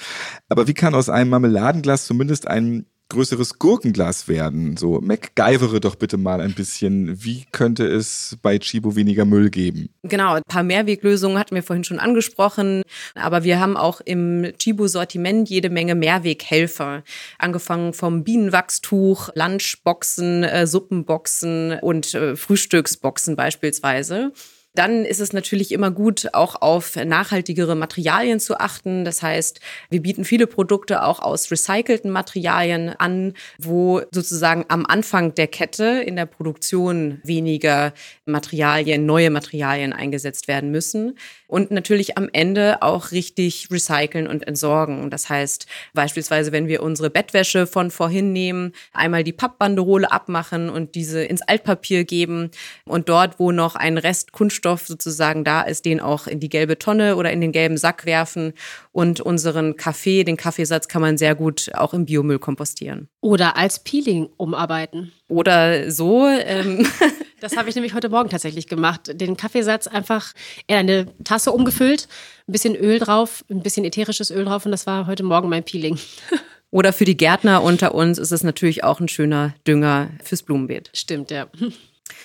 Aber 0.48 0.66
wie 0.68 0.74
kann 0.74 0.94
aus 0.94 1.08
einem 1.08 1.30
Marmeladenglas 1.30 2.06
zumindest 2.06 2.46
ein 2.46 2.86
größeres 3.08 3.58
Gurkenglas 3.58 4.28
werden. 4.28 4.76
So, 4.76 5.00
MacGyvere 5.00 5.80
doch 5.80 5.94
bitte 5.94 6.16
mal 6.16 6.40
ein 6.40 6.54
bisschen. 6.54 7.22
Wie 7.24 7.46
könnte 7.52 7.86
es 7.86 8.36
bei 8.42 8.58
Chibo 8.58 8.96
weniger 8.96 9.24
Müll 9.24 9.50
geben? 9.50 9.88
Genau, 10.02 10.34
ein 10.34 10.42
paar 10.46 10.62
Mehrweglösungen 10.62 11.38
hatten 11.38 11.54
wir 11.54 11.62
vorhin 11.62 11.84
schon 11.84 11.98
angesprochen. 11.98 12.82
Aber 13.14 13.44
wir 13.44 13.60
haben 13.60 13.76
auch 13.76 14.00
im 14.00 14.52
Chibo-Sortiment 14.58 15.48
jede 15.48 15.70
Menge 15.70 15.94
Mehrweghelfer. 15.94 17.02
Angefangen 17.38 17.94
vom 17.94 18.24
Bienenwachstuch, 18.24 19.30
Lunchboxen, 19.34 20.44
äh, 20.44 20.66
Suppenboxen 20.66 21.78
und 21.80 22.14
äh, 22.14 22.36
Frühstücksboxen 22.36 23.36
beispielsweise. 23.36 24.32
Dann 24.78 25.04
ist 25.04 25.18
es 25.18 25.32
natürlich 25.32 25.72
immer 25.72 25.90
gut, 25.90 26.28
auch 26.34 26.62
auf 26.62 26.94
nachhaltigere 26.94 27.74
Materialien 27.74 28.38
zu 28.38 28.60
achten. 28.60 29.04
Das 29.04 29.22
heißt, 29.22 29.58
wir 29.90 30.00
bieten 30.00 30.24
viele 30.24 30.46
Produkte 30.46 31.02
auch 31.02 31.18
aus 31.18 31.50
recycelten 31.50 32.12
Materialien 32.12 32.90
an, 32.90 33.34
wo 33.58 34.02
sozusagen 34.12 34.66
am 34.68 34.86
Anfang 34.86 35.34
der 35.34 35.48
Kette 35.48 36.00
in 36.06 36.14
der 36.14 36.26
Produktion 36.26 37.20
weniger 37.24 37.92
Materialien, 38.24 39.04
neue 39.04 39.30
Materialien 39.30 39.92
eingesetzt 39.92 40.46
werden 40.46 40.70
müssen. 40.70 41.18
Und 41.48 41.72
natürlich 41.72 42.16
am 42.16 42.28
Ende 42.32 42.80
auch 42.82 43.10
richtig 43.10 43.68
recyceln 43.72 44.28
und 44.28 44.46
entsorgen. 44.46 45.10
Das 45.10 45.28
heißt, 45.28 45.66
beispielsweise, 45.92 46.52
wenn 46.52 46.68
wir 46.68 46.84
unsere 46.84 47.10
Bettwäsche 47.10 47.66
von 47.66 47.90
vorhin 47.90 48.32
nehmen, 48.32 48.74
einmal 48.92 49.24
die 49.24 49.32
Pappbanderole 49.32 50.12
abmachen 50.12 50.68
und 50.70 50.94
diese 50.94 51.24
ins 51.24 51.42
Altpapier 51.42 52.04
geben 52.04 52.50
und 52.84 53.08
dort, 53.08 53.40
wo 53.40 53.50
noch 53.50 53.74
ein 53.74 53.98
Rest 53.98 54.30
Kunststoff 54.30 54.67
sozusagen 54.76 55.44
da 55.44 55.62
ist, 55.62 55.84
den 55.84 56.00
auch 56.00 56.26
in 56.26 56.40
die 56.40 56.48
gelbe 56.48 56.78
Tonne 56.78 57.16
oder 57.16 57.32
in 57.32 57.40
den 57.40 57.52
gelben 57.52 57.78
Sack 57.78 58.04
werfen 58.04 58.52
und 58.92 59.20
unseren 59.20 59.76
Kaffee, 59.76 60.24
den 60.24 60.36
Kaffeesatz 60.36 60.88
kann 60.88 61.00
man 61.00 61.16
sehr 61.16 61.34
gut 61.34 61.70
auch 61.74 61.94
im 61.94 62.04
Biomüll 62.04 62.38
kompostieren. 62.38 63.08
Oder 63.20 63.56
als 63.56 63.78
Peeling 63.78 64.28
umarbeiten. 64.36 65.12
Oder 65.28 65.90
so. 65.90 66.26
Ähm. 66.26 66.86
Das 67.40 67.56
habe 67.56 67.68
ich 67.68 67.76
nämlich 67.76 67.94
heute 67.94 68.08
Morgen 68.08 68.30
tatsächlich 68.30 68.66
gemacht. 68.66 69.12
Den 69.14 69.36
Kaffeesatz 69.36 69.86
einfach 69.86 70.32
in 70.66 70.74
eine 70.74 71.06
Tasse 71.22 71.52
umgefüllt, 71.52 72.08
ein 72.48 72.52
bisschen 72.52 72.74
Öl 72.74 72.98
drauf, 72.98 73.44
ein 73.48 73.62
bisschen 73.62 73.84
ätherisches 73.84 74.32
Öl 74.32 74.44
drauf 74.44 74.64
und 74.64 74.72
das 74.72 74.88
war 74.88 75.06
heute 75.06 75.22
Morgen 75.22 75.48
mein 75.48 75.62
Peeling. 75.62 75.98
Oder 76.70 76.92
für 76.92 77.04
die 77.04 77.16
Gärtner 77.16 77.62
unter 77.62 77.94
uns 77.94 78.18
ist 78.18 78.32
es 78.32 78.42
natürlich 78.42 78.84
auch 78.84 79.00
ein 79.00 79.08
schöner 79.08 79.54
Dünger 79.66 80.10
fürs 80.22 80.42
Blumenbeet. 80.42 80.90
Stimmt, 80.92 81.30
ja. 81.30 81.46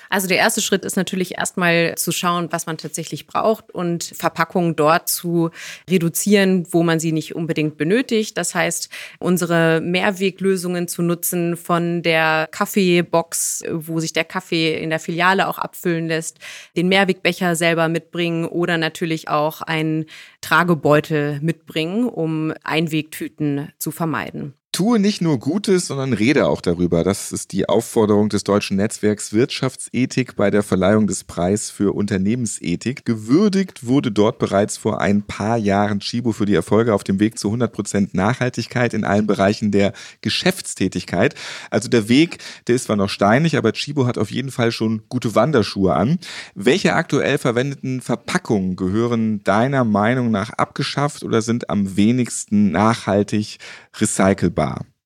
Also 0.10 0.28
der 0.28 0.38
erste 0.38 0.62
Schritt 0.62 0.86
ist 0.86 0.96
natürlich 0.96 1.38
erstmal 1.38 1.96
zu 1.96 2.12
schauen, 2.12 2.48
was 2.52 2.66
man 2.66 2.78
tatsächlich 2.78 3.28
braucht 3.28 3.72
und 3.72 4.04
Verpackungen 4.04 4.76
dort 4.76 5.10
zu 5.10 5.50
reduzieren, 5.90 6.68
wo 6.72 6.84
man 6.84 7.00
sie 7.00 7.12
nicht 7.12 7.36
unbedingt 7.36 7.78
benötigt. 7.78 8.38
Das 8.38 8.56
heißt, 8.56 8.90
unsere 9.20 9.82
Mehrweglösungen 9.82 10.88
zu 10.88 11.02
nutzen 11.02 11.58
von 11.58 12.04
der 12.04 12.48
Kaffeebox, 12.52 13.64
wo 13.72 14.00
sich 14.00 14.14
der 14.14 14.26
Kaffee 14.26 14.78
in 14.78 14.90
der 14.90 15.00
Filiale 15.00 15.48
auch 15.48 15.58
abfüllen 15.58 16.08
lässt, 16.08 16.40
den 16.76 16.88
Mehrwegbecher 16.88 17.56
selber 17.56 17.88
mitbringen 17.88 18.46
oder 18.46 18.78
natürlich 18.78 19.30
auch 19.30 19.62
einen 19.62 20.06
Tragebeutel 20.42 21.40
mitbringen, 21.42 22.06
um 22.08 22.54
Einwegtüten 22.64 23.72
zu 23.78 23.92
vermeiden. 23.92 24.54
Tue 24.74 24.98
nicht 24.98 25.22
nur 25.22 25.38
Gutes, 25.38 25.86
sondern 25.86 26.14
rede 26.14 26.48
auch 26.48 26.60
darüber. 26.60 27.04
Das 27.04 27.32
ist 27.32 27.52
die 27.52 27.70
Aufforderung 27.70 28.30
des 28.30 28.44
deutschen 28.44 28.78
Netzwerks 28.78 29.32
Wirtschaftsethik 29.32 30.36
bei 30.36 30.50
der 30.50 30.64
Verleihung 30.64 31.06
des 31.06 31.26
Preis 31.26 31.70
für 31.70 31.94
Unternehmensethik. 31.94 33.06
Gewürdigt 33.06 33.86
wurde 33.86 34.12
dort 34.12 34.40
bereits 34.40 34.78
vor 34.78 35.00
ein 35.00 35.22
paar 35.22 35.58
Jahren 35.58 36.00
Chibo 36.00 36.32
für 36.32 36.48
die 36.48 36.56
Erfolge 36.56 36.96
auf 36.96 37.04
dem 37.04 37.20
Weg 37.20 37.38
zu 37.38 37.50
100 37.50 37.72
Prozent 37.72 38.14
Nachhaltigkeit 38.16 38.96
in 38.96 39.04
allen 39.04 39.28
Bereichen 39.28 39.70
der 39.70 39.94
Geschäftstätigkeit. 40.22 41.36
Also 41.70 41.88
der 41.88 42.10
Weg, 42.10 42.40
der 42.66 42.74
ist 42.74 42.86
zwar 42.86 42.96
noch 42.96 43.10
steinig, 43.10 43.58
aber 43.58 43.74
Chibo 43.74 44.08
hat 44.08 44.18
auf 44.18 44.32
jeden 44.32 44.50
Fall 44.50 44.72
schon 44.72 45.04
gute 45.08 45.36
Wanderschuhe 45.36 45.94
an. 45.94 46.18
Welche 46.56 46.96
aktuell 46.96 47.38
verwendeten 47.38 48.02
Verpackungen 48.02 48.76
gehören 48.76 49.44
deiner 49.44 49.84
Meinung 49.84 50.32
nach 50.32 50.50
abgeschafft 50.50 51.22
oder 51.22 51.44
sind 51.44 51.70
am 51.70 51.96
wenigsten 51.96 52.72
nachhaltig 52.72 53.60
recycelbar? 54.00 54.63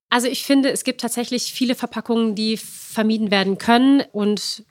Also 0.09 0.27
ich 0.27 0.43
finde, 0.45 0.71
es 0.71 0.83
gibt 0.83 1.01
tatsächlich 1.01 1.51
viele 1.51 1.75
Verpackungen, 1.75 2.33
die 2.33 2.57
vermieden 2.57 3.29
werden 3.29 3.57
können 3.57 4.03
und 4.11 4.65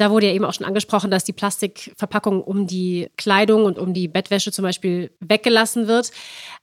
da 0.00 0.10
wurde 0.10 0.28
ja 0.28 0.32
eben 0.32 0.46
auch 0.46 0.54
schon 0.54 0.66
angesprochen, 0.66 1.10
dass 1.10 1.24
die 1.24 1.34
Plastikverpackung 1.34 2.42
um 2.42 2.66
die 2.66 3.10
Kleidung 3.18 3.66
und 3.66 3.78
um 3.78 3.92
die 3.92 4.08
Bettwäsche 4.08 4.50
zum 4.50 4.62
Beispiel 4.62 5.10
weggelassen 5.20 5.88
wird. 5.88 6.10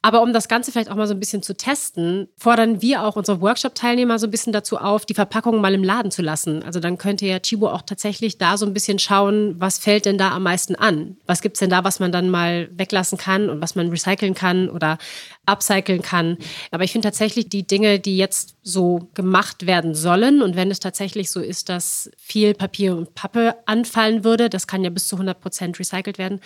Aber 0.02 0.24
um 0.24 0.34
das 0.34 0.48
Ganze 0.48 0.72
vielleicht 0.72 0.90
auch 0.90 0.96
mal 0.96 1.06
so 1.06 1.14
ein 1.14 1.20
bisschen 1.20 1.44
zu 1.44 1.56
testen, 1.56 2.30
fordern 2.36 2.82
wir 2.82 3.04
auch 3.04 3.16
unsere 3.16 3.40
Workshop-Teilnehmer 3.40 4.18
so 4.18 4.26
ein 4.26 4.32
bisschen 4.32 4.54
dazu 4.54 4.78
auf, 4.78 5.06
die 5.06 5.14
Verpackung 5.14 5.62
mal 5.62 5.76
im 5.76 5.84
Laden 5.84 6.10
zu 6.10 6.24
lassen. 6.24 6.64
Also 6.64 6.80
dann 6.80 6.98
könnte 6.98 7.28
ja 7.28 7.40
Chibo 7.40 7.70
auch 7.70 7.84
tatsächlich 7.84 8.40
da 8.40 8.58
so 8.58 8.66
ein 8.66 8.74
bisschen 8.74 8.98
schauen, 8.98 9.54
was 9.60 9.78
fällt 9.78 10.06
denn 10.06 10.18
da 10.18 10.32
am 10.32 10.42
meisten 10.42 10.74
an? 10.74 11.18
Was 11.28 11.44
gibt's 11.44 11.60
denn 11.60 11.70
da, 11.70 11.84
was 11.84 12.00
man 12.00 12.12
dann 12.12 12.32
mal 12.32 12.70
weglassen 12.72 13.20
kann 13.20 13.52
und 13.52 13.62
was 13.62 13.76
man 13.76 13.90
recyceln 13.90 14.34
kann 14.34 14.68
oder 14.68 14.98
upcyclen 15.48 16.02
kann? 16.02 16.38
Aber 16.72 16.84
ich 16.84 16.92
finde 16.92 17.08
tatsächlich 17.08 17.50
die 17.50 17.66
Dinge, 17.66 18.00
die 18.00 18.18
jetzt 18.18 18.56
so 18.62 19.10
gemacht 19.14 19.66
werden 19.66 19.96
sollen 19.96 20.42
und 20.42 20.56
wenn 20.56 20.70
es 20.70 20.80
tatsächlich 20.80 21.32
so 21.32 21.40
ist, 21.40 21.70
dass 21.70 22.12
viel 22.18 22.54
Papier 22.54 22.96
und 22.96 23.16
Pappe 23.16 23.56
anfallen 23.66 24.24
würde, 24.24 24.50
das 24.50 24.68
kann 24.68 24.84
ja 24.84 24.90
bis 24.90 25.08
zu 25.08 25.16
100 25.16 25.40
Prozent 25.40 25.80
recycelt 25.80 26.18
werden, 26.18 26.42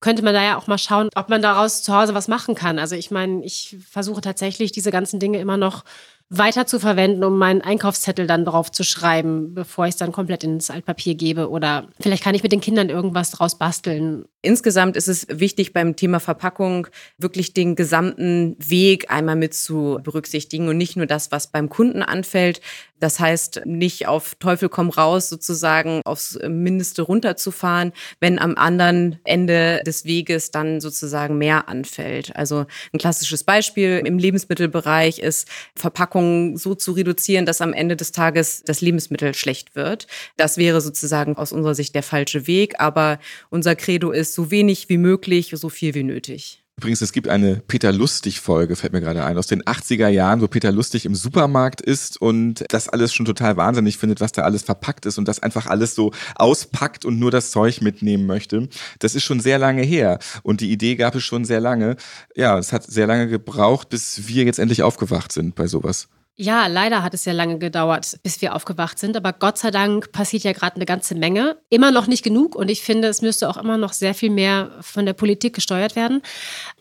könnte 0.00 0.22
man 0.22 0.34
da 0.34 0.44
ja 0.44 0.58
auch 0.58 0.66
mal 0.66 0.78
schauen, 0.78 1.08
ob 1.14 1.30
man 1.30 1.40
daraus 1.40 1.82
zu 1.82 1.94
Hause 1.94 2.14
was 2.14 2.28
machen 2.28 2.54
kann. 2.54 2.78
Also 2.78 2.94
ich 2.94 3.10
meine, 3.10 3.42
ich 3.44 3.76
versuche 3.90 4.20
tatsächlich 4.20 4.70
diese 4.70 4.90
ganzen 4.90 5.18
Dinge 5.18 5.38
immer 5.38 5.56
noch 5.56 5.84
weiter 6.30 6.66
zu 6.66 6.80
verwenden, 6.80 7.22
um 7.22 7.38
meinen 7.38 7.60
Einkaufszettel 7.60 8.26
dann 8.26 8.44
drauf 8.44 8.72
zu 8.72 8.82
schreiben, 8.82 9.54
bevor 9.54 9.86
ich 9.86 9.90
es 9.90 9.96
dann 9.96 10.10
komplett 10.10 10.42
ins 10.42 10.70
Altpapier 10.70 11.14
gebe. 11.14 11.50
Oder 11.50 11.88
vielleicht 12.00 12.24
kann 12.24 12.34
ich 12.34 12.42
mit 12.42 12.52
den 12.52 12.60
Kindern 12.60 12.88
irgendwas 12.88 13.30
draus 13.30 13.58
basteln. 13.58 14.24
Insgesamt 14.42 14.96
ist 14.96 15.08
es 15.08 15.26
wichtig 15.30 15.72
beim 15.72 15.96
Thema 15.96 16.20
Verpackung 16.20 16.86
wirklich 17.18 17.54
den 17.54 17.76
gesamten 17.76 18.56
Weg 18.58 19.10
einmal 19.10 19.36
mit 19.36 19.54
zu 19.54 19.98
berücksichtigen 20.02 20.68
und 20.68 20.76
nicht 20.76 20.96
nur 20.96 21.06
das, 21.06 21.30
was 21.30 21.50
beim 21.50 21.68
Kunden 21.68 22.02
anfällt. 22.02 22.60
Das 23.00 23.20
heißt, 23.20 23.62
nicht 23.66 24.06
auf 24.06 24.36
Teufel 24.36 24.68
komm 24.68 24.88
raus 24.88 25.28
sozusagen 25.28 26.00
aufs 26.04 26.38
Mindeste 26.48 27.02
runterzufahren, 27.02 27.92
wenn 28.20 28.38
am 28.38 28.56
anderen 28.56 29.20
Ende 29.24 29.82
des 29.84 30.04
Weges 30.04 30.50
dann 30.50 30.80
sozusagen 30.80 31.36
mehr 31.36 31.68
anfällt. 31.68 32.34
Also 32.34 32.66
ein 32.92 32.98
klassisches 32.98 33.44
Beispiel 33.44 34.02
im 34.04 34.18
Lebensmittelbereich 34.18 35.18
ist 35.18 35.48
Verpackungen 35.74 36.56
so 36.56 36.74
zu 36.74 36.92
reduzieren, 36.92 37.46
dass 37.46 37.60
am 37.60 37.72
Ende 37.72 37.96
des 37.96 38.12
Tages 38.12 38.62
das 38.64 38.80
Lebensmittel 38.80 39.34
schlecht 39.34 39.76
wird. 39.76 40.06
Das 40.36 40.56
wäre 40.56 40.80
sozusagen 40.80 41.36
aus 41.36 41.52
unserer 41.52 41.74
Sicht 41.74 41.94
der 41.94 42.02
falsche 42.02 42.46
Weg. 42.46 42.80
Aber 42.80 43.18
unser 43.50 43.76
Credo 43.76 44.12
ist, 44.12 44.34
so 44.34 44.50
wenig 44.50 44.88
wie 44.88 44.98
möglich, 44.98 45.52
so 45.54 45.68
viel 45.68 45.94
wie 45.94 46.04
nötig. 46.04 46.63
Übrigens, 46.76 47.02
es 47.02 47.12
gibt 47.12 47.28
eine 47.28 47.62
Peter 47.68 47.92
Lustig-Folge, 47.92 48.74
fällt 48.74 48.92
mir 48.92 49.00
gerade 49.00 49.24
ein, 49.24 49.38
aus 49.38 49.46
den 49.46 49.62
80er 49.62 50.08
Jahren, 50.08 50.40
wo 50.40 50.48
Peter 50.48 50.72
Lustig 50.72 51.06
im 51.06 51.14
Supermarkt 51.14 51.80
ist 51.80 52.20
und 52.20 52.64
das 52.68 52.88
alles 52.88 53.14
schon 53.14 53.26
total 53.26 53.56
wahnsinnig 53.56 53.96
findet, 53.96 54.20
was 54.20 54.32
da 54.32 54.42
alles 54.42 54.64
verpackt 54.64 55.06
ist 55.06 55.16
und 55.16 55.28
das 55.28 55.40
einfach 55.40 55.66
alles 55.66 55.94
so 55.94 56.10
auspackt 56.34 57.04
und 57.04 57.20
nur 57.20 57.30
das 57.30 57.52
Zeug 57.52 57.80
mitnehmen 57.80 58.26
möchte. 58.26 58.68
Das 58.98 59.14
ist 59.14 59.22
schon 59.22 59.38
sehr 59.38 59.58
lange 59.58 59.82
her 59.82 60.18
und 60.42 60.60
die 60.60 60.72
Idee 60.72 60.96
gab 60.96 61.14
es 61.14 61.22
schon 61.22 61.44
sehr 61.44 61.60
lange. 61.60 61.94
Ja, 62.34 62.58
es 62.58 62.72
hat 62.72 62.82
sehr 62.82 63.06
lange 63.06 63.28
gebraucht, 63.28 63.88
bis 63.88 64.26
wir 64.26 64.42
jetzt 64.44 64.58
endlich 64.58 64.82
aufgewacht 64.82 65.30
sind 65.30 65.54
bei 65.54 65.68
sowas. 65.68 66.08
Ja, 66.36 66.66
leider 66.66 67.04
hat 67.04 67.14
es 67.14 67.24
ja 67.24 67.32
lange 67.32 67.58
gedauert, 67.58 68.18
bis 68.24 68.42
wir 68.42 68.54
aufgewacht 68.56 68.98
sind. 68.98 69.16
Aber 69.16 69.32
Gott 69.32 69.56
sei 69.56 69.70
Dank 69.70 70.10
passiert 70.10 70.42
ja 70.42 70.52
gerade 70.52 70.76
eine 70.76 70.84
ganze 70.84 71.14
Menge. 71.14 71.58
Immer 71.70 71.92
noch 71.92 72.08
nicht 72.08 72.24
genug. 72.24 72.56
Und 72.56 72.70
ich 72.70 72.82
finde, 72.82 73.08
es 73.08 73.22
müsste 73.22 73.48
auch 73.48 73.56
immer 73.56 73.78
noch 73.78 73.92
sehr 73.92 74.14
viel 74.14 74.30
mehr 74.30 74.72
von 74.80 75.06
der 75.06 75.12
Politik 75.12 75.54
gesteuert 75.54 75.94
werden. 75.94 76.22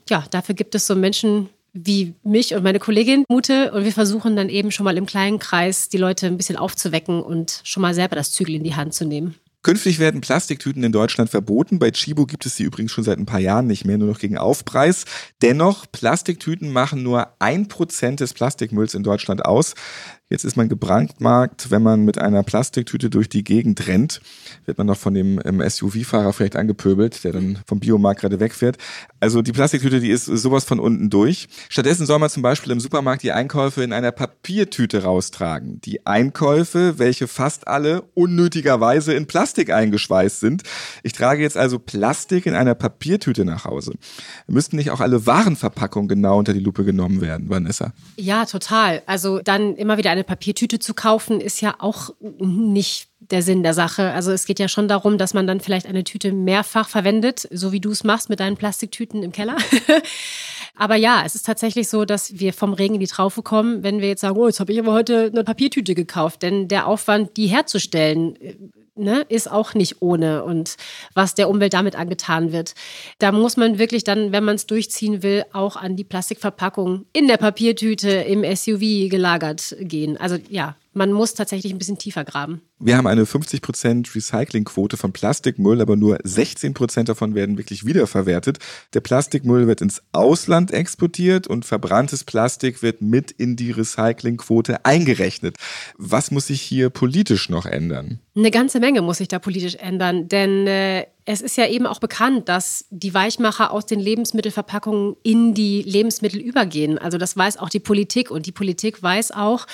Ja, 0.09 0.25
dafür 0.31 0.55
gibt 0.55 0.73
es 0.73 0.87
so 0.87 0.95
Menschen 0.95 1.49
wie 1.73 2.13
mich 2.23 2.55
und 2.55 2.63
meine 2.63 2.79
Kollegin 2.79 3.25
Mute. 3.29 3.71
Und 3.73 3.83
wir 3.83 3.91
versuchen 3.91 4.35
dann 4.35 4.49
eben 4.49 4.71
schon 4.71 4.85
mal 4.85 4.97
im 4.97 5.05
kleinen 5.05 5.37
Kreis 5.37 5.89
die 5.89 5.97
Leute 5.97 6.27
ein 6.27 6.37
bisschen 6.37 6.57
aufzuwecken 6.57 7.21
und 7.21 7.61
schon 7.63 7.81
mal 7.81 7.93
selber 7.93 8.15
das 8.15 8.31
Zügel 8.31 8.55
in 8.55 8.63
die 8.63 8.75
Hand 8.75 8.95
zu 8.95 9.05
nehmen. 9.05 9.35
Künftig 9.63 9.97
werden 9.97 10.19
Plastiktüten 10.19 10.83
in 10.83 10.91
Deutschland 10.91 11.29
verboten. 11.29 11.79
Bei 11.79 11.89
Chibo 11.89 12.25
gibt 12.25 12.45
es 12.45 12.57
sie 12.57 12.63
übrigens 12.63 12.91
schon 12.91 13.05
seit 13.05 13.17
ein 13.17 13.25
paar 13.25 13.39
Jahren 13.39 13.65
nicht 13.65 13.85
mehr, 13.85 13.97
nur 13.97 14.09
noch 14.09 14.19
gegen 14.19 14.37
Aufpreis. 14.37 15.05
Dennoch, 15.41 15.85
Plastiktüten 15.89 16.69
machen 16.69 17.01
nur 17.01 17.29
ein 17.39 17.69
Prozent 17.69 18.19
des 18.19 18.33
Plastikmülls 18.33 18.93
in 18.93 19.03
Deutschland 19.03 19.45
aus. 19.45 19.75
Jetzt 20.29 20.45
ist 20.45 20.55
man 20.55 20.69
gebrandmarkt, 20.69 21.69
wenn 21.69 21.83
man 21.83 22.05
mit 22.05 22.17
einer 22.17 22.43
Plastiktüte 22.43 23.09
durch 23.09 23.27
die 23.27 23.43
Gegend 23.43 23.87
rennt. 23.87 24.21
Wird 24.65 24.77
man 24.77 24.87
noch 24.87 24.97
von 24.97 25.13
dem 25.13 25.39
ähm, 25.43 25.61
SUV-Fahrer 25.61 26.31
vielleicht 26.31 26.55
angepöbelt, 26.55 27.23
der 27.23 27.33
dann 27.33 27.59
vom 27.67 27.81
Biomarkt 27.81 28.21
gerade 28.21 28.39
wegfährt. 28.39 28.77
Also 29.19 29.41
die 29.41 29.51
Plastiktüte, 29.51 29.99
die 29.99 30.09
ist 30.09 30.25
sowas 30.25 30.63
von 30.63 30.79
unten 30.79 31.09
durch. 31.09 31.49
Stattdessen 31.69 32.05
soll 32.05 32.19
man 32.19 32.29
zum 32.29 32.41
Beispiel 32.41 32.71
im 32.71 32.79
Supermarkt 32.79 33.21
die 33.21 33.33
Einkäufe 33.33 33.83
in 33.83 33.91
einer 33.91 34.11
Papiertüte 34.11 35.03
raustragen. 35.03 35.81
Die 35.81 36.05
Einkäufe, 36.05 36.97
welche 36.97 37.27
fast 37.27 37.67
alle 37.67 38.01
unnötigerweise 38.13 39.13
in 39.13 39.27
Plastik 39.27 39.71
eingeschweißt 39.71 40.39
sind. 40.39 40.63
Ich 41.03 41.11
trage 41.11 41.43
jetzt 41.43 41.57
also 41.57 41.79
Plastik 41.79 42.45
in 42.45 42.55
einer 42.55 42.75
Papiertüte 42.75 43.43
nach 43.43 43.65
Hause. 43.65 43.93
Müssten 44.47 44.77
nicht 44.77 44.89
auch 44.89 45.01
alle 45.01 45.25
Warenverpackungen 45.25 46.07
genau 46.07 46.39
unter 46.39 46.53
die 46.53 46.59
Lupe 46.59 46.85
genommen 46.85 47.19
werden, 47.19 47.49
Vanessa? 47.49 47.93
Ja, 48.15 48.45
total. 48.45 49.03
Also 49.05 49.39
dann 49.39 49.75
immer 49.75 49.97
wieder 49.97 50.13
eine 50.13 50.22
eine 50.23 50.35
Papiertüte 50.35 50.79
zu 50.79 50.93
kaufen, 50.93 51.41
ist 51.41 51.61
ja 51.61 51.75
auch 51.79 52.11
nicht 52.19 53.09
der 53.19 53.41
Sinn 53.41 53.63
der 53.63 53.73
Sache. 53.73 54.11
Also 54.11 54.31
es 54.31 54.45
geht 54.45 54.59
ja 54.59 54.67
schon 54.67 54.87
darum, 54.87 55.17
dass 55.17 55.33
man 55.33 55.47
dann 55.47 55.59
vielleicht 55.59 55.85
eine 55.85 56.03
Tüte 56.03 56.31
mehrfach 56.31 56.89
verwendet, 56.89 57.47
so 57.51 57.71
wie 57.71 57.79
du 57.79 57.91
es 57.91 58.03
machst 58.03 58.29
mit 58.29 58.39
deinen 58.39 58.57
Plastiktüten 58.57 59.23
im 59.23 59.31
Keller. 59.31 59.57
aber 60.75 60.95
ja, 60.95 61.23
es 61.25 61.35
ist 61.35 61.45
tatsächlich 61.45 61.89
so, 61.89 62.05
dass 62.05 62.39
wir 62.39 62.53
vom 62.53 62.73
Regen 62.73 62.95
in 62.95 62.99
die 62.99 63.07
Traufe 63.07 63.41
kommen, 63.41 63.83
wenn 63.83 64.01
wir 64.01 64.07
jetzt 64.07 64.21
sagen, 64.21 64.37
oh, 64.37 64.47
jetzt 64.47 64.59
habe 64.59 64.71
ich 64.73 64.79
aber 64.79 64.93
heute 64.93 65.29
eine 65.31 65.43
Papiertüte 65.43 65.95
gekauft. 65.95 66.41
Denn 66.41 66.67
der 66.67 66.87
Aufwand, 66.87 67.37
die 67.37 67.47
herzustellen, 67.47 68.37
ne, 68.95 69.25
ist 69.29 69.49
auch 69.49 69.73
nicht 69.73 70.01
ohne 70.01 70.43
und 70.43 70.77
was 71.13 71.35
der 71.35 71.49
Umwelt 71.49 71.73
damit 71.73 71.95
angetan 71.95 72.51
wird. 72.51 72.73
Da 73.19 73.31
muss 73.31 73.57
man 73.57 73.79
wirklich 73.79 74.03
dann, 74.03 74.31
wenn 74.31 74.43
man 74.43 74.55
es 74.55 74.67
durchziehen 74.67 75.23
will, 75.23 75.43
auch 75.53 75.75
an 75.75 75.95
die 75.95 76.03
Plastikverpackung 76.03 77.05
in 77.13 77.27
der 77.27 77.37
Papiertüte 77.37 78.09
im 78.09 78.43
SUV 78.55 79.09
gelagert 79.09 79.75
gehen. 79.79 80.17
Also 80.17 80.37
ja, 80.49 80.75
man 80.93 81.11
muss 81.11 81.33
tatsächlich 81.33 81.71
ein 81.71 81.77
bisschen 81.77 81.97
tiefer 81.97 82.23
graben. 82.23 82.61
Wir 82.79 82.97
haben 82.97 83.07
eine 83.07 83.23
50% 83.23 84.13
Recyclingquote 84.13 84.97
von 84.97 85.13
Plastikmüll, 85.13 85.81
aber 85.81 85.95
nur 85.95 86.17
16% 86.17 87.03
davon 87.05 87.35
werden 87.35 87.57
wirklich 87.57 87.85
wiederverwertet. 87.85 88.59
Der 88.93 89.01
Plastikmüll 89.01 89.67
wird 89.67 89.81
ins 89.81 90.01
Ausland 90.11 90.71
exportiert 90.71 91.47
und 91.47 91.65
verbranntes 91.65 92.23
Plastik 92.23 92.81
wird 92.83 93.01
mit 93.01 93.31
in 93.31 93.55
die 93.55 93.71
Recyclingquote 93.71 94.85
eingerechnet. 94.85 95.57
Was 95.97 96.31
muss 96.31 96.47
sich 96.47 96.61
hier 96.61 96.89
politisch 96.89 97.49
noch 97.49 97.65
ändern? 97.65 98.19
Eine 98.35 98.51
ganze 98.51 98.79
Menge 98.79 99.01
muss 99.01 99.17
sich 99.17 99.27
da 99.27 99.39
politisch 99.39 99.75
ändern, 99.75 100.27
denn 100.27 100.67
äh, 100.67 101.05
es 101.25 101.41
ist 101.41 101.57
ja 101.57 101.67
eben 101.67 101.85
auch 101.85 101.99
bekannt, 101.99 102.49
dass 102.49 102.85
die 102.89 103.13
Weichmacher 103.13 103.71
aus 103.71 103.85
den 103.85 103.99
Lebensmittelverpackungen 103.99 105.15
in 105.23 105.53
die 105.53 105.81
Lebensmittel 105.81 106.41
übergehen. 106.41 106.97
Also 106.97 107.17
das 107.17 107.37
weiß 107.37 107.57
auch 107.57 107.69
die 107.69 107.79
Politik 107.79 108.29
und 108.29 108.45
die 108.45 108.51
Politik 108.51 109.01
weiß 109.01 109.31
auch, 109.31 109.65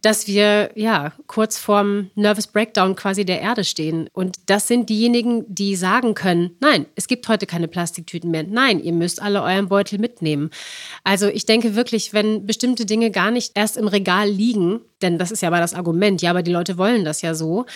dass 0.00 0.26
wir 0.26 0.70
ja 0.74 1.12
kurz 1.26 1.58
vorm 1.58 2.10
Nervous 2.14 2.46
Breakdown 2.46 2.94
quasi 2.94 3.24
der 3.24 3.40
Erde 3.40 3.64
stehen. 3.64 4.08
Und 4.12 4.36
das 4.46 4.68
sind 4.68 4.88
diejenigen, 4.90 5.44
die 5.48 5.74
sagen 5.74 6.14
können, 6.14 6.56
nein, 6.60 6.86
es 6.94 7.08
gibt 7.08 7.28
heute 7.28 7.46
keine 7.46 7.68
Plastiktüten 7.68 8.30
mehr. 8.30 8.44
Nein, 8.44 8.82
ihr 8.82 8.92
müsst 8.92 9.20
alle 9.20 9.42
euren 9.42 9.68
Beutel 9.68 9.98
mitnehmen. 9.98 10.50
Also 11.02 11.26
ich 11.26 11.46
denke 11.46 11.74
wirklich, 11.74 12.12
wenn 12.12 12.46
bestimmte 12.46 12.86
Dinge 12.86 13.10
gar 13.10 13.30
nicht 13.30 13.52
erst 13.54 13.76
im 13.76 13.88
Regal 13.88 14.28
liegen, 14.28 14.80
denn 15.02 15.18
das 15.18 15.30
ist 15.30 15.42
ja 15.42 15.48
aber 15.48 15.60
das 15.60 15.74
Argument, 15.74 16.22
ja, 16.22 16.30
aber 16.30 16.42
die 16.42 16.52
Leute 16.52 16.78
wollen 16.78 17.04
das 17.04 17.22
ja 17.22 17.34
so, 17.34 17.66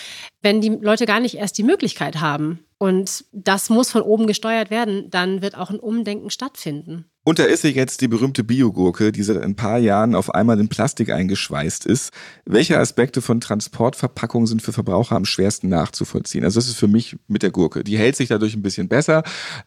wenn 0.41 0.61
die 0.61 0.69
Leute 0.69 1.05
gar 1.05 1.19
nicht 1.19 1.35
erst 1.35 1.57
die 1.57 1.63
Möglichkeit 1.63 2.19
haben, 2.21 2.59
und 2.79 3.25
das 3.31 3.69
muss 3.69 3.91
von 3.91 4.01
oben 4.01 4.27
gesteuert 4.27 4.69
werden, 4.69 5.09
dann 5.09 5.41
wird 5.41 5.57
auch 5.57 5.71
ein 5.71 5.79
Umdenken 5.79 6.29
stattfinden. 6.29 7.05
Und 7.27 7.39
da 7.39 7.43
ist 7.43 7.63
sie 7.63 7.71
jetzt 7.71 7.99
die 7.99 8.07
berühmte 8.07 8.45
Biogurke, 8.45 9.11
die 9.11 9.21
seit 9.21 9.43
ein 9.43 9.57
paar 9.57 9.79
Jahren 9.79 10.15
auf 10.15 10.33
einmal 10.33 10.61
in 10.61 10.69
Plastik 10.69 11.09
eingeschweißt 11.09 11.85
ist. 11.85 12.13
Welche 12.45 12.79
Aspekte 12.79 13.21
von 13.21 13.41
Transportverpackungen 13.41 14.47
sind 14.47 14.61
für 14.61 14.71
Verbraucher 14.71 15.17
am 15.17 15.25
schwersten 15.25 15.67
nachzuvollziehen? 15.67 16.45
Also 16.45 16.57
das 16.57 16.69
ist 16.69 16.77
für 16.77 16.87
mich 16.87 17.17
mit 17.27 17.43
der 17.43 17.51
Gurke. 17.51 17.83
Die 17.83 17.97
hält 17.97 18.15
sich 18.15 18.29
dadurch 18.29 18.55
ein 18.55 18.61
bisschen 18.61 18.87
besser, 18.87 19.23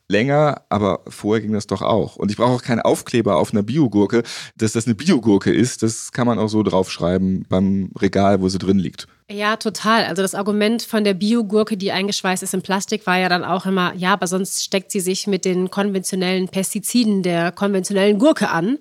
länger, 0.09 0.63
aber 0.71 1.01
vorher 1.07 1.43
ging 1.43 1.53
das 1.53 1.67
doch 1.67 1.83
auch. 1.83 2.17
Und 2.17 2.31
ich 2.31 2.39
brauche 2.39 2.53
auch 2.53 2.63
keinen 2.63 2.81
Aufkleber 2.81 3.37
auf 3.37 3.53
einer 3.53 3.63
Biogurke, 3.63 4.23
dass 4.57 4.73
das 4.73 4.87
eine 4.87 4.95
Biogurke 4.95 5.53
ist. 5.53 5.83
Das 5.83 6.13
kann 6.13 6.27
man 6.27 6.39
auch 6.39 6.49
so 6.49 6.63
draufschreiben 6.63 7.45
beim 7.47 7.91
Regal, 8.01 8.41
wo 8.41 8.49
sie 8.49 8.57
drin 8.57 8.79
liegt. 8.79 9.07
Ja, 9.33 9.57
total. 9.57 10.07
Also 10.07 10.23
das 10.23 10.35
Argument 10.35 10.83
von 10.83 11.05
der 11.05 11.15
Biogurke, 11.15 11.77
die 11.77 11.93
eingeschweißt 11.93 12.43
ist 12.43 12.53
in 12.53 12.63
Plastik, 12.63 13.07
war 13.07 13.17
ja 13.17 13.29
dann 13.29 13.45
auch 13.45 13.65
immer, 13.65 13.95
ja, 13.95 14.13
aber 14.13 14.27
sonst 14.27 14.65
steckt 14.65 14.91
sie 14.91 14.99
sich 14.99 15.29
mit 15.29 15.45
den 15.45 15.71
konventionellen 15.71 16.49
Pestiziden 16.49 17.23
der 17.23 17.53
konventionellen 17.53 18.19
Gurke 18.19 18.51
an. 18.51 18.79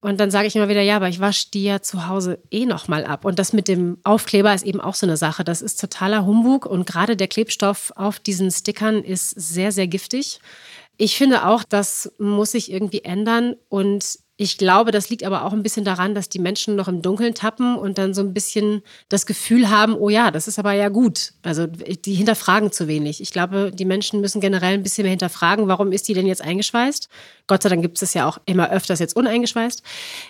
Und 0.00 0.18
dann 0.18 0.32
sage 0.32 0.48
ich 0.48 0.56
immer 0.56 0.68
wieder, 0.68 0.80
ja, 0.80 0.96
aber 0.96 1.08
ich 1.08 1.20
wasche 1.20 1.50
die 1.54 1.62
ja 1.62 1.82
zu 1.82 2.08
Hause 2.08 2.40
eh 2.50 2.66
nochmal 2.66 3.04
ab. 3.04 3.24
Und 3.24 3.38
das 3.38 3.52
mit 3.52 3.68
dem 3.68 3.98
Aufkleber 4.02 4.52
ist 4.52 4.64
eben 4.64 4.80
auch 4.80 4.96
so 4.96 5.06
eine 5.06 5.16
Sache. 5.16 5.44
Das 5.44 5.62
ist 5.62 5.80
totaler 5.80 6.26
Humbug. 6.26 6.66
Und 6.66 6.86
gerade 6.86 7.16
der 7.16 7.28
Klebstoff 7.28 7.92
auf 7.94 8.18
diesen 8.18 8.50
Stickern 8.50 9.04
ist 9.04 9.30
sehr, 9.30 9.70
sehr 9.70 9.86
giftig. 9.86 10.40
Ich 10.96 11.16
finde 11.16 11.46
auch, 11.46 11.62
das 11.62 12.12
muss 12.18 12.52
sich 12.52 12.72
irgendwie 12.72 13.04
ändern. 13.04 13.54
Und 13.68 14.18
ich 14.38 14.58
glaube, 14.58 14.90
das 14.90 15.08
liegt 15.08 15.24
aber 15.24 15.44
auch 15.44 15.54
ein 15.54 15.62
bisschen 15.62 15.84
daran, 15.84 16.14
dass 16.14 16.28
die 16.28 16.38
Menschen 16.38 16.76
noch 16.76 16.88
im 16.88 17.00
Dunkeln 17.00 17.34
tappen 17.34 17.74
und 17.76 17.96
dann 17.96 18.12
so 18.12 18.20
ein 18.20 18.34
bisschen 18.34 18.82
das 19.08 19.24
Gefühl 19.24 19.70
haben, 19.70 19.94
oh 19.94 20.10
ja, 20.10 20.30
das 20.30 20.46
ist 20.46 20.58
aber 20.58 20.72
ja 20.72 20.90
gut. 20.90 21.32
Also 21.42 21.66
die 21.66 22.12
hinterfragen 22.12 22.70
zu 22.70 22.86
wenig. 22.86 23.22
Ich 23.22 23.30
glaube, 23.30 23.72
die 23.72 23.86
Menschen 23.86 24.20
müssen 24.20 24.42
generell 24.42 24.74
ein 24.74 24.82
bisschen 24.82 25.04
mehr 25.04 25.10
hinterfragen, 25.10 25.68
warum 25.68 25.90
ist 25.90 26.06
die 26.08 26.14
denn 26.14 26.26
jetzt 26.26 26.42
eingeschweißt? 26.42 27.08
Gott 27.46 27.62
sei 27.62 27.70
Dank 27.70 27.80
gibt 27.80 28.02
es 28.02 28.12
ja 28.12 28.28
auch 28.28 28.38
immer 28.44 28.70
öfters 28.70 28.98
jetzt 28.98 29.16
uneingeschweißt. 29.16 29.82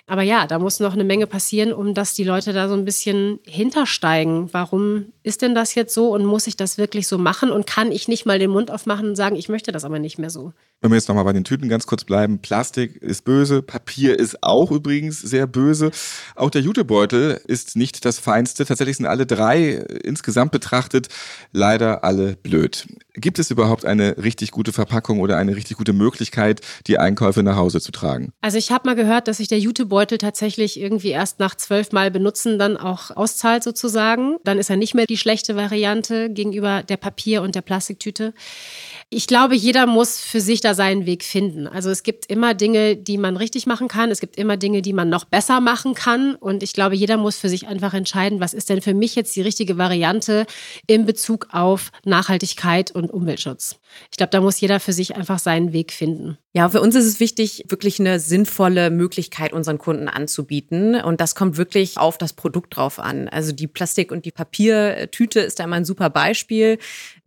Aber 0.07 0.23
ja, 0.23 0.47
da 0.47 0.61
muss 0.61 0.79
noch 0.79 0.93
eine 0.93 1.05
Menge 1.05 1.27
passieren, 1.27 1.73
um 1.73 1.93
dass 1.93 2.15
die 2.15 2.25
Leute 2.25 2.53
da 2.53 2.69
so 2.69 2.75
ein 2.75 2.85
bisschen 2.85 3.41
hintersteigen. 3.45 4.53
Warum 4.53 5.07
ist 5.27 5.43
denn 5.43 5.57
das 5.57 5.75
jetzt 5.75 5.93
so 5.93 6.15
und 6.15 6.25
muss 6.25 6.47
ich 6.47 6.57
das 6.57 6.79
wirklich 6.79 7.09
so 7.09 7.19
machen 7.19 7.51
und 7.51 7.67
kann 7.67 7.91
ich 7.91 8.07
nicht 8.07 8.27
mal 8.27 8.39
den 8.39 8.51
Mund 8.51 8.71
aufmachen 8.71 9.09
und 9.09 9.17
sagen, 9.17 9.35
ich 9.35 9.49
möchte 9.49 9.73
das 9.73 9.85
aber 9.85 9.99
nicht 9.99 10.19
mehr 10.19 10.31
so? 10.31 10.53
Wenn 10.81 10.93
wir 10.93 10.97
jetzt 10.97 11.09
nochmal 11.09 11.25
bei 11.25 11.33
den 11.33 11.43
Tüten 11.43 11.69
ganz 11.69 11.87
kurz 11.87 12.05
bleiben, 12.05 12.39
Plastik 12.39 12.97
ist 13.03 13.25
böse, 13.25 13.61
Papier 13.63 14.17
ist 14.19 14.43
auch 14.43 14.71
übrigens 14.71 15.21
sehr 15.21 15.49
böse. 15.49 15.91
Auch 16.37 16.51
der 16.51 16.61
Jutebeutel 16.61 17.41
ist 17.47 17.75
nicht 17.75 18.05
das 18.05 18.21
Feinste. 18.21 18.65
Tatsächlich 18.65 18.99
sind 18.99 19.07
alle 19.07 19.27
drei 19.27 19.71
insgesamt 20.05 20.53
betrachtet 20.53 21.09
leider 21.51 22.05
alle 22.05 22.37
blöd. 22.37 22.87
Gibt 23.15 23.39
es 23.39 23.51
überhaupt 23.51 23.85
eine 23.85 24.19
richtig 24.19 24.51
gute 24.53 24.73
Verpackung 24.73 25.21
oder 25.21 25.39
eine 25.39 25.57
richtig 25.57 25.79
gute 25.79 25.95
Möglichkeit, 25.95 26.61
die 26.87 26.99
Einkäufe 26.99 27.43
nach 27.43 27.57
Hause 27.57 27.81
zu 27.81 27.91
tragen? 27.91 28.33
Also 28.43 28.59
ich 28.59 28.71
habe 28.71 28.89
mal 28.89 28.95
gehört, 28.95 29.27
dass 29.27 29.39
sich 29.39 29.49
der 29.49 29.59
Jutebeutel 29.59 30.19
tatsächlich 30.19 30.79
irgendwie 30.79 31.09
erst 31.09 31.41
nach 31.41 31.57
zwölf 31.57 31.91
Mal 31.93 32.11
benutzen 32.11 32.59
dann 32.59 32.77
auch 32.77 33.11
auszahlt 33.11 33.65
sozusagen. 33.65 34.37
Dann 34.45 34.59
ist 34.59 34.71
er 34.71 34.77
nicht 34.77 34.95
mehr 34.95 35.07
die 35.07 35.16
schlechte 35.17 35.57
Variante 35.57 36.31
gegenüber 36.31 36.83
der 36.83 36.97
Papier- 36.97 37.43
und 37.43 37.55
der 37.55 37.63
Plastiktüte. 37.63 38.35
Ich 39.09 39.29
glaube, 39.29 39.55
jeder 39.55 39.87
muss 39.87 40.19
für 40.19 40.41
sich 40.41 40.61
da 40.61 40.75
seinen 40.75 41.07
Weg 41.07 41.23
finden. 41.23 41.69
Also 41.69 41.91
es 41.91 42.03
gibt 42.03 42.27
immer 42.27 42.55
Dinge, 42.55 42.97
die 42.97 43.19
man 43.19 43.37
richtig 43.37 43.65
machen 43.65 43.87
kann. 43.87 44.11
Es 44.11 44.19
gibt 44.19 44.37
immer 44.37 44.57
Dinge, 44.57 44.83
die 44.83 44.93
man 44.93 45.09
noch 45.09 45.25
besser 45.25 45.61
machen 45.61 45.95
kann. 45.95 46.35
Und 46.35 46.65
ich 46.65 46.73
glaube, 46.73 46.97
jeder 46.97 47.17
muss 47.17 47.39
für 47.39 47.49
sich 47.49 47.69
einfach 47.69 47.95
entscheiden, 47.95 48.41
was 48.41 48.53
ist 48.53 48.69
denn 48.69 48.83
für 48.83 48.95
mich 48.95 49.15
jetzt 49.15 49.37
die 49.37 49.43
richtige 49.43 49.79
Variante 49.79 50.45
in 50.89 51.07
Bezug 51.07 51.47
auf 51.53 51.93
Nachhaltigkeit 52.05 52.91
und 52.91 53.13
Umweltschutz. 53.13 53.79
Ich 54.11 54.17
glaube, 54.17 54.31
da 54.31 54.41
muss 54.41 54.61
jeder 54.61 54.81
für 54.81 54.93
sich 54.93 55.15
einfach 55.15 55.39
seinen 55.39 55.73
Weg 55.73 55.93
finden. 55.93 56.37
Ja, 56.53 56.71
für 56.71 56.81
uns 56.81 56.95
ist 56.95 57.05
es 57.05 57.21
wichtig, 57.21 57.65
wirklich 57.69 58.01
eine 58.01 58.19
sinnvolle 58.19 58.91
Möglichkeit 58.91 59.53
unseren 59.53 59.79
Kunden 59.79 60.09
anzubieten. 60.09 60.95
Und 60.95 61.21
das 61.21 61.35
kommt 61.35 61.59
wirklich 61.59 61.99
auf 61.99 62.19
das 62.19 62.33
Produkt 62.33 62.77
drauf 62.77 62.99
an. 62.99 63.29
Also 63.29 63.53
die 63.53 63.67
Plastik- 63.67 64.11
und 64.11 64.25
die 64.25 64.31
Papiertüte 64.33 65.41
ist 65.41 65.61
da 65.61 65.65
immer 65.65 65.77
ein 65.77 65.85
super 65.85 66.09
Beispiel. 66.11 66.79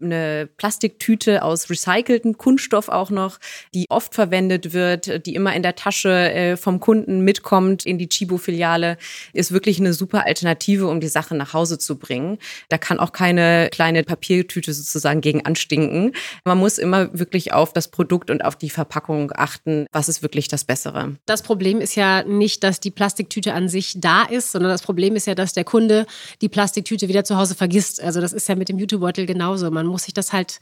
Eine 0.01 0.49
Plastiktüte 0.57 1.43
aus 1.43 1.68
recyceltem 1.69 2.37
Kunststoff 2.37 2.89
auch 2.89 3.09
noch, 3.09 3.39
die 3.73 3.85
oft 3.89 4.15
verwendet 4.15 4.73
wird, 4.73 5.25
die 5.25 5.35
immer 5.35 5.55
in 5.55 5.63
der 5.63 5.75
Tasche 5.75 6.09
äh, 6.09 6.57
vom 6.57 6.79
Kunden 6.79 7.21
mitkommt 7.21 7.85
in 7.85 7.97
die 7.97 8.09
Chibo-Filiale, 8.09 8.97
ist 9.33 9.51
wirklich 9.51 9.79
eine 9.79 9.93
super 9.93 10.25
Alternative, 10.25 10.87
um 10.87 10.99
die 10.99 11.07
Sache 11.07 11.35
nach 11.35 11.53
Hause 11.53 11.77
zu 11.77 11.97
bringen. 11.97 12.37
Da 12.69 12.77
kann 12.77 12.99
auch 12.99 13.11
keine 13.11 13.69
kleine 13.71 14.03
Papiertüte 14.03 14.73
sozusagen 14.73 15.21
gegen 15.21 15.45
anstinken. 15.45 16.13
Man 16.45 16.57
muss 16.57 16.77
immer 16.77 17.17
wirklich 17.17 17.53
auf 17.53 17.73
das 17.73 17.89
Produkt 17.89 18.31
und 18.31 18.43
auf 18.43 18.55
die 18.55 18.69
Verpackung 18.69 19.31
achten, 19.35 19.85
was 19.91 20.09
ist 20.09 20.21
wirklich 20.21 20.47
das 20.47 20.63
Bessere. 20.63 21.15
Das 21.25 21.41
Problem 21.43 21.81
ist 21.81 21.95
ja 21.95 22.23
nicht, 22.23 22.63
dass 22.63 22.79
die 22.79 22.91
Plastiktüte 22.91 23.53
an 23.53 23.69
sich 23.69 23.95
da 23.97 24.23
ist, 24.23 24.51
sondern 24.51 24.71
das 24.71 24.81
Problem 24.81 25.15
ist 25.15 25.27
ja, 25.27 25.35
dass 25.35 25.53
der 25.53 25.63
Kunde 25.63 26.05
die 26.41 26.49
Plastiktüte 26.49 27.07
wieder 27.07 27.23
zu 27.23 27.37
Hause 27.37 27.55
vergisst. 27.55 28.01
Also 28.01 28.21
das 28.21 28.33
ist 28.33 28.47
ja 28.47 28.55
mit 28.55 28.69
dem 28.69 28.79
Jutebeutel 28.79 29.25
genauso. 29.25 29.69
Man 29.71 29.87
muss 29.87 30.03
sich 30.03 30.13
das 30.13 30.33
halt 30.33 30.59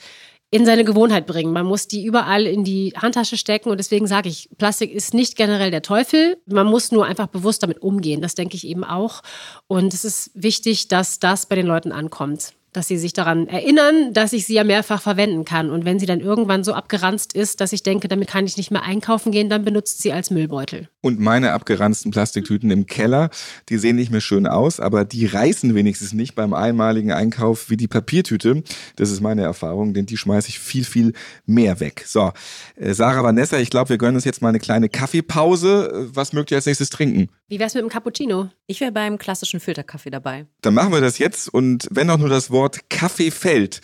in 0.50 0.66
seine 0.66 0.86
Gewohnheit 0.86 1.26
bringen. 1.26 1.52
Man 1.52 1.66
muss 1.66 1.88
die 1.88 2.06
überall 2.06 2.46
in 2.46 2.64
die 2.64 2.94
Handtasche 2.96 3.36
stecken 3.38 3.70
und 3.70 3.78
deswegen 3.78 4.08
sage 4.08 4.30
ich, 4.30 4.50
Plastik 4.58 4.94
ist 4.94 5.14
nicht 5.14 5.36
generell 5.36 5.72
der 5.72 5.82
Teufel. 5.82 6.38
Man 6.46 6.68
muss 6.68 6.92
nur 6.92 7.06
einfach 7.06 7.28
bewusst 7.28 7.64
damit 7.64 7.82
umgehen. 7.82 8.22
Das 8.22 8.36
denke 8.36 8.56
ich 8.56 8.66
eben 8.66 8.86
auch. 8.86 9.24
Und 9.68 9.94
es 9.94 10.06
ist 10.06 10.32
wichtig, 10.34 10.88
dass 10.88 11.20
das 11.20 11.48
bei 11.48 11.56
den 11.56 11.68
Leuten 11.68 11.92
ankommt 11.92 12.54
dass 12.78 12.88
sie 12.88 12.98
sich 12.98 13.12
daran 13.12 13.48
erinnern, 13.48 14.14
dass 14.14 14.34
ich 14.34 14.46
sie 14.46 14.54
ja 14.54 14.64
mehrfach 14.64 15.02
verwenden 15.02 15.46
kann. 15.46 15.72
Und 15.72 15.84
wenn 15.84 15.98
sie 15.98 16.06
dann 16.06 16.20
irgendwann 16.20 16.64
so 16.64 16.74
abgeranzt 16.74 17.34
ist, 17.34 17.60
dass 17.60 17.74
ich 17.74 17.82
denke, 17.82 18.08
damit 18.08 18.28
kann 18.28 18.46
ich 18.46 18.56
nicht 18.56 18.70
mehr 18.70 18.84
einkaufen 18.84 19.32
gehen, 19.32 19.50
dann 19.50 19.66
benutzt 19.66 20.04
sie 20.04 20.14
als 20.14 20.30
Müllbeutel. 20.30 20.88
Und 21.02 21.20
meine 21.20 21.54
abgeranzten 21.54 22.12
Plastiktüten 22.12 22.70
im 22.70 22.86
Keller, 22.86 23.32
die 23.70 23.78
sehen 23.78 23.96
nicht 23.96 24.12
mehr 24.12 24.22
schön 24.22 24.46
aus, 24.46 24.80
aber 24.80 25.06
die 25.06 25.26
reißen 25.26 25.74
wenigstens 25.74 26.14
nicht 26.14 26.36
beim 26.36 26.54
einmaligen 26.54 27.12
Einkauf 27.12 27.72
wie 27.72 27.78
die 27.78 27.88
Papiertüte. 27.88 28.62
Das 28.96 29.10
ist 29.10 29.22
meine 29.22 29.42
Erfahrung, 29.42 29.96
denn 29.96 30.06
die 30.06 30.18
schmeiße 30.18 30.50
ich 30.50 30.60
viel, 30.60 30.84
viel 30.84 31.14
mehr 31.48 31.80
weg. 31.80 32.04
So, 32.06 32.32
äh, 32.76 32.94
Sarah 32.94 33.24
Vanessa, 33.24 33.58
ich 33.58 33.72
glaube, 33.72 33.90
wir 33.90 33.98
gönnen 33.98 34.16
uns 34.16 34.26
jetzt 34.26 34.42
mal 34.42 34.50
eine 34.50 34.60
kleine 34.60 34.90
Kaffeepause. 34.90 36.10
Was 36.14 36.32
mögt 36.32 36.52
ihr 36.52 36.58
als 36.58 36.68
nächstes 36.68 36.92
trinken? 36.92 37.30
Wie 37.48 37.60
wär's 37.60 37.74
mit 37.74 37.84
dem 37.84 37.90
Cappuccino? 37.90 38.50
Ich 38.66 38.82
wäre 38.82 38.92
beim 38.92 39.18
klassischen 39.18 39.62
Filterkaffee 39.62 40.10
dabei. 40.10 40.46
Dann 40.62 40.74
machen 40.74 40.92
wir 40.92 41.00
das 41.00 41.18
jetzt 41.18 41.48
und 41.48 41.88
wenn 41.90 42.10
auch 42.10 42.18
nur 42.18 42.28
das 42.28 42.52
Wort 42.52 42.67
Wort 42.68 42.90
Kaffee 42.90 43.32
fällt, 43.32 43.80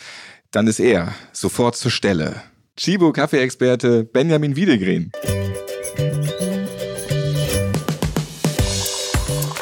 dann 0.50 0.66
ist 0.66 0.78
er 0.78 1.14
sofort 1.32 1.74
zur 1.74 1.90
Stelle. 1.90 2.42
Chibo 2.76 3.12
Kaffeeexperte 3.12 4.04
Benjamin 4.04 4.56
Wiedegren. 4.56 5.10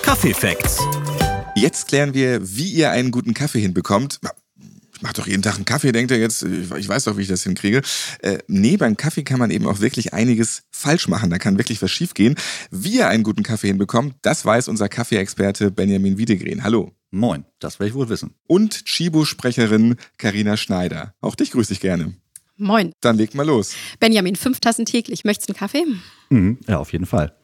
Kaffeefacts. 0.03 0.81
Jetzt 1.55 1.87
klären 1.87 2.15
wir, 2.15 2.41
wie 2.43 2.69
ihr 2.71 2.91
einen 2.91 3.13
guten 3.13 3.33
Kaffee 3.33 3.61
hinbekommt. 3.61 4.19
Ich 4.93 5.03
mache 5.03 5.15
doch 5.15 5.29
jeden 5.29 5.43
Tag 5.43 5.55
einen 5.55 5.67
Kaffee, 5.67 5.93
denkt 5.93 6.11
ihr 6.11 6.19
jetzt, 6.19 6.43
ich 6.43 6.89
weiß 6.89 7.05
doch, 7.05 7.17
wie 7.17 7.23
ich 7.23 7.29
das 7.29 7.45
hinkriege. 7.45 7.83
Äh, 8.23 8.39
nee, 8.49 8.77
beim 8.77 8.97
Kaffee 8.97 9.23
kann 9.23 9.39
man 9.39 9.53
eben 9.53 9.69
auch 9.69 9.79
wirklich 9.79 10.13
einiges 10.13 10.65
falsch 10.73 11.07
machen. 11.07 11.31
Da 11.31 11.39
kann 11.39 11.59
wirklich 11.59 11.81
was 11.81 11.93
schiefgehen. 11.93 12.35
Wie 12.73 12.97
ihr 12.97 13.07
einen 13.07 13.23
guten 13.23 13.45
Kaffee 13.45 13.69
hinbekommt, 13.69 14.17
das 14.23 14.45
weiß 14.45 14.67
unser 14.67 14.89
Kaffeeexperte 14.89 15.71
Benjamin 15.71 16.19
Wiedegren. 16.19 16.65
Hallo. 16.65 16.93
Moin, 17.15 17.45
das 17.59 17.79
werde 17.79 17.91
ich 17.91 17.95
wohl 17.95 18.09
wissen. 18.09 18.35
Und 18.47 18.87
Chibo-Sprecherin 18.87 19.97
Karina 20.17 20.57
Schneider. 20.57 21.15
Auch 21.21 21.35
dich 21.35 21.51
grüße 21.51 21.75
ich 21.75 21.81
gerne. 21.81 22.15
Moin. 22.57 22.93
Dann 23.03 23.19
leg 23.19 23.35
mal 23.35 23.47
los. 23.47 23.75
Benjamin, 24.01 24.35
fünf 24.35 24.61
Tassen 24.61 24.87
täglich. 24.87 25.23
Möchtest 25.23 25.51
du 25.51 25.53
einen 25.53 25.59
Kaffee? 25.59 25.85
Mhm, 26.31 26.59
ja, 26.67 26.79
auf 26.79 26.91
jeden 26.91 27.05
Fall. 27.05 27.37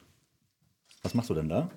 Was 1.03 1.13
machst 1.13 1.29
du 1.29 1.35
denn 1.35 1.51
da? 1.51 1.71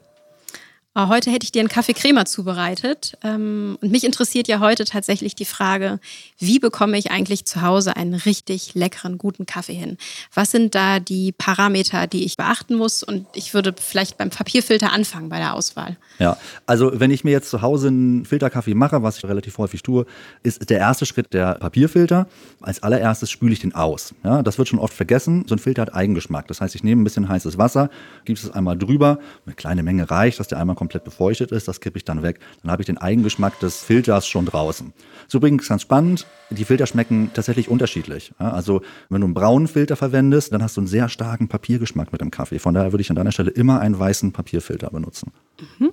Heute 0.93 1.31
hätte 1.31 1.45
ich 1.45 1.53
dir 1.53 1.61
einen 1.61 1.69
Kaffee 1.69 1.93
zubereitet. 2.25 3.17
Ähm, 3.23 3.77
und 3.81 3.93
mich 3.93 4.03
interessiert 4.03 4.49
ja 4.49 4.59
heute 4.59 4.83
tatsächlich 4.83 5.35
die 5.35 5.45
Frage, 5.45 6.01
wie 6.37 6.59
bekomme 6.59 6.97
ich 6.97 7.11
eigentlich 7.11 7.45
zu 7.45 7.61
Hause 7.61 7.95
einen 7.95 8.13
richtig 8.13 8.75
leckeren, 8.75 9.17
guten 9.17 9.45
Kaffee 9.45 9.73
hin? 9.73 9.97
Was 10.33 10.51
sind 10.51 10.75
da 10.75 10.99
die 10.99 11.31
Parameter, 11.31 12.07
die 12.07 12.25
ich 12.25 12.35
beachten 12.35 12.75
muss? 12.75 13.03
Und 13.03 13.25
ich 13.35 13.53
würde 13.53 13.73
vielleicht 13.79 14.17
beim 14.17 14.31
Papierfilter 14.31 14.91
anfangen 14.91 15.29
bei 15.29 15.37
der 15.37 15.53
Auswahl. 15.53 15.95
Ja, 16.19 16.35
also 16.65 16.91
wenn 16.99 17.09
ich 17.09 17.23
mir 17.23 17.31
jetzt 17.31 17.49
zu 17.49 17.61
Hause 17.61 17.87
einen 17.87 18.25
Filterkaffee 18.25 18.73
mache, 18.73 19.01
was 19.01 19.17
ich 19.17 19.23
relativ 19.23 19.57
häufig 19.59 19.83
tue, 19.83 20.05
ist 20.43 20.69
der 20.69 20.79
erste 20.79 21.05
Schritt 21.05 21.33
der 21.33 21.55
Papierfilter. 21.55 22.27
Als 22.59 22.83
allererstes 22.83 23.31
spüle 23.31 23.53
ich 23.53 23.59
den 23.59 23.73
aus. 23.73 24.13
Ja, 24.25 24.43
das 24.43 24.57
wird 24.57 24.67
schon 24.67 24.79
oft 24.79 24.93
vergessen. 24.93 25.45
So 25.47 25.55
ein 25.55 25.59
Filter 25.59 25.83
hat 25.83 25.95
Eigengeschmack. 25.95 26.49
Das 26.49 26.59
heißt, 26.59 26.75
ich 26.75 26.83
nehme 26.83 27.01
ein 27.01 27.05
bisschen 27.05 27.29
heißes 27.29 27.57
Wasser, 27.57 27.89
gebe 28.25 28.37
es 28.37 28.51
einmal 28.51 28.77
drüber. 28.77 29.19
Eine 29.45 29.55
kleine 29.55 29.83
Menge 29.83 30.11
reicht, 30.11 30.41
dass 30.41 30.49
der 30.49 30.59
einmal 30.59 30.75
komplett 30.81 31.03
befeuchtet 31.03 31.51
ist, 31.51 31.67
das 31.67 31.79
kippe 31.79 31.99
ich 31.99 32.05
dann 32.05 32.23
weg. 32.23 32.39
Dann 32.63 32.71
habe 32.71 32.81
ich 32.81 32.87
den 32.87 32.97
Eigengeschmack 32.97 33.59
des 33.59 33.83
Filters 33.83 34.25
schon 34.25 34.47
draußen. 34.47 34.93
Ist 35.27 35.35
übrigens 35.35 35.67
ganz 35.67 35.83
spannend, 35.83 36.25
die 36.49 36.65
Filter 36.65 36.87
schmecken 36.87 37.29
tatsächlich 37.35 37.69
unterschiedlich. 37.69 38.33
Also 38.39 38.81
wenn 39.09 39.21
du 39.21 39.25
einen 39.25 39.35
braunen 39.35 39.67
Filter 39.67 39.95
verwendest, 39.95 40.51
dann 40.53 40.63
hast 40.63 40.77
du 40.77 40.81
einen 40.81 40.87
sehr 40.87 41.07
starken 41.07 41.49
Papiergeschmack 41.49 42.11
mit 42.11 42.19
dem 42.19 42.31
Kaffee. 42.31 42.57
Von 42.57 42.73
daher 42.73 42.91
würde 42.93 43.01
ich 43.01 43.11
an 43.11 43.15
deiner 43.15 43.31
Stelle 43.31 43.51
immer 43.51 43.79
einen 43.79 43.99
weißen 43.99 44.31
Papierfilter 44.31 44.89
benutzen. 44.89 45.31
Mhm. 45.77 45.91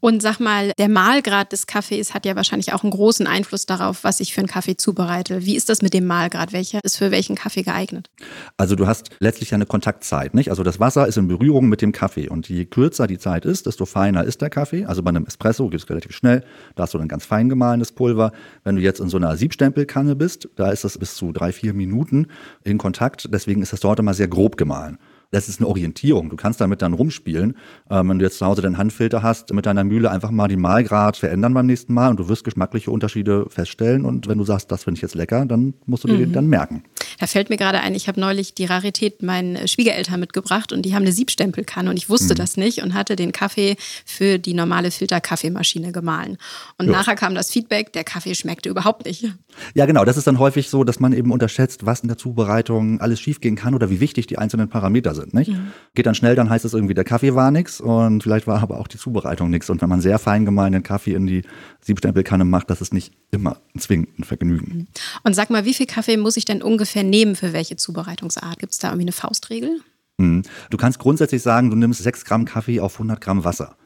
Und 0.00 0.22
sag 0.22 0.38
mal, 0.40 0.72
der 0.78 0.88
Mahlgrad 0.88 1.52
des 1.52 1.66
Kaffees 1.66 2.14
hat 2.14 2.26
ja 2.26 2.36
wahrscheinlich 2.36 2.72
auch 2.72 2.82
einen 2.82 2.90
großen 2.90 3.26
Einfluss 3.26 3.66
darauf, 3.66 4.04
was 4.04 4.20
ich 4.20 4.34
für 4.34 4.40
einen 4.40 4.48
Kaffee 4.48 4.76
zubereite. 4.76 5.44
Wie 5.46 5.56
ist 5.56 5.68
das 5.68 5.82
mit 5.82 5.94
dem 5.94 6.06
Mahlgrad? 6.06 6.52
Welcher 6.52 6.80
ist 6.84 6.96
für 6.96 7.10
welchen 7.10 7.34
Kaffee 7.34 7.62
geeignet? 7.62 8.10
Also 8.56 8.76
du 8.76 8.86
hast 8.86 9.10
letztlich 9.18 9.54
eine 9.54 9.66
Kontaktzeit, 9.66 10.34
nicht? 10.34 10.50
Also 10.50 10.62
das 10.62 10.80
Wasser 10.80 11.06
ist 11.06 11.16
in 11.16 11.28
Berührung 11.28 11.68
mit 11.68 11.82
dem 11.82 11.92
Kaffee 11.92 12.28
und 12.28 12.48
je 12.48 12.66
kürzer 12.66 13.06
die 13.06 13.18
Zeit 13.18 13.44
ist, 13.44 13.66
desto 13.66 13.86
feiner 13.86 14.24
ist 14.24 14.42
der 14.42 14.50
Kaffee. 14.50 14.84
Also 14.84 15.02
bei 15.02 15.08
einem 15.08 15.26
Espresso 15.26 15.68
geht 15.68 15.80
es 15.80 15.90
relativ 15.90 16.12
schnell. 16.12 16.44
Da 16.74 16.84
hast 16.84 16.94
du 16.94 16.98
dann 16.98 17.08
ganz 17.08 17.24
fein 17.24 17.48
gemahlenes 17.48 17.92
Pulver. 17.92 18.32
Wenn 18.64 18.76
du 18.76 18.82
jetzt 18.82 19.00
in 19.00 19.08
so 19.08 19.16
einer 19.16 19.36
Siebstempelkanne 19.36 20.14
bist, 20.14 20.48
da 20.56 20.70
ist 20.70 20.84
das 20.84 20.98
bis 20.98 21.14
zu 21.14 21.32
drei, 21.32 21.52
vier 21.52 21.74
Minuten 21.74 22.28
in 22.64 22.78
Kontakt. 22.78 23.28
Deswegen 23.32 23.62
ist 23.62 23.72
das 23.72 23.80
dort 23.80 23.98
immer 23.98 24.14
sehr 24.14 24.28
grob 24.28 24.56
gemahlen 24.56 24.98
das 25.36 25.48
ist 25.48 25.60
eine 25.60 25.68
Orientierung. 25.68 26.30
Du 26.30 26.36
kannst 26.36 26.60
damit 26.60 26.82
dann 26.82 26.94
rumspielen. 26.94 27.56
Ähm, 27.90 28.08
wenn 28.08 28.18
du 28.18 28.24
jetzt 28.24 28.38
zu 28.38 28.46
Hause 28.46 28.62
deinen 28.62 28.78
Handfilter 28.78 29.22
hast, 29.22 29.52
mit 29.52 29.66
deiner 29.66 29.84
Mühle 29.84 30.10
einfach 30.10 30.30
mal 30.30 30.48
den 30.48 30.60
Mahlgrad 30.60 31.16
verändern 31.16 31.54
beim 31.54 31.66
nächsten 31.66 31.92
Mal 31.92 32.10
und 32.10 32.18
du 32.18 32.28
wirst 32.28 32.44
geschmackliche 32.44 32.90
Unterschiede 32.90 33.46
feststellen. 33.48 34.04
Und 34.04 34.28
wenn 34.28 34.38
du 34.38 34.44
sagst, 34.44 34.72
das 34.72 34.84
finde 34.84 34.98
ich 34.98 35.02
jetzt 35.02 35.14
lecker, 35.14 35.44
dann 35.44 35.74
musst 35.84 36.04
du 36.04 36.08
dir 36.08 36.14
mhm. 36.14 36.20
den 36.20 36.32
dann 36.32 36.46
merken. 36.46 36.84
Da 37.18 37.26
fällt 37.26 37.50
mir 37.50 37.56
gerade 37.56 37.80
ein, 37.80 37.94
ich 37.94 38.08
habe 38.08 38.20
neulich 38.20 38.54
die 38.54 38.64
Rarität 38.64 39.22
meinen 39.22 39.68
Schwiegereltern 39.68 40.20
mitgebracht 40.20 40.72
und 40.72 40.82
die 40.82 40.94
haben 40.94 41.02
eine 41.02 41.12
Siebstempelkanne 41.12 41.90
und 41.90 41.96
ich 41.96 42.08
wusste 42.08 42.34
mhm. 42.34 42.38
das 42.38 42.56
nicht 42.56 42.82
und 42.82 42.94
hatte 42.94 43.16
den 43.16 43.32
Kaffee 43.32 43.76
für 44.04 44.38
die 44.38 44.54
normale 44.54 44.90
Filterkaffeemaschine 44.90 45.92
gemahlen. 45.92 46.38
Und 46.78 46.86
jo. 46.86 46.92
nachher 46.92 47.14
kam 47.14 47.34
das 47.34 47.50
Feedback, 47.50 47.92
der 47.92 48.04
Kaffee 48.04 48.34
schmeckte 48.34 48.68
überhaupt 48.68 49.06
nicht. 49.06 49.26
Ja, 49.74 49.86
genau. 49.86 50.04
Das 50.04 50.16
ist 50.16 50.26
dann 50.26 50.38
häufig 50.38 50.68
so, 50.68 50.84
dass 50.84 51.00
man 51.00 51.12
eben 51.12 51.30
unterschätzt, 51.30 51.86
was 51.86 52.00
in 52.00 52.08
der 52.08 52.18
Zubereitung 52.18 53.00
alles 53.00 53.20
schiefgehen 53.20 53.56
kann 53.56 53.74
oder 53.74 53.90
wie 53.90 54.00
wichtig 54.00 54.26
die 54.26 54.38
einzelnen 54.38 54.68
Parameter 54.68 55.14
sind. 55.14 55.25
Nicht? 55.32 55.50
Mhm. 55.50 55.72
Geht 55.94 56.06
dann 56.06 56.14
schnell, 56.14 56.34
dann 56.34 56.50
heißt 56.50 56.64
es 56.64 56.74
irgendwie, 56.74 56.94
der 56.94 57.04
Kaffee 57.04 57.34
war 57.34 57.50
nichts 57.50 57.80
und 57.80 58.22
vielleicht 58.22 58.46
war 58.46 58.62
aber 58.62 58.78
auch 58.78 58.88
die 58.88 58.98
Zubereitung 58.98 59.50
nichts. 59.50 59.70
Und 59.70 59.82
wenn 59.82 59.88
man 59.88 60.00
sehr 60.00 60.18
fein 60.18 60.44
gemahlenen 60.44 60.82
Kaffee 60.82 61.14
in 61.14 61.26
die 61.26 61.42
Siebstempelkanne 61.80 62.44
macht, 62.44 62.70
das 62.70 62.80
ist 62.80 62.92
nicht 62.92 63.14
immer 63.30 63.58
zwingend 63.78 64.18
ein 64.18 64.24
Vergnügen. 64.24 64.72
Mhm. 64.72 64.86
Und 65.24 65.34
sag 65.34 65.50
mal, 65.50 65.64
wie 65.64 65.74
viel 65.74 65.86
Kaffee 65.86 66.16
muss 66.16 66.36
ich 66.36 66.44
denn 66.44 66.62
ungefähr 66.62 67.02
nehmen 67.02 67.36
für 67.36 67.52
welche 67.52 67.76
Zubereitungsart? 67.76 68.58
Gibt 68.58 68.72
es 68.72 68.78
da 68.78 68.88
irgendwie 68.88 69.04
eine 69.04 69.12
Faustregel? 69.12 69.80
Mhm. 70.18 70.42
Du 70.70 70.76
kannst 70.76 70.98
grundsätzlich 70.98 71.42
sagen, 71.42 71.70
du 71.70 71.76
nimmst 71.76 72.02
6 72.02 72.24
Gramm 72.24 72.44
Kaffee 72.44 72.80
auf 72.80 72.94
100 72.94 73.20
Gramm 73.20 73.44
Wasser. 73.44 73.76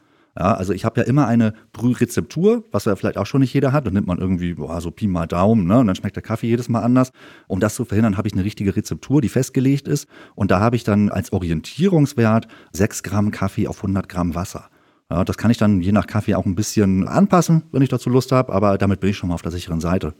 Ja, 0.41 0.55
also 0.55 0.73
ich 0.73 0.85
habe 0.85 0.99
ja 0.99 1.05
immer 1.05 1.27
eine 1.27 1.53
Brührezeptur, 1.71 2.63
was 2.71 2.85
ja 2.85 2.95
vielleicht 2.95 3.19
auch 3.19 3.27
schon 3.27 3.41
nicht 3.41 3.53
jeder 3.53 3.73
hat. 3.73 3.85
Dann 3.85 3.93
nimmt 3.93 4.07
man 4.07 4.17
irgendwie 4.17 4.55
boah, 4.55 4.81
so 4.81 4.89
Pi 4.89 5.05
mal 5.05 5.27
Daumen, 5.27 5.67
ne? 5.67 5.77
Und 5.77 5.85
dann 5.85 5.95
schmeckt 5.95 6.15
der 6.15 6.23
Kaffee 6.23 6.47
jedes 6.47 6.67
Mal 6.67 6.79
anders. 6.79 7.11
Um 7.45 7.59
das 7.59 7.75
zu 7.75 7.85
verhindern, 7.85 8.17
habe 8.17 8.27
ich 8.27 8.33
eine 8.33 8.43
richtige 8.43 8.75
Rezeptur, 8.75 9.21
die 9.21 9.29
festgelegt 9.29 9.87
ist. 9.87 10.07
Und 10.33 10.49
da 10.49 10.59
habe 10.59 10.75
ich 10.75 10.83
dann 10.83 11.09
als 11.09 11.31
Orientierungswert 11.31 12.47
6 12.71 13.03
Gramm 13.03 13.29
Kaffee 13.29 13.67
auf 13.67 13.77
100 13.83 14.09
Gramm 14.09 14.33
Wasser. 14.33 14.71
Ja, 15.11 15.23
das 15.23 15.37
kann 15.37 15.51
ich 15.51 15.59
dann 15.59 15.79
je 15.81 15.91
nach 15.91 16.07
Kaffee 16.07 16.33
auch 16.33 16.47
ein 16.47 16.55
bisschen 16.55 17.07
anpassen, 17.07 17.61
wenn 17.71 17.83
ich 17.83 17.89
dazu 17.89 18.09
Lust 18.09 18.31
habe, 18.31 18.51
aber 18.51 18.79
damit 18.79 18.99
bin 18.99 19.11
ich 19.11 19.17
schon 19.17 19.29
mal 19.29 19.35
auf 19.35 19.43
der 19.43 19.51
sicheren 19.51 19.79
Seite. 19.79 20.15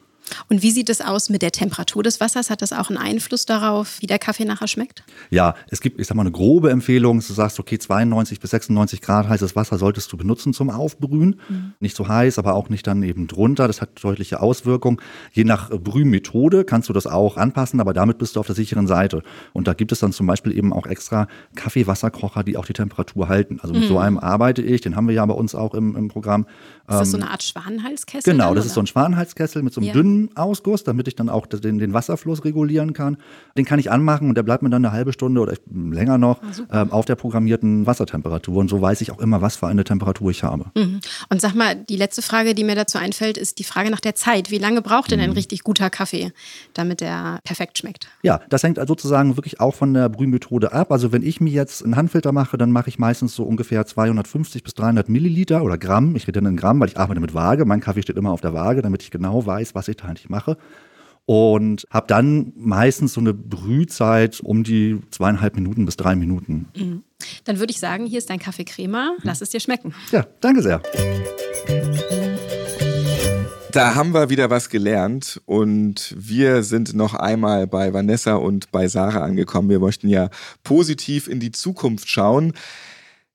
Und 0.49 0.61
wie 0.61 0.71
sieht 0.71 0.89
es 0.89 1.01
aus 1.01 1.29
mit 1.29 1.41
der 1.41 1.51
Temperatur 1.51 2.03
des 2.03 2.19
Wassers? 2.19 2.49
Hat 2.49 2.61
das 2.61 2.73
auch 2.73 2.89
einen 2.89 2.97
Einfluss 2.97 3.45
darauf, 3.45 4.01
wie 4.01 4.07
der 4.07 4.19
Kaffee 4.19 4.45
nachher 4.45 4.67
schmeckt? 4.67 5.03
Ja, 5.29 5.55
es 5.69 5.81
gibt, 5.81 5.99
ich 5.99 6.07
sag 6.07 6.15
mal, 6.15 6.23
eine 6.23 6.31
grobe 6.31 6.69
Empfehlung. 6.71 7.19
Du 7.19 7.33
sagst, 7.33 7.59
okay, 7.59 7.77
92 7.77 8.39
bis 8.39 8.51
96 8.51 9.01
Grad 9.01 9.27
heißes 9.27 9.55
Wasser 9.55 9.77
solltest 9.77 10.11
du 10.11 10.17
benutzen 10.17 10.53
zum 10.53 10.69
Aufbrühen. 10.69 11.39
Mhm. 11.49 11.73
Nicht 11.79 11.95
so 11.95 12.07
heiß, 12.07 12.39
aber 12.39 12.55
auch 12.55 12.69
nicht 12.69 12.87
dann 12.87 13.03
eben 13.03 13.27
drunter. 13.27 13.67
Das 13.67 13.81
hat 13.81 14.03
deutliche 14.03 14.41
Auswirkungen. 14.41 14.97
Je 15.31 15.43
nach 15.43 15.69
Brühmethode 15.69 16.63
kannst 16.65 16.89
du 16.89 16.93
das 16.93 17.07
auch 17.07 17.37
anpassen, 17.37 17.79
aber 17.79 17.93
damit 17.93 18.17
bist 18.17 18.35
du 18.35 18.39
auf 18.39 18.45
der 18.45 18.55
sicheren 18.55 18.87
Seite. 18.87 19.23
Und 19.53 19.67
da 19.67 19.73
gibt 19.73 19.91
es 19.91 19.99
dann 19.99 20.13
zum 20.13 20.27
Beispiel 20.27 20.57
eben 20.57 20.73
auch 20.73 20.85
extra 20.85 21.27
Kaffeewasserkocher, 21.55 22.43
die 22.43 22.57
auch 22.57 22.65
die 22.65 22.73
Temperatur 22.73 23.29
halten. 23.29 23.59
Also 23.61 23.73
mit 23.73 23.83
mhm. 23.83 23.87
so 23.87 23.99
einem 23.99 24.17
arbeite 24.17 24.61
ich. 24.61 24.81
Den 24.81 24.95
haben 24.95 25.07
wir 25.07 25.15
ja 25.15 25.25
bei 25.25 25.33
uns 25.33 25.55
auch 25.55 25.73
im, 25.73 25.95
im 25.95 26.07
Programm. 26.07 26.45
Ist 26.87 26.99
das 26.99 27.11
so 27.11 27.17
ähm, 27.17 27.23
eine 27.23 27.31
Art 27.31 27.43
Schwanenhalskessel? 27.43 28.31
Genau, 28.31 28.47
dann, 28.47 28.55
das 28.55 28.65
ist 28.65 28.73
so 28.73 28.81
ein 28.81 28.87
Schwanenhalskessel 28.87 29.63
mit 29.63 29.73
so 29.73 29.81
einem 29.81 29.87
ja. 29.87 29.93
dünnen 29.93 30.10
Ausguss, 30.35 30.83
damit 30.83 31.07
ich 31.07 31.15
dann 31.15 31.29
auch 31.29 31.45
den, 31.45 31.79
den, 31.79 31.93
Wasserfluss 31.93 32.45
regulieren 32.45 32.93
kann. 32.93 33.17
Den 33.57 33.65
kann 33.65 33.79
ich 33.79 33.91
anmachen 33.91 34.29
und 34.29 34.35
der 34.35 34.43
bleibt 34.43 34.63
mir 34.63 34.69
dann 34.69 34.85
eine 34.85 34.93
halbe 34.93 35.13
Stunde 35.13 35.41
oder 35.41 35.55
länger 35.71 36.17
noch 36.17 36.41
ah, 36.69 36.81
ähm, 36.81 36.91
auf 36.91 37.05
der 37.05 37.15
programmierten 37.15 37.85
Wassertemperatur. 37.85 38.57
Und 38.57 38.69
so 38.69 38.81
weiß 38.81 39.01
ich 39.01 39.11
auch 39.11 39.19
immer, 39.19 39.41
was 39.41 39.55
für 39.55 39.67
eine 39.67 39.83
Temperatur 39.83 40.31
ich 40.31 40.43
habe. 40.43 40.65
Mhm. 40.75 41.01
Und 41.29 41.41
sag 41.41 41.55
mal, 41.55 41.75
die 41.75 41.97
letzte 41.97 42.21
Frage, 42.21 42.55
die 42.55 42.63
mir 42.63 42.75
dazu 42.75 42.97
einfällt, 42.97 43.37
ist 43.37 43.59
die 43.59 43.63
Frage 43.63 43.89
nach 43.89 43.99
der 43.99 44.15
Zeit. 44.15 44.51
Wie 44.51 44.57
lange 44.57 44.81
braucht 44.81 45.11
denn 45.11 45.19
mhm. 45.19 45.25
ein 45.25 45.31
richtig 45.31 45.63
guter 45.63 45.89
Kaffee, 45.89 46.31
damit 46.73 47.01
er 47.01 47.39
perfekt 47.43 47.77
schmeckt? 47.77 48.07
Ja, 48.23 48.41
das 48.49 48.63
hängt 48.63 48.79
sozusagen 48.87 49.37
wirklich 49.37 49.59
auch 49.59 49.75
von 49.75 49.93
der 49.93 50.09
Brühmethode 50.09 50.71
ab. 50.71 50.91
Also 50.91 51.11
wenn 51.11 51.23
ich 51.23 51.41
mir 51.41 51.51
jetzt 51.51 51.83
einen 51.83 51.95
Handfilter 51.95 52.31
mache, 52.31 52.57
dann 52.57 52.71
mache 52.71 52.89
ich 52.89 52.99
meistens 52.99 53.35
so 53.35 53.43
ungefähr 53.43 53.85
250 53.85 54.63
bis 54.63 54.73
300 54.75 55.09
Milliliter 55.09 55.63
oder 55.63 55.77
Gramm. 55.77 56.15
Ich 56.15 56.27
rede 56.27 56.41
dann 56.41 56.51
in 56.51 56.57
Gramm, 56.57 56.79
weil 56.79 56.87
ich 56.87 56.97
arbeite 56.97 57.19
mit 57.19 57.33
Waage. 57.33 57.65
Mein 57.65 57.81
Kaffee 57.81 58.01
steht 58.01 58.17
immer 58.17 58.31
auf 58.31 58.41
der 58.41 58.53
Waage, 58.53 58.81
damit 58.81 59.03
ich 59.03 59.11
genau 59.11 59.45
weiß, 59.45 59.75
was 59.75 59.87
ich 59.87 59.97
da 60.01 60.07
eigentlich 60.07 60.29
mache. 60.29 60.57
Und 61.25 61.85
habe 61.91 62.07
dann 62.07 62.51
meistens 62.55 63.13
so 63.13 63.21
eine 63.21 63.33
Brühzeit 63.33 64.41
um 64.41 64.63
die 64.63 64.99
zweieinhalb 65.11 65.55
Minuten 65.55 65.85
bis 65.85 65.95
drei 65.95 66.15
Minuten. 66.15 66.67
Mhm. 66.75 67.03
Dann 67.45 67.59
würde 67.59 67.71
ich 67.71 67.79
sagen, 67.79 68.05
hier 68.05 68.17
ist 68.17 68.29
dein 68.29 68.39
Kaffee 68.39 68.65
Crema. 68.65 69.15
Lass 69.21 69.41
es 69.41 69.49
dir 69.49 69.59
schmecken. 69.59 69.93
Ja, 70.11 70.25
danke 70.41 70.61
sehr. 70.61 70.81
Da 73.71 73.95
haben 73.95 74.13
wir 74.13 74.29
wieder 74.29 74.49
was 74.49 74.69
gelernt 74.69 75.41
und 75.45 76.13
wir 76.17 76.63
sind 76.63 76.93
noch 76.93 77.13
einmal 77.13 77.67
bei 77.67 77.93
Vanessa 77.93 78.35
und 78.35 78.69
bei 78.71 78.89
Sarah 78.89 79.23
angekommen. 79.23 79.69
Wir 79.69 79.79
möchten 79.79 80.09
ja 80.09 80.29
positiv 80.63 81.29
in 81.29 81.39
die 81.39 81.53
Zukunft 81.53 82.09
schauen. 82.09 82.51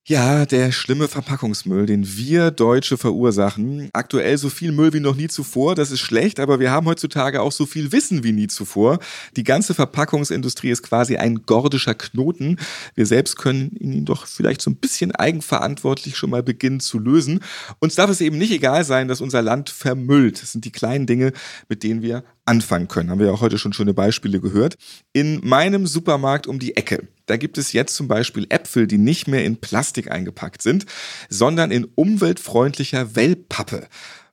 Ja, 0.09 0.47
der 0.47 0.71
schlimme 0.71 1.09
Verpackungsmüll, 1.09 1.85
den 1.85 2.07
wir 2.07 2.53
Deutsche 2.53 2.97
verursachen. 2.97 3.91
Aktuell 3.93 4.39
so 4.39 4.51
viel 4.51 4.71
Müll 4.71 4.93
wie 4.93 5.01
noch 5.01 5.17
nie 5.17 5.27
zuvor. 5.27 5.75
Das 5.75 5.91
ist 5.91 5.99
schlecht, 5.99 6.39
aber 6.39 6.61
wir 6.61 6.71
haben 6.71 6.87
heutzutage 6.87 7.43
auch 7.43 7.51
so 7.51 7.67
viel 7.67 7.91
Wissen 7.91 8.23
wie 8.23 8.31
nie 8.31 8.47
zuvor. 8.47 9.01
Die 9.37 9.43
ganze 9.43 9.75
Verpackungsindustrie 9.75 10.71
ist 10.71 10.85
quasi 10.85 11.17
ein 11.17 11.43
gordischer 11.45 11.97
Knoten. 11.97 12.57
Wir 12.95 13.05
selbst 13.05 13.37
können 13.37 13.73
ihn 13.81 14.05
doch 14.05 14.29
vielleicht 14.29 14.63
so 14.63 14.71
ein 14.71 14.77
bisschen 14.77 15.11
eigenverantwortlich 15.11 16.17
schon 16.17 16.31
mal 16.31 16.45
beginnen 16.45 16.79
zu 16.79 17.01
lösen. 17.01 17.41
Uns 17.81 17.97
darf 17.97 18.09
es 18.09 18.21
eben 18.21 18.39
nicht 18.39 18.53
egal 18.53 18.85
sein, 18.85 19.09
dass 19.09 19.21
unser 19.21 19.43
Land 19.43 19.71
vermüllt. 19.71 20.41
Das 20.41 20.53
sind 20.53 20.65
die 20.65 20.71
kleinen 20.71 21.07
Dinge, 21.07 21.33
mit 21.69 21.83
denen 21.83 22.03
wir 22.03 22.23
anfangen 22.45 22.87
können. 22.87 23.11
Haben 23.11 23.19
wir 23.19 23.27
ja 23.27 23.33
auch 23.33 23.41
heute 23.41 23.59
schon 23.59 23.73
schöne 23.73 23.93
Beispiele 23.93 24.39
gehört. 24.41 24.77
In 25.13 25.41
meinem 25.43 25.89
Supermarkt 25.89 26.47
um 26.47 26.61
die 26.61 26.77
Ecke, 26.77 27.09
da 27.27 27.37
gibt 27.37 27.59
es 27.59 27.73
jetzt 27.73 27.95
zum 27.95 28.09
Beispiel 28.09 28.47
Äpfel, 28.49 28.87
die 28.87 28.99
nicht 28.99 29.29
mehr 29.29 29.45
in 29.45 29.61
Plastik 29.61 30.11
eingepackt 30.11 30.63
sind, 30.63 30.87
sondern 31.29 31.71
in 31.71 31.85
umweltfreundlicher 31.85 33.15
Wellpappe. 33.15 33.89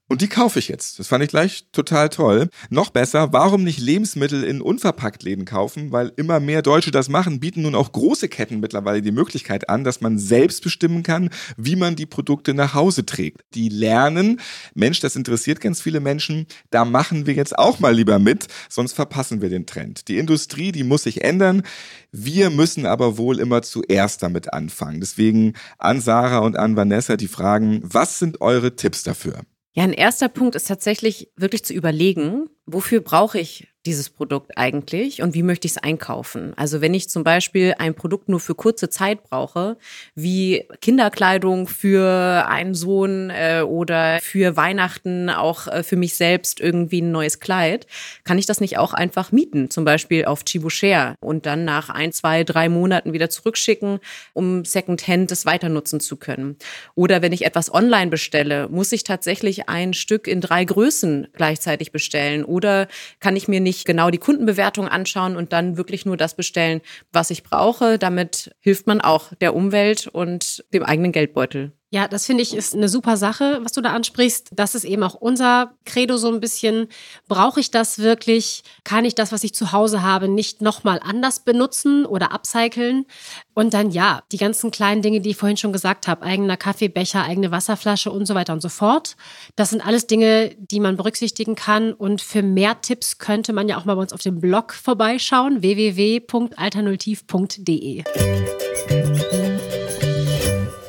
Und 0.09 0.21
die 0.21 0.27
kaufe 0.27 0.59
ich 0.59 0.67
jetzt. 0.67 0.99
Das 0.99 1.07
fand 1.07 1.23
ich 1.23 1.29
gleich 1.29 1.65
total 1.71 2.09
toll. 2.09 2.49
Noch 2.69 2.89
besser, 2.89 3.31
warum 3.31 3.63
nicht 3.63 3.79
Lebensmittel 3.79 4.43
in 4.43 4.61
Unverpacktläden 4.61 5.45
kaufen? 5.45 5.93
Weil 5.93 6.11
immer 6.17 6.41
mehr 6.41 6.61
Deutsche 6.61 6.91
das 6.91 7.07
machen, 7.07 7.39
bieten 7.39 7.61
nun 7.61 7.73
auch 7.73 7.93
große 7.93 8.27
Ketten 8.27 8.59
mittlerweile 8.59 9.01
die 9.01 9.13
Möglichkeit 9.13 9.69
an, 9.69 9.85
dass 9.85 10.01
man 10.01 10.19
selbst 10.19 10.61
bestimmen 10.61 11.03
kann, 11.03 11.29
wie 11.55 11.77
man 11.77 11.95
die 11.95 12.05
Produkte 12.05 12.53
nach 12.53 12.73
Hause 12.73 13.05
trägt. 13.05 13.41
Die 13.53 13.69
lernen, 13.69 14.41
Mensch, 14.75 14.99
das 14.99 15.15
interessiert 15.15 15.61
ganz 15.61 15.81
viele 15.81 16.01
Menschen, 16.01 16.47
da 16.69 16.83
machen 16.83 17.25
wir 17.25 17.33
jetzt 17.33 17.57
auch 17.57 17.79
mal 17.79 17.95
lieber 17.95 18.19
mit, 18.19 18.47
sonst 18.69 18.93
verpassen 18.93 19.41
wir 19.41 19.49
den 19.49 19.65
Trend. 19.65 20.09
Die 20.09 20.17
Industrie, 20.17 20.73
die 20.73 20.83
muss 20.83 21.03
sich 21.03 21.23
ändern. 21.23 21.63
Wir 22.11 22.49
müssen 22.49 22.85
aber 22.85 23.17
wohl 23.17 23.39
immer 23.39 23.61
zuerst 23.61 24.21
damit 24.21 24.53
anfangen. 24.53 24.99
Deswegen 24.99 25.53
an 25.77 26.01
Sarah 26.01 26.39
und 26.39 26.57
an 26.57 26.75
Vanessa 26.75 27.15
die 27.15 27.29
Fragen, 27.29 27.79
was 27.83 28.19
sind 28.19 28.41
eure 28.41 28.75
Tipps 28.75 29.03
dafür? 29.03 29.41
Ja, 29.75 29.83
ein 29.83 29.93
erster 29.93 30.29
Punkt 30.29 30.55
ist 30.55 30.67
tatsächlich 30.67 31.31
wirklich 31.35 31.65
zu 31.65 31.73
überlegen, 31.73 32.47
wofür 32.65 33.01
brauche 33.01 33.39
ich 33.39 33.72
dieses 33.85 34.09
Produkt 34.09 34.57
eigentlich 34.57 35.21
und 35.21 35.33
wie 35.33 35.43
möchte 35.43 35.65
ich 35.65 35.73
es 35.73 35.77
einkaufen? 35.77 36.53
Also 36.55 36.79
wenn 36.79 36.93
ich 36.93 37.09
zum 37.09 37.23
Beispiel 37.23 37.75
ein 37.77 37.93
Produkt 37.93 38.29
nur 38.29 38.39
für 38.39 38.55
kurze 38.55 38.89
Zeit 38.89 39.23
brauche, 39.23 39.77
wie 40.15 40.65
Kinderkleidung 40.79 41.67
für 41.67 42.45
einen 42.47 42.75
Sohn 42.75 43.29
äh, 43.29 43.61
oder 43.61 44.19
für 44.21 44.55
Weihnachten 44.55 45.29
auch 45.29 45.67
äh, 45.67 45.83
für 45.83 45.97
mich 45.97 46.15
selbst 46.15 46.61
irgendwie 46.61 47.01
ein 47.01 47.11
neues 47.11 47.41
Kleid, 47.41 47.85
kann 48.23 48.37
ich 48.37 48.45
das 48.45 48.61
nicht 48.61 48.77
auch 48.77 48.93
einfach 48.93 49.31
mieten, 49.33 49.69
zum 49.69 49.83
Beispiel 49.83 50.25
auf 50.25 50.45
Chibushare 50.45 51.15
und 51.19 51.45
dann 51.45 51.65
nach 51.65 51.89
ein, 51.89 52.13
zwei, 52.13 52.45
drei 52.45 52.69
Monaten 52.69 53.11
wieder 53.11 53.29
zurückschicken, 53.29 53.99
um 54.31 54.63
Secondhand 54.63 55.29
das 55.29 55.45
weiter 55.45 55.67
nutzen 55.67 55.99
zu 55.99 56.15
können. 56.15 56.55
Oder 56.95 57.21
wenn 57.21 57.33
ich 57.33 57.45
etwas 57.45 57.73
online 57.73 58.09
bestelle, 58.09 58.69
muss 58.69 58.93
ich 58.93 59.03
tatsächlich 59.03 59.67
ein 59.67 59.93
Stück 59.93 60.27
in 60.27 60.39
drei 60.39 60.63
Größen 60.63 61.27
gleichzeitig 61.33 61.91
bestellen 61.91 62.45
oder 62.45 62.87
kann 63.19 63.35
ich 63.35 63.49
mir 63.49 63.59
nicht 63.59 63.72
nicht 63.73 63.85
genau 63.85 64.11
die 64.11 64.19
Kundenbewertung 64.19 64.87
anschauen 64.87 65.35
und 65.35 65.51
dann 65.51 65.77
wirklich 65.77 66.05
nur 66.05 66.15
das 66.15 66.35
bestellen, 66.35 66.81
was 67.11 67.31
ich 67.31 67.43
brauche. 67.43 67.97
Damit 67.97 68.55
hilft 68.59 68.85
man 68.85 69.01
auch 69.01 69.33
der 69.41 69.55
Umwelt 69.55 70.07
und 70.07 70.63
dem 70.73 70.83
eigenen 70.83 71.11
Geldbeutel. 71.11 71.71
Ja, 71.93 72.07
das 72.07 72.25
finde 72.25 72.41
ich 72.41 72.55
ist 72.55 72.73
eine 72.73 72.89
super 72.89 73.17
Sache, 73.17 73.59
was 73.61 73.73
du 73.73 73.81
da 73.81 73.93
ansprichst. 73.93 74.49
Das 74.51 74.73
ist 74.73 74.83
eben 74.83 75.03
auch 75.03 75.13
unser 75.13 75.75
Credo 75.85 76.17
so 76.17 76.27
ein 76.27 76.39
bisschen. 76.39 76.87
Brauche 77.27 77.59
ich 77.59 77.69
das 77.69 77.99
wirklich? 77.99 78.63
Kann 78.83 79.05
ich 79.05 79.13
das, 79.13 79.31
was 79.31 79.43
ich 79.43 79.53
zu 79.53 79.73
Hause 79.73 80.01
habe, 80.01 80.27
nicht 80.27 80.59
nochmal 80.59 80.99
anders 81.03 81.41
benutzen 81.41 82.07
oder 82.07 82.33
upcyclen? 82.33 83.05
Und 83.53 83.75
dann 83.75 83.91
ja, 83.91 84.23
die 84.31 84.37
ganzen 84.37 84.71
kleinen 84.71 85.03
Dinge, 85.03 85.21
die 85.21 85.29
ich 85.29 85.37
vorhin 85.37 85.57
schon 85.57 85.71
gesagt 85.71 86.07
habe, 86.07 86.23
eigener 86.23 86.57
Kaffeebecher, 86.57 87.25
eigene 87.25 87.51
Wasserflasche 87.51 88.09
und 88.09 88.25
so 88.25 88.33
weiter 88.33 88.53
und 88.53 88.63
so 88.63 88.69
fort. 88.69 89.15
Das 89.55 89.69
sind 89.69 89.85
alles 89.85 90.07
Dinge, 90.07 90.55
die 90.57 90.79
man 90.79 90.97
berücksichtigen 90.97 91.53
kann. 91.53 91.93
Und 91.93 92.23
für 92.23 92.41
mehr 92.41 92.81
Tipps 92.81 93.19
könnte 93.19 93.53
man 93.53 93.69
ja 93.69 93.77
auch 93.77 93.85
mal 93.85 93.93
bei 93.93 94.01
uns 94.01 94.13
auf 94.13 94.21
dem 94.21 94.39
Blog 94.39 94.73
vorbeischauen, 94.73 95.61
www.alternativ.de. 95.61 98.03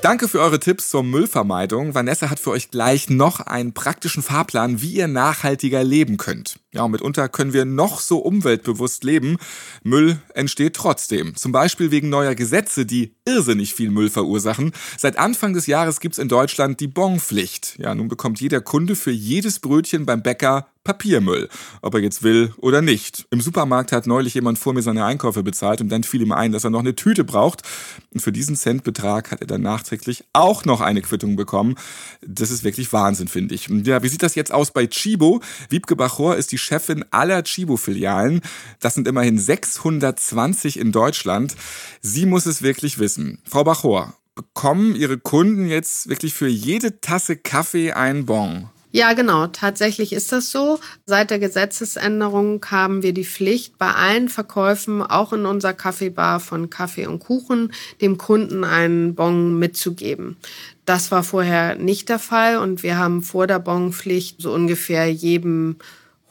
Danke 0.05 0.29
für 0.29 0.41
eure 0.41 0.61
Tipps 0.61 0.91
zur 0.91 1.03
Müllvermeidung. 1.03 1.95
Vanessa 1.95 2.29
hat 2.29 2.39
für 2.39 2.51
euch 2.51 2.71
gleich 2.71 3.09
noch 3.09 3.41
einen 3.41 3.73
praktischen 3.73 4.23
Fahrplan, 4.23 4.83
wie 4.83 4.93
ihr 4.93 5.09
nachhaltiger 5.09 5.83
leben 5.83 6.19
könnt. 6.19 6.59
Ja, 6.75 6.83
und 6.83 6.91
mitunter 6.91 7.31
können 7.31 7.55
wir 7.55 7.65
noch 7.65 8.01
so 8.01 8.19
umweltbewusst 8.19 9.03
leben. 9.03 9.39
Müll 9.83 10.19
entsteht 10.35 10.77
trotzdem. 10.77 11.35
Zum 11.37 11.53
Beispiel 11.53 11.91
wegen 11.91 12.11
neuer 12.11 12.35
Gesetze, 12.35 12.85
die 12.85 13.15
irrsinnig 13.25 13.73
viel 13.73 13.91
Müll 13.91 14.11
verursachen. 14.11 14.73
Seit 14.99 15.17
Anfang 15.19 15.55
des 15.55 15.67
Jahres 15.67 16.01
gibt's 16.01 16.19
in 16.19 16.29
Deutschland 16.29 16.81
die 16.81 16.89
Bonpflicht. 16.89 17.79
Ja, 17.79 17.95
nun 17.95 18.09
bekommt 18.09 18.43
jeder 18.43 18.61
Kunde 18.61 18.97
für 18.97 19.11
jedes 19.11 19.59
Brötchen 19.59 20.05
beim 20.05 20.23
Bäcker 20.23 20.67
Papiermüll, 20.85 21.49
ob 21.83 21.95
er 21.95 22.01
jetzt 22.01 22.23
will 22.23 22.53
oder 22.59 22.83
nicht. 22.83 23.27
Im 23.31 23.41
Supermarkt 23.41 23.91
hat 23.91 24.07
neulich 24.07 24.35
jemand 24.35 24.59
vor 24.59 24.75
mir 24.75 24.83
seine 24.83 25.05
Einkäufe 25.05 25.43
bezahlt 25.43 25.81
und 25.81 25.89
dann 25.89 26.05
fiel 26.05 26.23
ihm 26.23 26.33
ein, 26.33 26.53
dass 26.53 26.65
er 26.65 26.71
noch 26.71 26.81
eine 26.81 26.95
Tüte 26.95 27.25
braucht. 27.25 27.63
Und 28.13 28.21
für 28.21 28.33
diesen 28.33 28.55
Centbetrag 28.55 29.31
hat 29.31 29.41
er 29.41 29.47
dann 29.47 29.63
nachträglich 29.63 30.25
auch 30.35 30.65
noch 30.65 30.81
eine 30.81 31.03
Quittung 31.03 31.37
bekommen. 31.37 31.75
Das 32.25 32.51
ist 32.51 32.65
wirklich 32.65 32.93
Wahnsinn, 32.93 33.29
finde 33.29 33.55
ich. 33.55 33.69
Ja, 33.69 34.03
wie 34.03 34.09
sieht 34.09 34.23
das 34.23 34.35
jetzt 34.35 34.53
aus 34.53 34.71
bei 34.73 34.87
Chibo? 34.87 35.41
Wiebke 35.71 35.97
Bachor 35.97 36.37
ist 36.37 36.53
die 36.53 36.59
Chefin 36.59 37.05
aller 37.11 37.43
Chibo-Filialen. 37.43 38.43
Das 38.81 38.95
sind 38.95 39.09
immerhin 39.09 39.39
620 39.39 40.79
in 40.79 40.93
Deutschland. 40.93 41.57
Sie 42.03 42.27
muss 42.27 42.47
es 42.47 42.63
wirklich 42.63 42.99
wissen. 42.99 43.41
Frau 43.45 43.65
Bachor, 43.65 44.15
bekommen 44.35 44.95
Ihre 44.95 45.19
Kunden 45.19 45.67
jetzt 45.67 46.09
wirklich 46.09 46.35
für 46.35 46.49
jede 46.49 47.01
Tasse 47.01 47.37
Kaffee 47.37 47.93
einen 47.93 48.27
Bon? 48.27 48.69
Ja, 48.97 49.13
genau. 49.13 49.49
Tatsächlich 49.49 50.13
ist 50.13 50.31
das 50.31 50.53
so. 50.53 50.79
Seit 51.05 51.31
der 51.31 51.41
Gesetzesänderung 51.41 52.65
haben 52.71 53.03
wir 53.03 53.13
die 53.13 53.25
Pflicht, 53.25 53.77
bei 53.77 53.91
allen 53.91 54.29
Verkäufen, 54.29 55.03
auch 55.03 55.33
in 55.33 55.47
unserer 55.47 55.73
Kaffeebar 55.73 56.39
von 56.39 56.71
Kaffee 56.71 57.09
und 57.09 57.19
Kuchen, 57.19 57.73
dem 58.01 58.19
Kunden 58.19 58.63
einen 58.63 59.17
Bon 59.17 59.59
mitzugeben. 59.59 60.37
Das 60.85 61.11
war 61.11 61.25
vorher 61.25 61.75
nicht 61.75 62.09
der 62.09 62.21
Fall 62.21 62.59
und 62.59 62.85
wir 62.85 62.97
haben 62.97 63.25
vor 63.25 63.49
der 63.49 63.59
Bonpflicht 63.59 64.41
so 64.41 64.53
ungefähr 64.53 65.13
jedem 65.13 65.75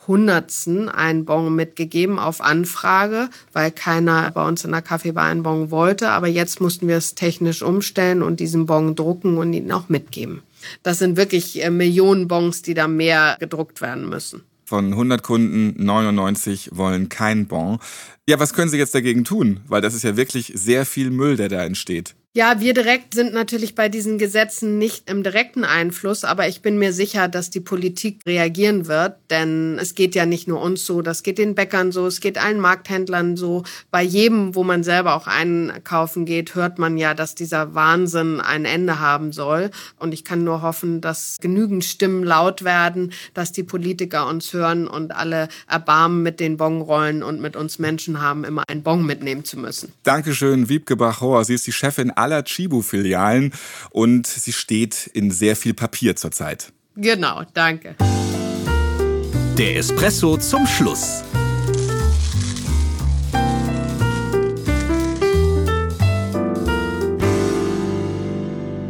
Hundertsten 0.08 0.88
einen 0.88 1.26
Bon 1.26 1.54
mitgegeben 1.54 2.18
auf 2.18 2.40
Anfrage, 2.40 3.30
weil 3.52 3.72
keiner 3.72 4.32
bei 4.32 4.48
uns 4.48 4.64
in 4.64 4.72
der 4.72 4.82
Kaffeebar 4.82 5.26
einen 5.26 5.44
Bon 5.44 5.70
wollte. 5.70 6.12
Aber 6.12 6.28
jetzt 6.28 6.62
mussten 6.62 6.88
wir 6.88 6.96
es 6.96 7.14
technisch 7.14 7.62
umstellen 7.62 8.24
und 8.24 8.40
diesen 8.40 8.66
Bon 8.66 8.96
drucken 8.96 9.38
und 9.38 9.52
ihn 9.52 9.70
auch 9.74 9.90
mitgeben. 9.90 10.44
Das 10.84 11.00
sind 11.00 11.18
wirklich 11.18 11.64
äh, 11.64 11.70
Millionen 11.70 12.28
Bons, 12.28 12.62
die 12.62 12.74
da 12.74 12.88
mehr 12.88 13.38
gedruckt 13.40 13.82
werden 13.82 14.10
müssen. 14.10 14.44
Von 14.66 14.94
100 14.94 15.22
Kunden 15.24 15.84
99 15.84 16.70
wollen 16.74 17.10
kein 17.10 17.48
Bon. 17.48 17.80
Ja, 18.28 18.40
was 18.40 18.54
können 18.54 18.70
Sie 18.70 18.78
jetzt 18.78 18.96
dagegen 18.96 19.24
tun? 19.24 19.60
Weil 19.68 19.82
das 19.82 19.94
ist 19.94 20.04
ja 20.04 20.16
wirklich 20.16 20.52
sehr 20.56 20.86
viel 20.86 21.10
Müll, 21.10 21.36
der 21.36 21.50
da 21.50 21.64
entsteht. 21.64 22.16
Ja, 22.36 22.60
wir 22.60 22.74
direkt 22.74 23.14
sind 23.14 23.32
natürlich 23.32 23.76
bei 23.76 23.90
diesen 23.90 24.18
Gesetzen 24.18 24.80
nicht 24.80 25.08
im 25.08 25.22
direkten 25.22 25.64
Einfluss, 25.64 26.24
aber 26.24 26.48
ich 26.48 26.64
bin 26.64 26.80
mir 26.80 26.92
sicher, 26.92 27.28
dass 27.28 27.52
die 27.52 27.60
Politik 27.60 28.22
reagieren 28.26 28.88
wird, 28.88 29.18
denn 29.30 29.78
es 29.80 29.94
geht 29.94 30.16
ja 30.16 30.26
nicht 30.26 30.48
nur 30.48 30.60
uns 30.60 30.84
so, 30.84 31.04
das 31.04 31.22
geht 31.22 31.38
den 31.38 31.54
Bäckern 31.54 31.92
so, 31.92 32.08
es 32.08 32.22
geht 32.22 32.40
allen 32.40 32.60
Markthändlern 32.60 33.38
so. 33.38 33.62
Bei 33.92 34.02
jedem, 34.02 34.56
wo 34.56 34.64
man 34.64 34.84
selber 34.84 35.14
auch 35.14 35.28
einkaufen 35.28 36.26
geht, 36.26 36.56
hört 36.56 36.80
man 36.80 36.98
ja, 36.98 37.14
dass 37.14 37.36
dieser 37.36 37.76
Wahnsinn 37.76 38.42
ein 38.42 38.66
Ende 38.66 39.00
haben 39.00 39.32
soll. 39.32 39.70
Und 40.00 40.12
ich 40.12 40.26
kann 40.26 40.44
nur 40.44 40.64
hoffen, 40.64 41.02
dass 41.02 41.38
genügend 41.40 41.86
Stimmen 41.86 42.24
laut 42.24 42.64
werden, 42.64 43.14
dass 43.36 43.52
die 43.52 43.62
Politiker 43.62 44.28
uns 44.28 44.52
hören 44.54 44.88
und 44.88 45.16
alle 45.16 45.50
Erbarmen 45.70 46.24
mit 46.24 46.40
den 46.40 46.58
Bonrollen 46.58 47.22
und 47.22 47.42
mit 47.42 47.56
uns 47.56 47.78
Menschen 47.78 48.24
haben, 48.24 48.44
immer 48.44 48.64
einen 48.68 48.82
Bon 48.82 49.06
mitnehmen 49.06 49.46
zu 49.46 49.60
müssen. 49.60 49.92
Dankeschön, 50.02 50.68
Wiebke 50.68 50.96
Bachauer. 50.96 51.46
Sie 51.46 51.54
ist 51.54 51.68
die 51.68 51.72
Chefin 51.72 52.10
aller 52.24 52.44
Chibu-Filialen 52.44 53.54
und 53.92 54.26
sie 54.26 54.54
steht 54.54 55.08
in 55.14 55.30
sehr 55.30 55.56
viel 55.56 55.74
Papier 55.74 56.16
zurzeit. 56.16 56.72
Genau, 56.96 57.44
danke. 57.54 57.96
Der 59.58 59.78
Espresso 59.78 60.38
zum 60.38 60.66
Schluss. 60.66 61.24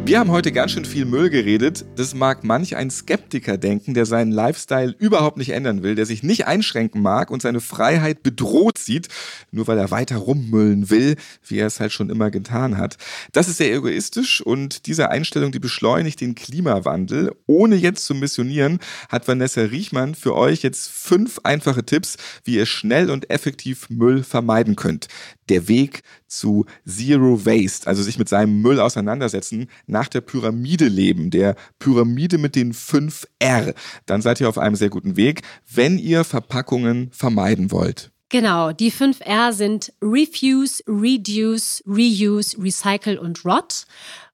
Wir 0.06 0.18
haben 0.18 0.30
heute 0.30 0.52
ganz 0.52 0.72
schön 0.72 0.84
viel 0.84 1.06
Müll 1.06 1.30
geredet. 1.30 1.86
Das 1.96 2.12
mag 2.12 2.44
manch 2.44 2.76
ein 2.76 2.90
Skeptiker 2.90 3.56
denken, 3.56 3.94
der 3.94 4.04
seinen 4.04 4.32
Lifestyle 4.32 4.94
überhaupt 4.98 5.38
nicht 5.38 5.48
ändern 5.48 5.82
will, 5.82 5.94
der 5.94 6.04
sich 6.04 6.22
nicht 6.22 6.46
einschränken 6.46 7.00
mag 7.00 7.30
und 7.30 7.40
seine 7.40 7.62
Freiheit 7.62 8.22
bedroht 8.22 8.76
sieht, 8.76 9.08
nur 9.50 9.66
weil 9.66 9.78
er 9.78 9.90
weiter 9.90 10.16
rummüllen 10.16 10.90
will, 10.90 11.16
wie 11.48 11.56
er 11.56 11.68
es 11.68 11.80
halt 11.80 11.90
schon 11.90 12.10
immer 12.10 12.30
getan 12.30 12.76
hat. 12.76 12.98
Das 13.32 13.48
ist 13.48 13.56
sehr 13.56 13.72
egoistisch 13.72 14.42
und 14.42 14.84
diese 14.86 15.10
Einstellung, 15.10 15.52
die 15.52 15.58
beschleunigt 15.58 16.20
den 16.20 16.34
Klimawandel. 16.34 17.32
Ohne 17.46 17.74
jetzt 17.74 18.04
zu 18.04 18.14
missionieren, 18.14 18.80
hat 19.08 19.26
Vanessa 19.26 19.62
Riechmann 19.62 20.14
für 20.14 20.36
euch 20.36 20.62
jetzt 20.62 20.90
fünf 20.90 21.40
einfache 21.44 21.82
Tipps, 21.82 22.18
wie 22.44 22.56
ihr 22.56 22.66
schnell 22.66 23.10
und 23.10 23.30
effektiv 23.30 23.88
Müll 23.88 24.22
vermeiden 24.22 24.76
könnt 24.76 25.08
der 25.48 25.68
Weg 25.68 26.02
zu 26.26 26.66
Zero 26.86 27.44
Waste, 27.44 27.86
also 27.86 28.02
sich 28.02 28.18
mit 28.18 28.28
seinem 28.28 28.60
Müll 28.60 28.80
auseinandersetzen, 28.80 29.68
nach 29.94 30.08
der 30.08 30.20
Pyramide 30.20 30.88
leben, 30.88 31.30
der 31.30 31.54
Pyramide 31.78 32.36
mit 32.36 32.56
den 32.56 32.74
fünf 32.74 33.26
R. 33.38 33.74
Dann 34.06 34.20
seid 34.20 34.40
ihr 34.40 34.48
auf 34.48 34.58
einem 34.58 34.74
sehr 34.74 34.90
guten 34.90 35.16
Weg, 35.16 35.42
wenn 35.72 35.98
ihr 35.98 36.24
Verpackungen 36.24 37.10
vermeiden 37.12 37.70
wollt. 37.70 38.10
Genau, 38.28 38.72
die 38.72 38.90
fünf 38.90 39.20
R 39.20 39.52
sind 39.52 39.92
Refuse, 40.02 40.82
Reduce, 40.88 41.84
Reuse, 41.86 42.60
Recycle 42.60 43.16
und 43.16 43.44
Rot. 43.44 43.84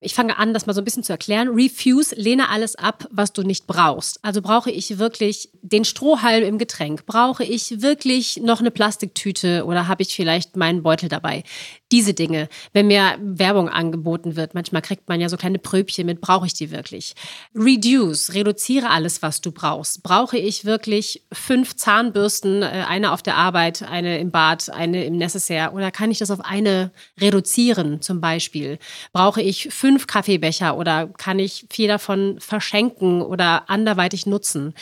Ich 0.02 0.14
fange 0.14 0.38
an, 0.38 0.54
das 0.54 0.64
mal 0.64 0.72
so 0.72 0.80
ein 0.80 0.84
bisschen 0.84 1.02
zu 1.02 1.12
erklären. 1.12 1.48
Refuse, 1.48 2.14
lehne 2.14 2.48
alles 2.48 2.74
ab, 2.74 3.06
was 3.10 3.34
du 3.34 3.42
nicht 3.42 3.66
brauchst. 3.66 4.24
Also 4.24 4.40
brauche 4.40 4.70
ich 4.70 4.98
wirklich 4.98 5.50
den 5.60 5.84
Strohhalm 5.84 6.42
im 6.42 6.56
Getränk? 6.56 7.04
Brauche 7.04 7.44
ich 7.44 7.82
wirklich 7.82 8.38
noch 8.38 8.60
eine 8.60 8.70
Plastiktüte 8.70 9.66
oder 9.66 9.88
habe 9.88 10.02
ich 10.02 10.14
vielleicht 10.14 10.56
meinen 10.56 10.82
Beutel 10.82 11.10
dabei? 11.10 11.44
Diese 11.92 12.14
Dinge. 12.14 12.48
Wenn 12.72 12.86
mir 12.86 13.18
Werbung 13.20 13.68
angeboten 13.68 14.36
wird, 14.36 14.54
manchmal 14.54 14.80
kriegt 14.80 15.08
man 15.08 15.20
ja 15.20 15.28
so 15.28 15.36
kleine 15.36 15.58
Pröbchen 15.58 16.06
mit, 16.06 16.22
brauche 16.22 16.46
ich 16.46 16.54
die 16.54 16.70
wirklich? 16.70 17.14
Reduce, 17.54 18.32
reduziere 18.32 18.88
alles, 18.88 19.20
was 19.20 19.42
du 19.42 19.52
brauchst. 19.52 20.02
Brauche 20.02 20.38
ich 20.38 20.64
wirklich 20.64 21.24
fünf 21.30 21.76
Zahnbürsten, 21.76 22.62
äh, 22.62 22.84
eine 22.88 23.12
auf 23.12 23.22
der 23.22 23.36
Arbeit, 23.36 23.82
eine 23.82 24.18
im 24.18 24.30
Bad, 24.30 24.70
eine 24.70 25.04
im 25.04 25.18
Necessaire 25.18 25.72
oder 25.72 25.90
kann 25.90 26.10
ich 26.10 26.18
das 26.18 26.30
auf 26.30 26.40
eine 26.42 26.90
reduzieren 27.20 28.00
zum 28.00 28.22
Beispiel? 28.22 28.78
Brauche 29.12 29.42
ich 29.42 29.68
fünf 29.90 30.06
Kaffeebecher 30.06 30.76
oder 30.76 31.08
kann 31.18 31.40
ich 31.40 31.66
vier 31.68 31.88
davon 31.88 32.38
verschenken 32.38 33.22
oder 33.22 33.68
anderweitig 33.68 34.24
nutzen? 34.24 34.72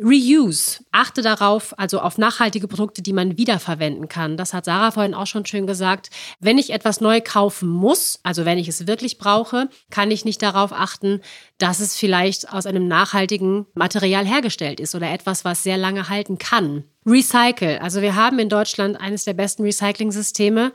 Reuse. 0.00 0.80
Achte 0.90 1.22
darauf, 1.22 1.78
also 1.78 2.00
auf 2.00 2.18
nachhaltige 2.18 2.66
Produkte, 2.66 3.02
die 3.02 3.12
man 3.12 3.38
wiederverwenden 3.38 4.08
kann. 4.08 4.36
Das 4.36 4.52
hat 4.52 4.64
Sarah 4.64 4.90
vorhin 4.90 5.14
auch 5.14 5.28
schon 5.28 5.46
schön 5.46 5.68
gesagt. 5.68 6.10
Wenn 6.40 6.58
ich 6.58 6.70
etwas 6.70 7.00
neu 7.00 7.20
kaufen 7.20 7.68
muss, 7.68 8.18
also 8.24 8.44
wenn 8.44 8.58
ich 8.58 8.66
es 8.66 8.88
wirklich 8.88 9.18
brauche, 9.18 9.68
kann 9.90 10.10
ich 10.10 10.24
nicht 10.24 10.42
darauf 10.42 10.72
achten, 10.72 11.20
dass 11.58 11.78
es 11.78 11.96
vielleicht 11.96 12.52
aus 12.52 12.66
einem 12.66 12.88
nachhaltigen 12.88 13.66
Material 13.74 14.26
hergestellt 14.26 14.80
ist 14.80 14.96
oder 14.96 15.08
etwas, 15.12 15.44
was 15.44 15.62
sehr 15.62 15.76
lange 15.76 16.08
halten 16.08 16.38
kann. 16.38 16.82
Recycle. 17.06 17.78
Also 17.80 18.02
wir 18.02 18.16
haben 18.16 18.40
in 18.40 18.48
Deutschland 18.48 19.00
eines 19.00 19.24
der 19.24 19.34
besten 19.34 19.62
Recycling-Systeme 19.62 20.72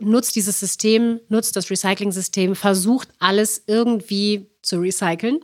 nutzt 0.00 0.36
dieses 0.36 0.58
System, 0.60 1.20
nutzt 1.28 1.56
das 1.56 1.70
Recycling-System, 1.70 2.56
versucht 2.56 3.08
alles 3.18 3.62
irgendwie 3.66 4.50
zu 4.62 4.80
recyceln. 4.80 5.40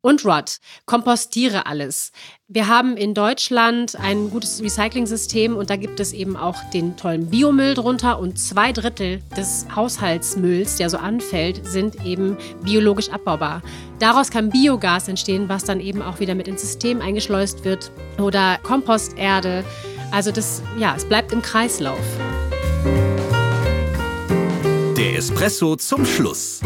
Und 0.00 0.24
Rod, 0.24 0.58
kompostiere 0.86 1.66
alles. 1.66 2.12
Wir 2.46 2.68
haben 2.68 2.96
in 2.96 3.14
Deutschland 3.14 3.96
ein 3.96 4.30
gutes 4.30 4.62
Recycling-System 4.62 5.56
und 5.56 5.70
da 5.70 5.76
gibt 5.76 5.98
es 5.98 6.12
eben 6.12 6.36
auch 6.36 6.56
den 6.72 6.96
tollen 6.96 7.28
Biomüll 7.30 7.74
drunter 7.74 8.20
und 8.20 8.38
zwei 8.38 8.70
Drittel 8.70 9.20
des 9.36 9.66
Haushaltsmülls, 9.74 10.76
der 10.76 10.88
so 10.88 10.98
anfällt, 10.98 11.66
sind 11.66 12.06
eben 12.06 12.36
biologisch 12.62 13.10
abbaubar. 13.10 13.60
Daraus 13.98 14.30
kann 14.30 14.50
Biogas 14.50 15.08
entstehen, 15.08 15.48
was 15.48 15.64
dann 15.64 15.80
eben 15.80 16.00
auch 16.00 16.20
wieder 16.20 16.36
mit 16.36 16.46
ins 16.46 16.60
System 16.60 17.00
eingeschleust 17.00 17.64
wird 17.64 17.90
oder 18.18 18.58
Komposterde. 18.62 19.64
Also 20.12 20.30
das, 20.30 20.62
ja, 20.78 20.94
es 20.96 21.04
bleibt 21.04 21.32
im 21.32 21.42
Kreislauf. 21.42 21.98
Der 24.98 25.14
Espresso 25.14 25.76
zum 25.76 26.04
Schluss. 26.04 26.58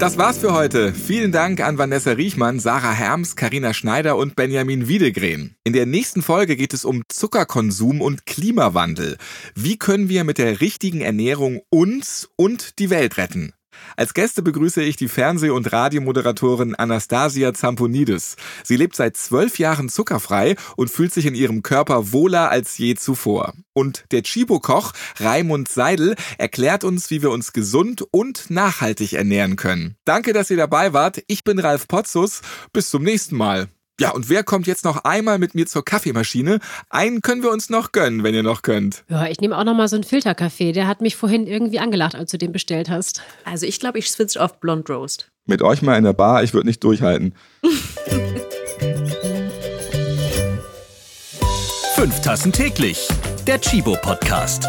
Das 0.00 0.18
war's 0.18 0.38
für 0.38 0.52
heute. 0.52 0.92
Vielen 0.92 1.30
Dank 1.30 1.60
an 1.60 1.78
Vanessa 1.78 2.10
Riechmann, 2.10 2.58
Sarah 2.58 2.90
Herms, 2.90 3.36
Karina 3.36 3.72
Schneider 3.72 4.16
und 4.16 4.34
Benjamin 4.34 4.88
Wiedegren. 4.88 5.54
In 5.62 5.74
der 5.74 5.86
nächsten 5.86 6.22
Folge 6.22 6.56
geht 6.56 6.74
es 6.74 6.84
um 6.84 7.04
Zuckerkonsum 7.08 8.00
und 8.00 8.26
Klimawandel. 8.26 9.16
Wie 9.54 9.78
können 9.78 10.08
wir 10.08 10.24
mit 10.24 10.38
der 10.38 10.60
richtigen 10.60 11.02
Ernährung 11.02 11.60
uns 11.70 12.30
und 12.34 12.80
die 12.80 12.90
Welt 12.90 13.16
retten? 13.16 13.52
Als 13.96 14.12
Gäste 14.12 14.42
begrüße 14.42 14.82
ich 14.82 14.96
die 14.96 15.08
Fernseh- 15.08 15.50
und 15.50 15.72
Radiomoderatorin 15.72 16.74
Anastasia 16.74 17.54
Zamponidis. 17.54 18.36
Sie 18.62 18.76
lebt 18.76 18.94
seit 18.94 19.16
zwölf 19.16 19.58
Jahren 19.58 19.88
zuckerfrei 19.88 20.56
und 20.76 20.90
fühlt 20.90 21.14
sich 21.14 21.24
in 21.24 21.34
ihrem 21.34 21.62
Körper 21.62 22.12
wohler 22.12 22.50
als 22.50 22.76
je 22.76 22.94
zuvor. 22.94 23.54
Und 23.72 24.04
der 24.10 24.22
Chibo-Koch 24.22 24.92
Raimund 25.18 25.68
Seidel 25.68 26.14
erklärt 26.38 26.84
uns, 26.84 27.10
wie 27.10 27.22
wir 27.22 27.30
uns 27.30 27.52
gesund 27.52 28.04
und 28.10 28.50
nachhaltig 28.50 29.14
ernähren 29.14 29.56
können. 29.56 29.96
Danke, 30.04 30.32
dass 30.32 30.50
ihr 30.50 30.56
dabei 30.56 30.92
wart. 30.92 31.22
Ich 31.26 31.44
bin 31.44 31.58
Ralf 31.58 31.88
Potzus. 31.88 32.42
Bis 32.72 32.90
zum 32.90 33.02
nächsten 33.02 33.36
Mal. 33.36 33.68
Ja, 33.98 34.10
und 34.10 34.28
wer 34.28 34.44
kommt 34.44 34.66
jetzt 34.66 34.84
noch 34.84 35.04
einmal 35.04 35.38
mit 35.38 35.54
mir 35.54 35.66
zur 35.66 35.82
Kaffeemaschine? 35.82 36.58
Einen 36.90 37.22
können 37.22 37.42
wir 37.42 37.50
uns 37.50 37.70
noch 37.70 37.92
gönnen, 37.92 38.24
wenn 38.24 38.34
ihr 38.34 38.42
noch 38.42 38.60
könnt. 38.60 39.04
Ja, 39.08 39.26
ich 39.26 39.40
nehme 39.40 39.56
auch 39.56 39.64
noch 39.64 39.74
mal 39.74 39.88
so 39.88 39.96
einen 39.96 40.04
Filterkaffee. 40.04 40.72
Der 40.72 40.86
hat 40.86 41.00
mich 41.00 41.16
vorhin 41.16 41.46
irgendwie 41.46 41.78
angelacht, 41.78 42.14
als 42.14 42.30
du 42.30 42.36
den 42.36 42.52
bestellt 42.52 42.90
hast. 42.90 43.22
Also 43.44 43.64
ich 43.64 43.80
glaube, 43.80 43.98
ich 43.98 44.10
switch 44.10 44.36
auf 44.36 44.60
Blond 44.60 44.90
Roast. 44.90 45.30
Mit 45.46 45.62
euch 45.62 45.80
mal 45.80 45.96
in 45.96 46.04
der 46.04 46.12
Bar, 46.12 46.42
ich 46.42 46.52
würde 46.52 46.66
nicht 46.66 46.84
durchhalten. 46.84 47.34
Fünf 51.94 52.20
Tassen 52.20 52.52
täglich. 52.52 53.08
Der 53.46 53.58
Chibo 53.58 53.96
Podcast. 54.02 54.68